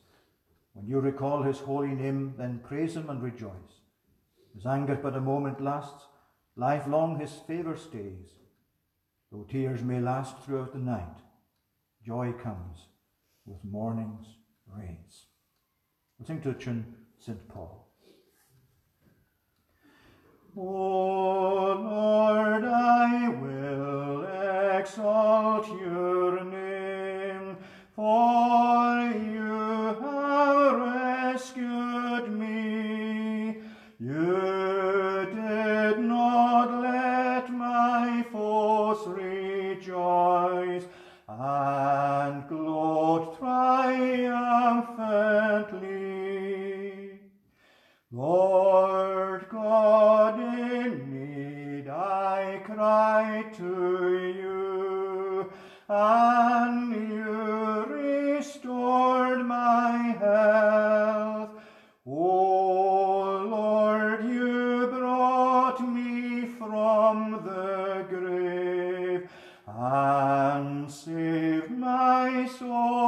When 0.74 0.86
you 0.86 1.00
recall 1.00 1.42
his 1.42 1.58
holy 1.58 1.94
name, 1.94 2.34
then 2.38 2.60
praise 2.66 2.96
him 2.96 3.10
and 3.10 3.22
rejoice. 3.22 3.80
His 4.54 4.66
anger 4.66 4.98
but 5.02 5.16
a 5.16 5.20
moment 5.20 5.60
lasts, 5.60 6.06
lifelong 6.56 7.18
his 7.18 7.32
favour 7.46 7.76
stays. 7.76 8.34
Though 9.30 9.44
tears 9.44 9.82
may 9.82 10.00
last 10.00 10.38
throughout 10.40 10.72
the 10.72 10.78
night, 10.78 11.16
joy 12.04 12.32
comes 12.32 12.86
with 13.46 13.64
morning's 13.64 14.26
rays. 14.66 15.26
We'll 16.18 16.26
sing 16.26 16.42
to 16.42 16.52
tune 16.54 16.94
St. 17.18 17.48
Paul. 17.48 17.91
O 20.54 21.80
Lord, 21.82 22.64
I 22.66 23.28
will 23.28 24.26
exalt 24.78 25.66
your 25.80 26.44
name, 26.44 27.56
for 27.96 29.14
you 29.32 29.96
have 29.98 30.78
rescued 30.78 32.38
me. 32.38 33.62
You 33.98 35.26
did 35.34 36.00
not 36.00 36.82
let 36.82 37.50
my 37.50 38.22
foes 38.30 39.06
rejoice 39.06 40.84
and 41.28 42.46
gloat 42.46 43.38
triumphantly. 43.38 45.91
To 53.42 54.32
you, 54.36 55.50
and 55.88 56.92
you 57.10 57.84
restored 57.88 59.44
my 59.44 60.16
health. 60.18 61.50
O 62.06 63.44
Lord, 63.48 64.24
you 64.24 64.88
brought 64.90 65.80
me 65.80 66.46
from 66.46 67.42
the 67.44 68.06
grave 68.08 69.28
and 69.66 70.90
saved 70.90 71.70
my 71.70 72.46
soul 72.58 73.01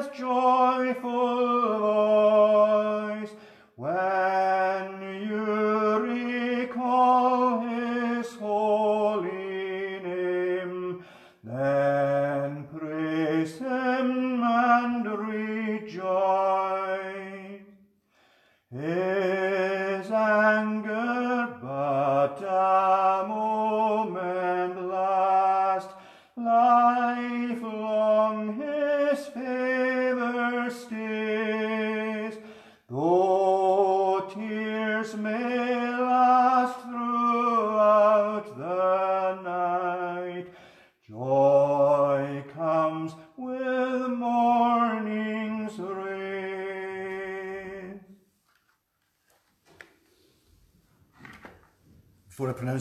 with 0.00 0.14
joyful 0.14 0.29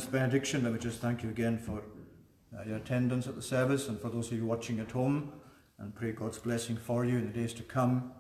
Benediction, 0.06 0.64
let 0.64 0.74
me 0.74 0.80
just 0.80 1.00
thank 1.00 1.24
you 1.24 1.30
again 1.30 1.58
for 1.58 1.82
uh, 2.58 2.64
your 2.68 2.78
attendance 2.78 3.28
at 3.28 3.36
the 3.36 3.42
service 3.42 3.88
and 3.88 4.00
for 4.00 4.10
those 4.10 4.32
of 4.32 4.38
you 4.38 4.46
watching 4.46 4.80
at 4.80 4.92
home 4.92 5.32
and 5.78 5.96
pray 5.96 6.12
God's 6.12 6.38
blessing 6.38 6.78
for 6.78 7.06
you 7.06 7.18
in 7.18 7.26
the 7.26 7.34
days 7.34 7.54
to 7.54 7.64
come. 7.64 8.12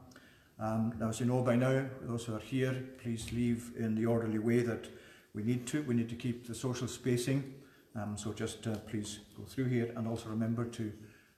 Um, 0.59 0.93
now, 0.99 1.09
as 1.09 1.19
you 1.19 1.25
know 1.25 1.41
by 1.41 1.55
now, 1.55 1.85
those 2.01 2.25
who 2.25 2.35
are 2.35 2.39
here, 2.39 2.83
please 3.01 3.31
leave 3.31 3.71
in 3.77 3.95
the 3.95 4.05
orderly 4.05 4.39
way 4.39 4.61
that 4.61 4.87
we 5.33 5.43
need 5.43 5.67
to. 5.67 5.83
We 5.83 5.95
need 5.95 6.09
to 6.09 6.15
keep 6.15 6.47
the 6.47 6.55
social 6.55 6.87
spacing. 6.87 7.53
Um, 7.95 8.17
so 8.17 8.33
just 8.33 8.65
uh, 8.67 8.75
please 8.87 9.19
go 9.37 9.43
through 9.43 9.65
here 9.65 9.93
and 9.95 10.07
also 10.07 10.29
remember 10.29 10.65
to 10.65 10.91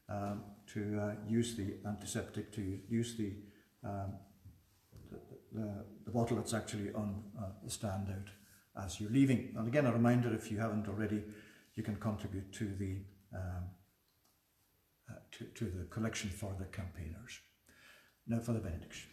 um, 0.10 0.42
to 0.74 1.00
uh, 1.02 1.12
use 1.28 1.56
the 1.56 1.74
antiseptic, 1.86 2.52
to 2.54 2.80
use 2.89 3.16
the, 3.16 3.34
um, 3.84 4.14
the, 5.10 5.20
the, 5.52 5.86
the 6.06 6.12
bottle 6.12 6.38
that's 6.38 6.54
actually 6.54 6.94
on 6.94 7.24
uh, 7.39 7.48
the 7.64 7.70
stand 7.70 8.08
out 8.10 8.30
as 8.84 9.00
you're 9.00 9.12
leaving. 9.12 9.54
And 9.58 9.68
again, 9.68 9.86
a 9.86 9.92
reminder 9.92 10.34
if 10.34 10.52
you 10.52 10.60
haven't 10.60 10.88
already, 10.88 11.24
you 11.76 11.84
can 11.84 11.96
contribute 11.96 12.52
to 12.54 12.66
the 12.66 12.98
um, 13.34 13.70
uh, 15.10 15.14
to, 15.32 15.46
to 15.46 15.66
the 15.66 15.86
collection 15.86 16.30
for 16.30 16.56
the 16.58 16.66
campaigners. 16.66 17.40
Now 18.28 18.40
for 18.40 18.54
the 18.54 18.60
benediction. 18.60 19.10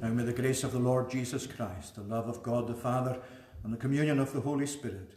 Now 0.00 0.08
may 0.08 0.24
the 0.24 0.32
grace 0.32 0.64
of 0.64 0.72
the 0.72 0.78
Lord 0.78 1.10
Jesus 1.10 1.46
Christ, 1.46 1.96
the 1.96 2.02
love 2.02 2.28
of 2.28 2.42
God 2.42 2.68
the 2.68 2.74
Father, 2.74 3.20
and 3.64 3.72
the 3.72 3.76
communion 3.76 4.18
of 4.18 4.32
the 4.32 4.40
Holy 4.40 4.66
Spirit 4.66 5.14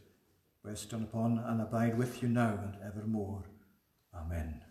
rest 0.63 0.93
on 0.93 1.03
upon 1.03 1.39
and 1.39 1.61
abide 1.61 1.97
with 1.97 2.21
you 2.21 2.29
now 2.29 2.59
and 2.63 2.75
evermore. 2.83 3.43
Amen. 4.13 4.70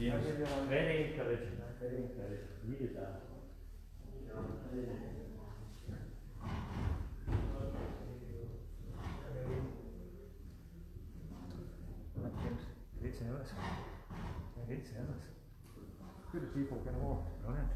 Very 0.00 1.12
encouraging, 1.12 1.60
very 1.78 1.96
encouraging. 1.96 2.48
Needed 2.64 2.96
that. 2.96 3.20
That 12.16 12.32
James, 12.40 12.62
great 12.98 13.14
service. 13.18 13.50
Great 14.66 14.86
service. 14.86 15.24
Good 16.32 16.44
as 16.44 16.48
people 16.56 16.78
can 16.82 16.96
walk. 17.02 17.26
Brilliant. 17.44 17.68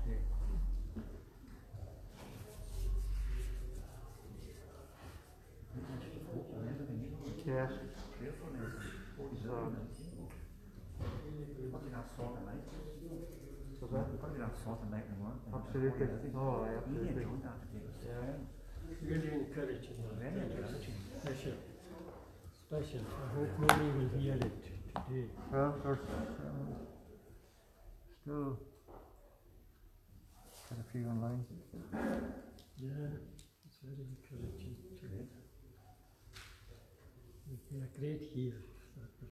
Yeah. 7.44 7.68
Yes. 8.24 8.40
So, 9.44 9.72
probably 12.16 12.38
not 12.38 12.38
sort 12.38 12.38
of 12.38 12.46
night. 12.46 12.64
Was 13.80 13.90
that? 13.90 14.06
Probably 14.20 14.40
not 14.40 14.54
sort 14.64 14.80
of 14.82 14.88
night 14.90 15.06
in 15.10 15.16
the. 15.22 15.34
Absolutely. 15.54 16.06
Oh, 16.34 16.64
aye, 16.64 16.78
Really 16.88 17.10
absolutely. 17.10 17.22
enjoyed 17.22 17.42
that 17.44 17.58
today. 17.62 17.84
Yeah. 18.06 18.38
Really 19.02 19.30
encouraging. 19.44 19.96
Very 20.18 20.40
encouraging. 20.40 20.96
Special. 21.20 21.56
Special. 22.66 23.02
I 23.04 23.26
hope 23.34 23.52
many 23.60 23.88
will 23.98 24.10
hear 24.18 24.34
it 24.34 24.56
today. 24.64 25.28
Well, 25.52 25.74
there's 25.84 25.98
um, 25.98 26.76
still 28.22 28.58
quite 30.68 30.80
a 30.80 30.86
few 30.92 31.04
online. 31.06 31.44
Yeah, 32.80 33.10
it's 33.66 33.78
very 33.84 34.06
encouraging. 34.08 34.76
Great. 35.00 35.28
You've 37.50 37.64
been 37.70 37.82
a 37.84 37.98
great 37.98 38.22
healer, 38.32 38.54
that 38.56 38.64
for 38.64 38.73